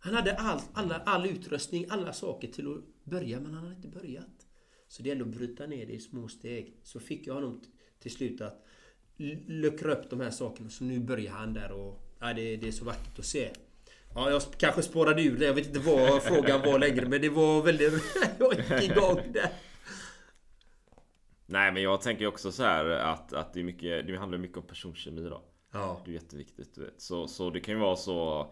Han 0.00 0.14
hade 0.14 0.36
all, 0.36 0.60
alla, 0.72 1.02
all 1.06 1.26
utrustning, 1.26 1.86
alla 1.88 2.12
saker 2.12 2.48
till 2.48 2.72
att 2.72 3.04
börja, 3.04 3.40
men 3.40 3.54
han 3.54 3.62
hade 3.62 3.76
inte 3.76 3.88
börjat. 3.88 4.46
Så 4.88 5.02
det 5.02 5.08
gäller 5.08 5.22
att 5.22 5.28
bryta 5.28 5.66
ner 5.66 5.86
det 5.86 5.92
i 5.92 6.00
små 6.00 6.28
steg. 6.28 6.76
Så 6.82 7.00
fick 7.00 7.26
jag 7.26 7.34
honom 7.34 7.60
till 8.00 8.10
slut 8.10 8.40
att 8.40 8.66
luckra 9.46 9.92
upp 9.92 10.10
de 10.10 10.20
här 10.20 10.30
sakerna. 10.30 10.70
Så 10.70 10.84
nu 10.84 11.00
börjar 11.00 11.32
han 11.32 11.54
där 11.54 11.72
och 11.72 12.00
ja, 12.20 12.32
det, 12.32 12.56
det 12.56 12.68
är 12.68 12.72
så 12.72 12.84
vackert 12.84 13.18
att 13.18 13.24
se. 13.24 13.50
Ja, 14.14 14.30
jag 14.30 14.42
kanske 14.58 14.82
spårade 14.82 15.22
ur 15.22 15.38
det. 15.38 15.44
Jag 15.44 15.54
vet 15.54 15.66
inte 15.66 15.78
vad 15.78 16.22
frågan 16.22 16.60
var 16.60 16.78
längre, 16.78 17.08
men 17.08 17.20
det 17.20 17.28
var 17.28 17.62
väldigt... 17.62 17.92
jag 18.38 18.80
gick 18.82 18.90
igång 18.90 19.20
där. 19.32 19.50
Nej 21.50 21.72
men 21.72 21.82
jag 21.82 22.00
tänker 22.00 22.26
också 22.26 22.52
så 22.52 22.62
här 22.62 22.84
att, 22.84 23.32
att 23.32 23.52
det, 23.52 23.60
är 23.60 23.64
mycket, 23.64 24.06
det 24.06 24.16
handlar 24.16 24.38
mycket 24.38 24.56
om 24.56 24.62
personkemi 24.62 25.28
då. 25.28 25.42
Ja. 25.72 26.02
Det 26.04 26.10
är 26.10 26.14
jätteviktigt 26.14 26.74
du 26.74 26.84
vet. 26.84 27.00
Så, 27.00 27.28
så 27.28 27.50
det 27.50 27.60
kan 27.60 27.74
ju 27.74 27.80
vara 27.80 27.96
så 27.96 28.50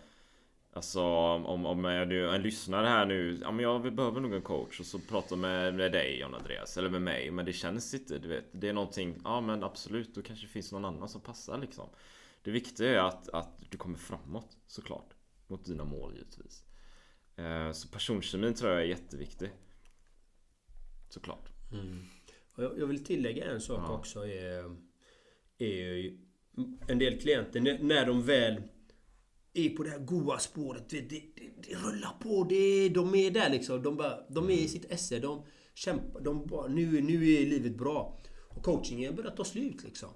Alltså 0.72 1.02
om, 1.02 1.66
om 1.66 1.82
du 1.82 2.34
en 2.34 2.42
lyssnare 2.42 2.86
här 2.86 3.06
nu 3.06 3.38
Ja 3.42 3.50
men 3.50 3.62
jag 3.62 3.94
behöver 3.94 4.20
nog 4.20 4.34
en 4.34 4.42
coach 4.42 4.80
och 4.80 4.86
så 4.86 4.98
pratar 4.98 5.36
med, 5.36 5.74
med 5.74 5.92
dig 5.92 6.20
John 6.20 6.34
Andreas 6.34 6.76
Eller 6.76 6.88
med 6.88 7.02
mig 7.02 7.30
Men 7.30 7.44
det 7.44 7.52
känns 7.52 7.94
inte 7.94 8.18
du 8.18 8.28
vet 8.28 8.44
Det 8.52 8.68
är 8.68 8.72
någonting 8.72 9.20
Ja 9.24 9.40
men 9.40 9.64
absolut 9.64 10.14
Då 10.14 10.22
kanske 10.22 10.46
det 10.46 10.52
finns 10.52 10.72
någon 10.72 10.84
annan 10.84 11.08
som 11.08 11.20
passar 11.20 11.58
liksom 11.58 11.88
Det 12.42 12.50
viktiga 12.50 12.90
är 12.90 13.08
att, 13.08 13.28
att 13.28 13.70
du 13.70 13.78
kommer 13.78 13.98
framåt 13.98 14.56
såklart 14.66 15.14
Mot 15.46 15.64
dina 15.64 15.84
mål 15.84 16.14
givetvis 16.14 16.64
eh, 17.36 17.72
Så 17.72 17.88
personkemin 17.88 18.54
tror 18.54 18.70
jag 18.70 18.80
är 18.80 18.86
jätteviktig 18.86 19.50
Såklart 21.08 21.48
mm. 21.72 22.04
Jag 22.58 22.86
vill 22.86 23.04
tillägga 23.04 23.44
en 23.44 23.60
sak 23.60 23.80
ja. 23.88 23.98
också 23.98 24.26
är, 24.26 24.76
är 25.58 26.12
En 26.88 26.98
del 26.98 27.20
klienter 27.20 27.78
när 27.82 28.06
de 28.06 28.22
väl 28.22 28.62
är 29.54 29.68
på 29.68 29.82
det 29.82 29.90
här 29.90 29.98
goa 29.98 30.38
spåret. 30.38 30.88
Det, 30.90 31.00
det, 31.00 31.22
det, 31.36 31.74
rullar 31.74 32.12
på. 32.20 32.44
Det, 32.44 32.88
de 32.88 33.14
är 33.14 33.30
där 33.30 33.50
liksom. 33.50 33.82
De, 33.82 33.96
bara, 33.96 34.20
de 34.28 34.50
är 34.50 34.54
i 34.54 34.68
sitt 34.68 34.92
esse. 34.92 35.18
De 35.18 35.42
kämpar. 35.74 36.20
De 36.20 36.46
bara, 36.46 36.68
nu, 36.68 37.00
nu 37.00 37.32
är 37.32 37.46
livet 37.46 37.78
bra. 37.78 38.20
Och 38.48 38.62
coachingen 38.62 39.16
börjar 39.16 39.30
ta 39.30 39.44
slut 39.44 39.84
liksom. 39.84 40.08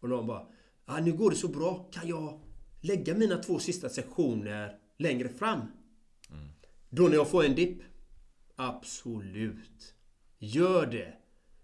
Och 0.00 0.08
de 0.08 0.26
bara, 0.26 0.46
ah, 0.84 1.00
nu 1.00 1.12
går 1.12 1.30
det 1.30 1.36
så 1.36 1.48
bra. 1.48 1.88
Kan 1.92 2.08
jag 2.08 2.40
lägga 2.80 3.14
mina 3.14 3.36
två 3.36 3.58
sista 3.58 3.88
sektioner 3.88 4.78
längre 4.98 5.28
fram? 5.28 5.60
Mm. 6.30 6.48
Då 6.90 7.02
när 7.02 7.14
jag 7.14 7.30
får 7.30 7.44
en 7.44 7.54
dipp? 7.54 7.82
Absolut. 8.56 9.94
Gör 10.38 10.86
det. 10.86 11.21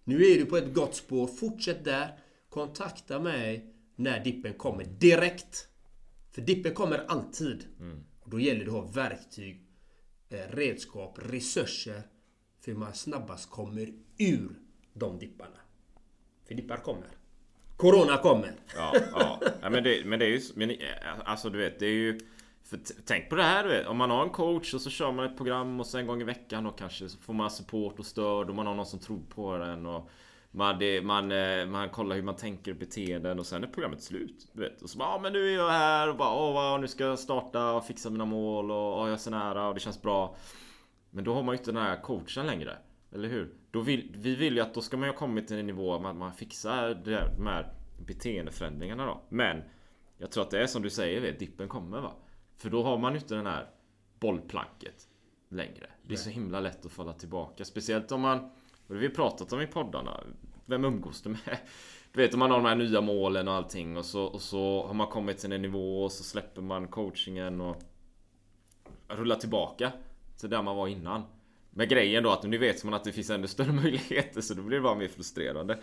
Nu 0.08 0.26
är 0.26 0.38
du 0.38 0.46
på 0.46 0.56
ett 0.56 0.74
gott 0.74 0.94
spår. 0.94 1.26
Fortsätt 1.26 1.84
där. 1.84 2.18
Kontakta 2.48 3.20
mig 3.20 3.74
när 3.96 4.24
dippen 4.24 4.54
kommer 4.54 4.84
direkt. 4.84 5.68
För 6.34 6.42
dippen 6.42 6.74
kommer 6.74 7.04
alltid. 7.08 7.64
Mm. 7.80 8.04
Då 8.24 8.40
gäller 8.40 8.64
det 8.64 8.70
att 8.70 8.76
ha 8.76 8.86
verktyg, 8.86 9.62
eh, 10.28 10.50
redskap, 10.50 11.18
resurser 11.22 12.02
för 12.60 12.72
hur 12.72 12.78
man 12.78 12.94
snabbast 12.94 13.50
kommer 13.50 13.92
ur 14.18 14.50
de 14.92 15.18
dipparna. 15.18 15.60
För 16.46 16.54
dippar 16.54 16.76
kommer. 16.76 17.08
Corona 17.76 18.16
kommer. 18.16 18.52
Ja, 18.76 18.94
ja. 19.12 19.40
ja 19.62 19.70
men, 19.70 19.84
det, 19.84 20.06
men 20.06 20.18
det 20.18 20.24
är 20.24 20.30
ju... 20.30 20.40
Men, 20.54 20.70
eh, 20.70 20.76
alltså 21.24 21.50
du 21.50 21.58
vet, 21.58 21.78
det 21.78 21.86
är 21.86 21.90
ju... 21.90 22.20
För 22.68 22.80
tänk 23.06 23.28
på 23.28 23.36
det 23.36 23.42
här 23.42 23.64
du 23.64 23.68
vet. 23.68 23.86
Om 23.86 23.96
man 23.96 24.10
har 24.10 24.22
en 24.22 24.30
coach 24.30 24.74
och 24.74 24.80
så 24.80 24.90
kör 24.90 25.12
man 25.12 25.24
ett 25.24 25.36
program 25.36 25.80
och 25.80 25.86
så 25.86 25.98
en 25.98 26.06
gång 26.06 26.20
i 26.20 26.24
veckan 26.24 26.66
och 26.66 26.78
kanske 26.78 27.08
så 27.08 27.18
får 27.18 27.34
man 27.34 27.50
support 27.50 27.98
och 27.98 28.06
stöd 28.06 28.48
och 28.48 28.54
man 28.54 28.66
har 28.66 28.74
någon 28.74 28.86
som 28.86 28.98
tror 28.98 29.22
på 29.28 29.58
den 29.58 29.86
och 29.86 30.10
man, 30.50 30.78
det, 30.78 31.02
man, 31.02 31.32
eh, 31.32 31.66
man 31.66 31.88
kollar 31.88 32.16
hur 32.16 32.22
man 32.22 32.36
tänker 32.36 32.72
och 32.72 32.78
beteenden 32.78 33.38
och 33.38 33.46
sen 33.46 33.64
är 33.64 33.68
programmet 33.68 34.02
slut. 34.02 34.48
Du 34.52 34.62
vet. 34.62 34.82
Och 34.82 34.90
så 34.90 34.98
bara, 34.98 35.08
ja 35.08 35.18
men 35.18 35.32
nu 35.32 35.48
är 35.48 35.56
jag 35.56 35.70
här 35.70 36.08
och 36.08 36.16
bara, 36.16 36.34
åh 36.34 36.52
wow, 36.52 36.80
nu 36.80 36.88
ska 36.88 37.04
jag 37.04 37.18
starta 37.18 37.72
och 37.72 37.84
fixa 37.84 38.10
mina 38.10 38.24
mål 38.24 38.70
och 38.70 39.02
oh, 39.02 39.06
jag 39.06 39.12
är 39.12 39.16
så 39.16 39.30
nära 39.30 39.68
och 39.68 39.74
det 39.74 39.80
känns 39.80 40.02
bra. 40.02 40.36
Men 41.10 41.24
då 41.24 41.34
har 41.34 41.42
man 41.42 41.54
ju 41.54 41.58
inte 41.58 41.72
den 41.72 41.82
här 41.82 42.02
coachen 42.02 42.46
längre. 42.46 42.76
Eller 43.12 43.28
hur? 43.28 43.54
Då 43.70 43.80
vill, 43.80 44.12
vi 44.16 44.34
vill 44.34 44.54
ju 44.54 44.60
att 44.60 44.74
då 44.74 44.80
ska 44.80 44.96
man 44.96 45.06
ju 45.06 45.12
ha 45.12 45.18
kommit 45.18 45.48
till 45.48 45.58
en 45.58 45.66
nivå 45.66 45.94
att 45.94 46.02
man, 46.02 46.18
man 46.18 46.32
fixar 46.32 46.88
det, 46.88 47.32
de 47.36 47.46
här 47.46 47.72
beteendeförändringarna 48.06 49.06
då. 49.06 49.20
Men 49.28 49.62
jag 50.18 50.30
tror 50.30 50.42
att 50.44 50.50
det 50.50 50.62
är 50.62 50.66
som 50.66 50.82
du 50.82 50.90
säger, 50.90 51.20
vet, 51.20 51.38
dippen 51.38 51.68
kommer 51.68 52.00
va. 52.00 52.12
För 52.58 52.70
då 52.70 52.82
har 52.82 52.98
man 52.98 53.12
ju 53.12 53.18
inte 53.18 53.34
den 53.34 53.46
här 53.46 53.70
bollplanket 54.20 55.08
längre. 55.48 55.86
Det 56.02 56.14
är 56.14 56.18
så 56.18 56.30
himla 56.30 56.60
lätt 56.60 56.86
att 56.86 56.92
falla 56.92 57.12
tillbaka. 57.12 57.64
Speciellt 57.64 58.12
om 58.12 58.20
man 58.20 58.50
och 58.88 58.94
det 58.94 59.00
har 59.00 59.08
vi 59.08 59.14
pratat 59.14 59.52
om 59.52 59.60
i 59.60 59.66
poddarna. 59.66 60.20
Vem 60.66 60.84
umgås 60.84 61.22
du 61.22 61.28
med? 61.28 61.58
Du 62.12 62.22
vet 62.22 62.34
om 62.34 62.40
man 62.40 62.50
har 62.50 62.58
de 62.58 62.66
här 62.66 62.76
nya 62.76 63.00
målen 63.00 63.48
och 63.48 63.54
allting 63.54 63.96
och 63.96 64.04
så, 64.04 64.24
och 64.24 64.42
så 64.42 64.86
har 64.86 64.94
man 64.94 65.06
kommit 65.06 65.38
till 65.38 65.52
en 65.52 65.62
nivå 65.62 66.04
och 66.04 66.12
så 66.12 66.24
släpper 66.24 66.62
man 66.62 66.88
coachingen 66.88 67.60
och 67.60 67.76
rullar 69.08 69.36
tillbaka 69.36 69.92
till 70.36 70.50
där 70.50 70.62
man 70.62 70.76
var 70.76 70.88
innan. 70.88 71.22
Med 71.70 71.88
grejen 71.88 72.22
då 72.22 72.30
att 72.30 72.42
nu 72.42 72.58
vet 72.58 72.84
man 72.84 72.94
att 72.94 73.04
det 73.04 73.12
finns 73.12 73.30
ännu 73.30 73.46
större 73.46 73.72
möjligheter 73.82 74.40
så 74.40 74.54
då 74.54 74.62
blir 74.62 74.76
det 74.76 74.82
bara 74.82 74.94
mer 74.94 75.08
frustrerande. 75.08 75.78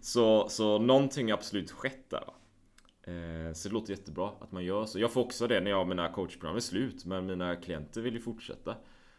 Så, 0.00 0.48
så 0.48 0.78
någonting 0.78 1.30
har 1.30 1.38
absolut 1.38 1.70
skett 1.70 2.10
där. 2.10 2.20
Va? 2.26 2.34
Eh, 3.02 3.52
så 3.52 3.68
det 3.68 3.74
låter 3.74 3.90
jättebra 3.90 4.32
att 4.40 4.52
man 4.52 4.64
gör 4.64 4.86
så. 4.86 4.98
Jag 4.98 5.12
får 5.12 5.20
också 5.20 5.46
det 5.46 5.60
när 5.60 5.70
jag 5.70 5.88
mina 5.88 6.08
coachprogram 6.08 6.56
är 6.56 6.60
slut 6.60 7.04
men 7.04 7.26
mina 7.26 7.56
klienter 7.56 8.00
vill 8.00 8.14
ju 8.14 8.20
fortsätta. 8.20 8.76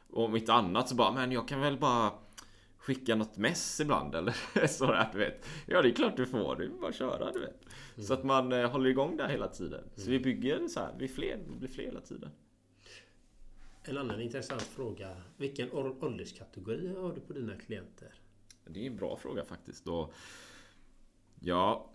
Och 0.09 0.25
om 0.25 0.36
inte 0.36 0.53
annat 0.53 0.89
så 0.89 0.95
bara, 0.95 1.11
men 1.11 1.32
jag 1.32 1.47
kan 1.47 1.61
väl 1.61 1.77
bara 1.77 2.11
skicka 2.77 3.15
något 3.15 3.38
mess 3.38 3.79
ibland 3.79 4.15
eller 4.15 4.67
sådär 4.67 5.09
du 5.13 5.17
vet. 5.19 5.45
Ja 5.65 5.82
det 5.82 5.89
är 5.89 5.93
klart 5.93 6.17
du 6.17 6.25
får, 6.25 6.61
är 6.61 6.67
bara 6.67 6.93
köra 6.93 7.32
du 7.32 7.39
vet. 7.39 7.61
Mm. 7.95 8.07
Så 8.07 8.13
att 8.13 8.23
man 8.23 8.51
eh, 8.51 8.71
håller 8.71 8.89
igång 8.89 9.17
där 9.17 9.27
hela 9.27 9.47
tiden. 9.47 9.84
Så 9.95 10.09
vi 10.09 10.19
bygger 10.19 10.67
så 10.67 10.79
här, 10.79 10.95
vi, 10.97 11.07
fler, 11.07 11.39
vi 11.49 11.55
blir 11.55 11.69
fler 11.69 11.84
hela 11.84 12.01
tiden. 12.01 12.29
En 13.84 13.97
annan 13.97 14.21
intressant 14.21 14.61
fråga. 14.61 15.21
Vilken 15.38 15.71
ålderskategori 15.71 16.95
har 16.95 17.13
du 17.13 17.21
på 17.21 17.34
dina 17.34 17.55
klienter? 17.55 18.13
Det 18.65 18.82
är 18.82 18.88
en 18.88 18.95
bra 18.95 19.17
fråga 19.17 19.45
faktiskt. 19.45 19.88
Och 19.88 20.13
ja, 21.39 21.91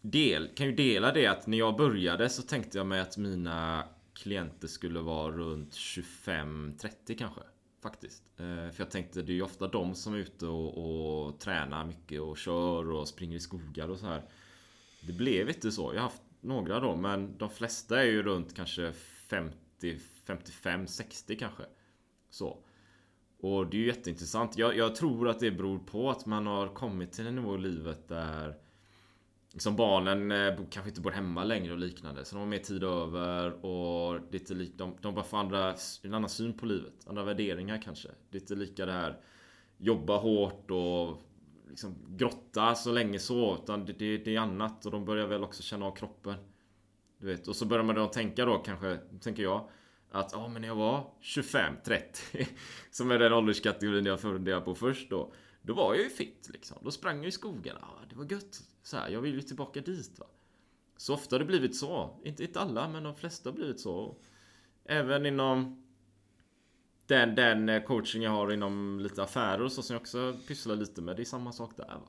del, 0.00 0.48
kan 0.54 0.66
ju 0.66 0.72
dela 0.72 1.12
det 1.12 1.26
att 1.26 1.46
när 1.46 1.58
jag 1.58 1.76
började 1.76 2.28
så 2.28 2.42
tänkte 2.42 2.78
jag 2.78 2.86
mig 2.86 3.00
att 3.00 3.16
mina 3.16 3.84
klienter 4.14 4.68
skulle 4.68 5.00
vara 5.00 5.32
runt 5.32 5.72
25-30 5.72 7.18
kanske. 7.18 7.40
Faktiskt. 7.82 8.22
Eh, 8.36 8.44
för 8.44 8.74
jag 8.76 8.90
tänkte 8.90 9.22
det 9.22 9.32
är 9.32 9.34
ju 9.34 9.42
ofta 9.42 9.68
de 9.68 9.94
som 9.94 10.14
är 10.14 10.18
ute 10.18 10.46
och, 10.46 11.26
och 11.26 11.40
tränar 11.40 11.84
mycket 11.84 12.20
och 12.20 12.38
kör 12.38 12.90
och 12.90 13.08
springer 13.08 13.36
i 13.36 13.40
skogar 13.40 13.88
och 13.88 13.98
så 13.98 14.06
här. 14.06 14.22
Det 15.00 15.12
blev 15.12 15.48
inte 15.48 15.72
så. 15.72 15.94
Jag 15.94 16.00
har 16.00 16.08
haft 16.08 16.22
några 16.40 16.80
då 16.80 16.96
men 16.96 17.38
de 17.38 17.50
flesta 17.50 18.00
är 18.00 18.06
ju 18.06 18.22
runt 18.22 18.56
kanske 18.56 18.92
50, 18.92 19.98
55, 20.24 20.86
60 20.86 21.36
kanske. 21.36 21.62
Så. 22.30 22.58
Och 23.40 23.66
det 23.66 23.76
är 23.76 23.78
ju 23.78 23.86
jätteintressant. 23.86 24.58
Jag, 24.58 24.76
jag 24.76 24.94
tror 24.94 25.28
att 25.28 25.40
det 25.40 25.50
beror 25.50 25.78
på 25.78 26.10
att 26.10 26.26
man 26.26 26.46
har 26.46 26.68
kommit 26.68 27.12
till 27.12 27.26
en 27.26 27.34
nivå 27.34 27.54
i 27.54 27.58
livet 27.58 28.08
där 28.08 28.56
liksom 29.56 29.76
barnen 29.76 30.32
eh, 30.32 30.54
kanske 30.70 30.88
inte 30.88 31.00
bor 31.00 31.10
hemma 31.10 31.44
längre 31.44 31.72
och 31.72 31.78
liknande. 31.78 32.24
Så 32.24 32.34
de 32.34 32.40
har 32.40 32.46
mer 32.46 32.58
tid 32.58 32.84
över 32.84 33.64
och 33.64 34.32
lite 34.32 34.54
lik, 34.54 34.72
de, 34.76 34.96
de 35.00 35.14
bara 35.14 35.24
får 35.24 35.38
andra, 35.38 35.74
en 36.02 36.14
annan 36.14 36.28
syn 36.28 36.52
på 36.52 36.66
livet. 36.66 36.94
Andra 37.06 37.22
värderingar 37.24 37.82
kanske. 37.82 38.08
Det 38.30 38.38
är 38.38 38.40
inte 38.40 38.54
lika 38.54 38.86
det 38.86 38.92
här 38.92 39.20
jobba 39.78 40.16
hårt 40.16 40.70
och 40.70 41.22
liksom 41.68 41.94
grotta 42.08 42.74
så 42.74 42.92
länge 42.92 43.18
så. 43.18 43.58
Utan 43.62 43.84
det, 43.84 43.92
det, 43.92 44.18
det 44.18 44.36
är 44.36 44.40
annat 44.40 44.86
och 44.86 44.92
de 44.92 45.04
börjar 45.04 45.26
väl 45.26 45.44
också 45.44 45.62
känna 45.62 45.86
av 45.86 45.96
kroppen. 45.96 46.34
Du 47.18 47.26
vet, 47.26 47.48
och 47.48 47.56
så 47.56 47.66
börjar 47.66 47.84
man 47.84 47.94
då 47.94 48.06
tänka 48.06 48.44
då 48.44 48.58
kanske, 48.58 48.98
tänker 49.20 49.42
jag. 49.42 49.68
Att 50.10 50.32
ja, 50.32 50.48
men 50.48 50.62
när 50.62 50.68
jag 50.68 50.76
var 50.76 51.10
25-30 51.22 52.46
Som 52.90 53.10
är 53.10 53.18
den 53.18 53.32
ålderskategorin 53.32 54.06
jag 54.06 54.20
funderar 54.20 54.60
på 54.60 54.74
först 54.74 55.10
då 55.10 55.32
Då 55.62 55.74
var 55.74 55.94
jag 55.94 56.04
ju 56.04 56.10
fit 56.10 56.50
liksom. 56.52 56.78
Då 56.82 56.90
sprang 56.90 57.16
jag 57.16 57.26
i 57.26 57.30
skogen. 57.30 57.76
Ja, 57.80 57.98
det 58.10 58.16
var 58.16 58.32
gött. 58.32 58.62
Så 58.86 58.96
här, 58.96 59.08
jag 59.08 59.20
vill 59.20 59.34
ju 59.34 59.42
tillbaka 59.42 59.80
dit 59.80 60.18
va. 60.18 60.26
Så 60.96 61.14
ofta 61.14 61.34
har 61.34 61.38
det 61.38 61.44
blivit 61.44 61.76
så. 61.76 62.20
Inte, 62.24 62.44
inte 62.44 62.60
alla, 62.60 62.88
men 62.88 63.02
de 63.02 63.14
flesta 63.14 63.50
har 63.50 63.54
blivit 63.54 63.80
så. 63.80 64.16
Även 64.84 65.26
inom 65.26 65.84
den, 67.06 67.34
den 67.34 67.68
eh, 67.68 67.82
coaching 67.82 68.22
jag 68.22 68.30
har 68.30 68.52
inom 68.52 69.00
lite 69.00 69.22
affärer 69.22 69.62
och 69.62 69.72
så 69.72 69.82
som 69.82 69.94
jag 69.94 70.00
också 70.00 70.36
pysslar 70.48 70.76
lite 70.76 71.02
med. 71.02 71.16
Det 71.16 71.22
är 71.22 71.24
samma 71.24 71.52
sak 71.52 71.76
där 71.76 71.84
va. 71.84 72.08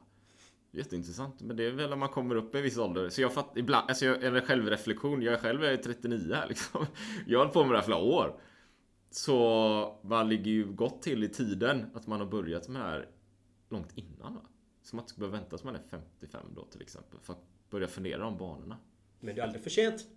Jätteintressant. 0.71 1.41
Men 1.41 1.57
det 1.57 1.63
är 1.63 1.71
väl 1.71 1.89
när 1.89 1.97
man 1.97 2.09
kommer 2.09 2.35
upp 2.35 2.55
i 2.55 2.57
en 2.57 2.63
viss 2.63 2.77
ålder. 2.77 3.09
Så 3.09 3.21
jag 3.21 3.33
fattar 3.33 3.59
ibland, 3.59 3.89
alltså 3.89 4.05
jag, 4.05 4.23
eller 4.23 4.41
självreflektion. 4.41 5.21
Jag 5.21 5.39
själv 5.39 5.63
är 5.63 5.77
39 5.77 6.33
här 6.35 6.47
liksom. 6.49 6.85
Jag 7.27 7.39
har 7.39 7.45
hållit 7.45 7.53
på 7.53 7.63
med 7.63 7.71
det 7.71 7.77
här 7.77 7.85
flera 7.85 7.99
år. 7.99 8.39
Så 9.11 9.99
man 10.03 10.29
ligger 10.29 10.51
ju 10.51 10.65
gott 10.65 11.01
till 11.01 11.23
i 11.23 11.29
tiden 11.29 11.85
att 11.93 12.07
man 12.07 12.19
har 12.19 12.27
börjat 12.27 12.67
med 12.67 12.81
det 12.81 12.85
här 12.85 13.09
långt 13.69 13.91
innan 13.95 14.35
va. 14.35 14.41
Som 14.87 14.99
att 14.99 15.03
man 15.03 15.09
ska 15.09 15.19
behöva 15.19 15.37
vänta 15.37 15.49
tills 15.49 15.63
man 15.63 15.75
är 15.75 15.81
55 15.89 16.45
då 16.55 16.65
till 16.65 16.81
exempel. 16.81 17.19
För 17.19 17.33
att 17.33 17.69
börja 17.69 17.87
fundera 17.87 18.27
om 18.27 18.37
banorna. 18.37 18.77
Men 19.19 19.35
det 19.35 19.41
är 19.41 19.45
aldrig 19.45 19.63
för 19.63 19.69
sent. 19.69 20.07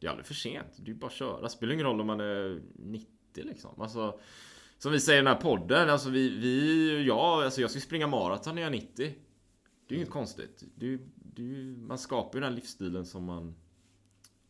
Det 0.00 0.06
är 0.06 0.10
aldrig 0.10 0.26
för 0.26 0.34
sent. 0.34 0.66
Det 0.76 0.90
är 0.90 0.94
bara 0.94 1.06
att 1.06 1.12
köra. 1.12 1.40
Det 1.40 1.50
spelar 1.50 1.72
ingen 1.72 1.86
roll 1.86 2.00
om 2.00 2.06
man 2.06 2.20
är 2.20 2.62
90 2.74 3.08
liksom. 3.34 3.80
Alltså, 3.80 4.20
som 4.78 4.92
vi 4.92 5.00
säger 5.00 5.18
i 5.18 5.24
den 5.24 5.34
här 5.34 5.40
podden. 5.40 5.90
Alltså 5.90 6.10
vi, 6.10 6.28
vi 6.28 7.06
jag, 7.06 7.44
alltså 7.44 7.60
jag 7.60 7.70
ska 7.70 7.80
springa 7.80 8.06
maraton 8.06 8.54
när 8.54 8.62
jag 8.62 8.68
är 8.68 8.80
90. 8.80 8.88
Det 8.96 9.04
är 9.04 9.14
ju 9.88 9.96
inget 9.96 10.10
konstigt. 10.10 10.64
Det, 10.74 10.98
det, 11.14 11.42
man 11.78 11.98
skapar 11.98 12.38
ju 12.38 12.44
den 12.44 12.54
livsstilen 12.54 13.06
som 13.06 13.24
man 13.24 13.54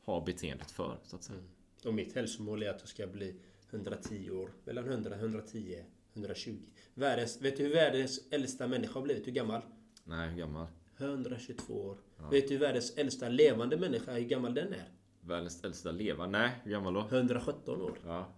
har 0.05 0.27
beteendet 0.27 0.71
för, 0.71 0.99
så 1.05 1.17
att 1.17 1.23
säga. 1.23 1.39
Mm. 1.39 1.51
Och 1.85 1.95
mitt 1.95 2.15
hälsomål 2.15 2.63
är 2.63 2.71
att 2.71 2.81
jag 2.81 2.89
ska 2.89 3.07
bli 3.07 3.41
110 3.71 4.31
år. 4.31 4.51
Mellan 4.65 4.85
100, 4.85 5.15
110, 5.15 5.85
120. 6.17 6.57
Världens, 6.95 7.41
vet 7.43 7.57
du 7.57 7.63
hur 7.63 7.75
världens 7.75 8.21
äldsta 8.31 8.67
människa 8.67 8.95
har 8.95 9.03
blivit? 9.03 9.27
Hur 9.27 9.33
gammal? 9.33 9.63
Nej, 10.05 10.29
hur 10.29 10.39
gammal? 10.39 10.67
122 10.99 11.75
år. 11.75 11.97
Vet 12.31 12.49
du 12.49 12.55
hur 12.55 12.61
världens 12.61 12.97
äldsta 12.97 13.29
levande 13.29 13.77
människa, 13.77 14.13
hur 14.13 14.21
gammal 14.21 14.55
den 14.55 14.73
är? 14.73 14.89
Världens 15.21 15.65
äldsta 15.65 15.91
leva? 15.91 16.27
Nej, 16.27 16.51
hur 16.65 16.71
gammal 16.71 16.95
då? 16.95 17.01
117 17.11 17.83
år. 17.83 17.99
Ja. 18.07 18.33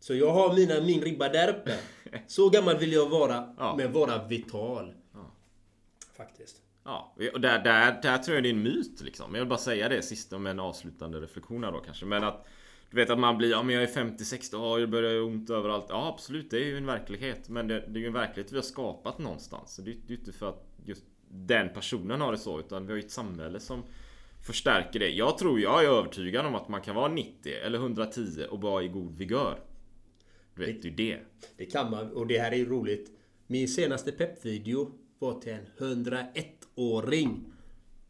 Så 0.00 0.14
jag 0.14 0.32
har 0.32 0.54
mina, 0.54 0.80
min 0.80 1.00
ribba 1.02 1.28
där 1.28 1.48
uppe. 1.60 1.78
Så 2.26 2.50
gammal 2.50 2.76
vill 2.78 2.92
jag 2.92 3.08
vara, 3.08 3.54
Ja. 3.58 3.74
men 3.78 3.92
vara 3.92 4.26
vital. 4.28 4.94
Ja. 5.12 5.30
Faktiskt. 6.16 6.56
Ja, 6.84 7.14
och 7.32 7.40
där, 7.40 7.58
där, 7.64 8.02
där 8.02 8.18
tror 8.18 8.34
jag 8.34 8.44
det 8.44 8.48
är 8.48 8.54
en 8.54 8.62
myt 8.62 9.00
liksom. 9.00 9.34
Jag 9.34 9.40
vill 9.40 9.48
bara 9.48 9.58
säga 9.58 9.88
det 9.88 10.02
sista 10.02 10.38
med 10.38 10.50
en 10.50 10.60
avslutande 10.60 11.20
reflektion 11.20 11.64
här 11.64 11.72
då 11.72 11.80
kanske. 11.80 12.06
Men 12.06 12.24
att 12.24 12.46
du 12.94 13.00
vet 13.00 13.10
att 13.10 13.18
man 13.18 13.38
blir, 13.38 13.50
ja 13.50 13.62
men 13.62 13.74
jag 13.74 13.84
är 13.84 13.88
50-60 13.88 14.74
det 14.74 14.80
jag 14.80 14.90
börjar 14.90 15.12
göra 15.12 15.24
ont 15.24 15.50
överallt. 15.50 15.86
Ja 15.88 16.08
absolut, 16.14 16.50
det 16.50 16.56
är 16.56 16.64
ju 16.64 16.76
en 16.76 16.86
verklighet. 16.86 17.48
Men 17.48 17.68
det, 17.68 17.84
det 17.88 17.98
är 17.98 18.00
ju 18.00 18.06
en 18.06 18.12
verklighet 18.12 18.52
vi 18.52 18.56
har 18.56 18.62
skapat 18.62 19.18
någonstans. 19.18 19.74
Så 19.74 19.82
det, 19.82 19.90
det 19.90 20.06
är 20.06 20.10
ju 20.10 20.16
inte 20.16 20.32
för 20.32 20.48
att 20.48 20.66
just 20.84 21.04
den 21.28 21.68
personen 21.68 22.20
har 22.20 22.32
det 22.32 22.38
så. 22.38 22.60
Utan 22.60 22.86
vi 22.86 22.92
har 22.92 22.96
ju 22.96 23.04
ett 23.04 23.10
samhälle 23.10 23.60
som 23.60 23.82
förstärker 24.46 24.98
det. 24.98 25.08
Jag 25.08 25.38
tror, 25.38 25.60
jag 25.60 25.84
är 25.84 25.88
övertygad 25.88 26.46
om 26.46 26.54
att 26.54 26.68
man 26.68 26.80
kan 26.80 26.94
vara 26.94 27.08
90 27.08 27.52
eller 27.52 27.78
110 27.78 28.46
och 28.50 28.60
vara 28.60 28.82
i 28.82 28.88
god 28.88 29.18
vigör. 29.18 29.58
Du 30.54 30.66
vet, 30.66 30.82
det 30.82 30.88
är 30.88 30.90
ju 30.90 30.96
det. 30.96 31.20
Det 31.56 31.66
kan 31.66 31.90
man, 31.90 32.12
och 32.12 32.26
det 32.26 32.38
här 32.38 32.52
är 32.52 32.56
ju 32.56 32.68
roligt. 32.68 33.10
Min 33.46 33.68
senaste 33.68 34.12
peppvideo 34.12 34.92
var 35.18 35.40
till 35.40 35.52
en 35.52 35.66
101-åring 35.78 37.44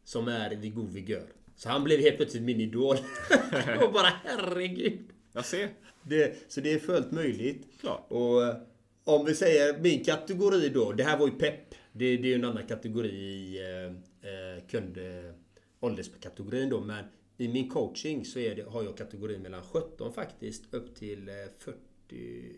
som 0.03 0.27
är 0.27 0.55
vid 0.55 0.75
god 0.75 0.89
vigör. 0.89 1.34
Så 1.55 1.69
han 1.69 1.83
blev 1.83 1.99
helt 1.99 2.17
plötsligt 2.17 2.43
min 2.43 2.61
idol. 2.61 2.97
och 3.83 3.93
bara 3.93 4.13
herregud. 4.23 4.99
Jag 5.33 5.45
ser. 5.45 5.69
Det, 6.03 6.51
så 6.51 6.61
det 6.61 6.73
är 6.73 6.79
fullt 6.79 7.11
möjligt. 7.11 7.67
Klart. 7.79 8.05
Och 8.07 8.43
eh, 8.43 8.55
om 9.03 9.25
vi 9.25 9.35
säger 9.35 9.79
min 9.79 10.03
kategori 10.03 10.69
då. 10.69 10.91
Det 10.91 11.03
här 11.03 11.17
var 11.17 11.27
ju 11.27 11.33
pepp. 11.33 11.75
Det, 11.91 12.17
det 12.17 12.27
är 12.27 12.29
ju 12.29 12.35
en 12.35 12.45
annan 12.45 12.67
kategori 12.67 13.09
i 13.09 13.59
eh, 13.59 13.85
eh, 14.31 14.67
kund... 14.67 14.97
Eh, 14.97 15.33
ålderskategorin 15.79 16.69
då. 16.69 16.81
Men 16.81 17.05
i 17.37 17.47
min 17.47 17.69
coaching 17.69 18.25
så 18.25 18.39
det, 18.39 18.65
har 18.67 18.83
jag 18.83 18.97
kategorin 18.97 19.41
mellan 19.41 19.63
17 19.63 20.13
faktiskt 20.13 20.73
upp 20.73 20.95
till 20.95 21.29
eh, 21.29 21.35
40... 21.59 22.55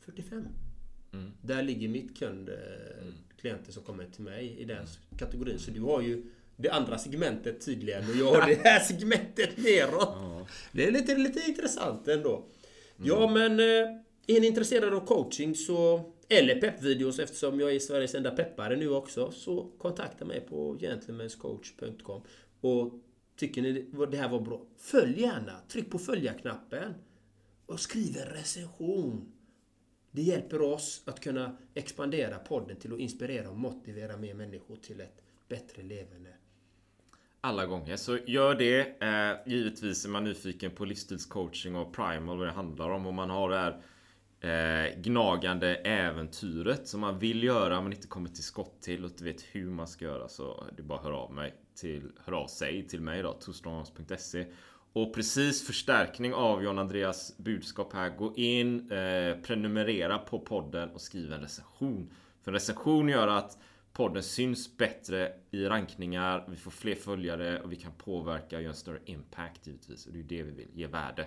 45. 0.00 0.46
Där 1.42 1.62
ligger 1.62 1.88
mitt 1.88 2.18
kund, 2.18 2.48
eh, 2.48 2.56
klienter 3.36 3.72
som 3.72 3.82
kommer 3.82 4.04
till 4.04 4.22
mig 4.22 4.56
i 4.58 4.64
den 4.64 4.86
kategorin. 5.18 5.58
Så 5.58 5.70
du 5.70 5.80
har 5.80 6.02
ju 6.02 6.24
det 6.60 6.70
andra 6.70 6.98
segmentet 6.98 7.64
tydligen 7.64 8.10
och 8.10 8.16
jag 8.16 8.40
har 8.40 8.46
det 8.46 8.60
här 8.64 8.80
segmentet 8.80 9.56
neråt. 9.56 10.08
Det 10.72 10.86
är 10.86 10.90
lite, 10.90 11.14
lite 11.14 11.40
intressant 11.48 12.08
ändå. 12.08 12.44
Ja 12.96 13.30
men 13.30 13.60
eh, 13.60 14.00
är 14.26 14.40
ni 14.40 14.46
intresserade 14.46 14.96
av 14.96 15.06
coaching 15.06 15.54
så 15.54 16.12
eller 16.28 16.60
peppvideos 16.60 17.18
eftersom 17.18 17.60
jag 17.60 17.74
är 17.74 17.78
Sveriges 17.78 18.14
enda 18.14 18.30
peppare 18.30 18.76
nu 18.76 18.90
också 18.90 19.30
så 19.30 19.70
kontakta 19.78 20.24
mig 20.24 20.40
på 20.40 20.76
gentlemanscoach.com 20.80 22.22
och 22.60 22.92
tycker 23.36 23.62
ni 23.62 23.72
det 24.10 24.16
här 24.16 24.28
var 24.28 24.40
bra 24.40 24.62
följ 24.76 25.20
gärna, 25.20 25.60
tryck 25.68 25.90
på 25.90 25.98
följa-knappen 25.98 26.94
och 27.66 27.80
skriv 27.80 28.16
en 28.16 28.34
recension. 28.34 29.32
Det 30.10 30.22
hjälper 30.22 30.62
oss 30.62 31.02
att 31.04 31.20
kunna 31.20 31.56
expandera 31.74 32.38
podden 32.38 32.76
till 32.76 32.92
att 32.92 32.98
inspirera 32.98 33.50
och 33.50 33.56
motivera 33.56 34.16
mer 34.16 34.34
människor 34.34 34.76
till 34.76 35.00
ett 35.00 35.22
bättre 35.48 35.82
levande. 35.82 36.30
Alla 37.42 37.66
gånger. 37.66 37.96
Så 37.96 38.18
gör 38.26 38.54
det. 38.54 39.02
Eh, 39.02 39.52
givetvis 39.52 40.04
är 40.04 40.08
man 40.08 40.24
nyfiken 40.24 40.70
på 40.70 40.84
livsstilscoaching 40.84 41.76
och 41.76 41.94
primal 41.94 42.38
vad 42.38 42.46
det 42.46 42.52
handlar 42.52 42.90
om. 42.90 43.06
Om 43.06 43.14
man 43.14 43.30
har 43.30 43.50
det 43.50 43.58
här 43.58 43.82
eh, 44.40 45.00
gnagande 45.00 45.74
äventyret 45.74 46.88
som 46.88 47.00
man 47.00 47.18
vill 47.18 47.44
göra 47.44 47.80
men 47.80 47.92
inte 47.92 48.06
kommer 48.06 48.28
till 48.28 48.44
skott 48.44 48.82
till 48.82 49.04
och 49.04 49.10
inte 49.10 49.24
vet 49.24 49.42
hur 49.52 49.70
man 49.70 49.88
ska 49.88 50.04
göra. 50.04 50.28
Så 50.28 50.64
det 50.76 50.82
är 50.82 50.84
bara 50.84 50.98
att 50.98 51.04
höra 51.04 51.16
av 51.16 51.32
mig 51.32 51.54
till, 51.74 52.12
hör 52.24 52.32
av 52.32 52.46
sig 52.46 52.88
till 52.88 53.00
mig 53.00 53.22
då, 53.22 53.32
tostronghouse.se. 53.32 54.46
Och 54.92 55.14
precis 55.14 55.66
förstärkning 55.66 56.34
av 56.34 56.62
John 56.62 56.78
Andreas 56.78 57.38
budskap 57.38 57.92
här. 57.92 58.10
Gå 58.10 58.36
in, 58.36 58.90
eh, 58.90 59.36
prenumerera 59.42 60.18
på 60.18 60.38
podden 60.38 60.90
och 60.90 61.00
skriv 61.00 61.32
en 61.32 61.40
recension. 61.40 62.10
För 62.42 62.50
en 62.50 62.54
recension 62.54 63.08
gör 63.08 63.28
att 63.28 63.58
podden 63.92 64.22
syns 64.22 64.76
bättre 64.76 65.32
i 65.50 65.64
rankningar, 65.64 66.46
vi 66.48 66.56
får 66.56 66.70
fler 66.70 66.94
följare 66.94 67.60
och 67.60 67.72
vi 67.72 67.76
kan 67.76 67.92
påverka 67.92 68.56
och 68.56 68.62
göra 68.62 68.72
en 68.72 68.76
större 68.76 69.00
impact 69.04 69.66
givetvis. 69.66 70.06
Och 70.06 70.12
det 70.12 70.18
är 70.18 70.22
det 70.22 70.42
vi 70.42 70.50
vill, 70.50 70.68
ge 70.74 70.86
värde. 70.86 71.26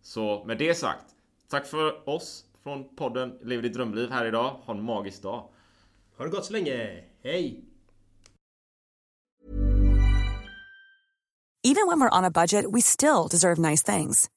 Så 0.00 0.44
med 0.44 0.58
det 0.58 0.74
sagt, 0.74 1.04
tack 1.48 1.66
för 1.66 2.08
oss 2.08 2.44
från 2.62 2.96
podden 2.96 3.38
Lever 3.42 3.62
ditt 3.62 3.74
drömliv 3.74 4.10
här 4.10 4.26
idag. 4.26 4.50
Ha 4.64 4.74
en 4.74 4.82
magisk 4.82 5.22
dag. 5.22 5.48
Ha 6.16 6.24
det 6.24 6.30
gott 6.30 6.44
så 6.44 6.52
länge! 6.52 7.04
Hej! 7.22 7.64
Even 11.64 11.86
when 11.86 12.00
we're 12.00 12.18
on 12.18 12.24
a 12.24 12.30
budget, 12.30 12.72
we 12.72 12.80
still 12.80 13.28
deserve 13.28 13.56
nice 13.58 13.82
things. 13.84 14.28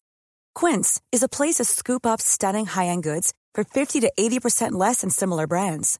Quince 0.53 1.01
is 1.11 1.23
a 1.23 1.27
place 1.27 1.55
to 1.55 1.65
scoop 1.65 2.05
up 2.05 2.21
stunning 2.21 2.67
high-end 2.67 3.03
goods 3.03 3.33
for 3.55 3.63
50 3.63 4.01
to 4.01 4.11
80% 4.17 4.73
less 4.73 5.01
than 5.01 5.09
similar 5.09 5.47
brands. 5.47 5.99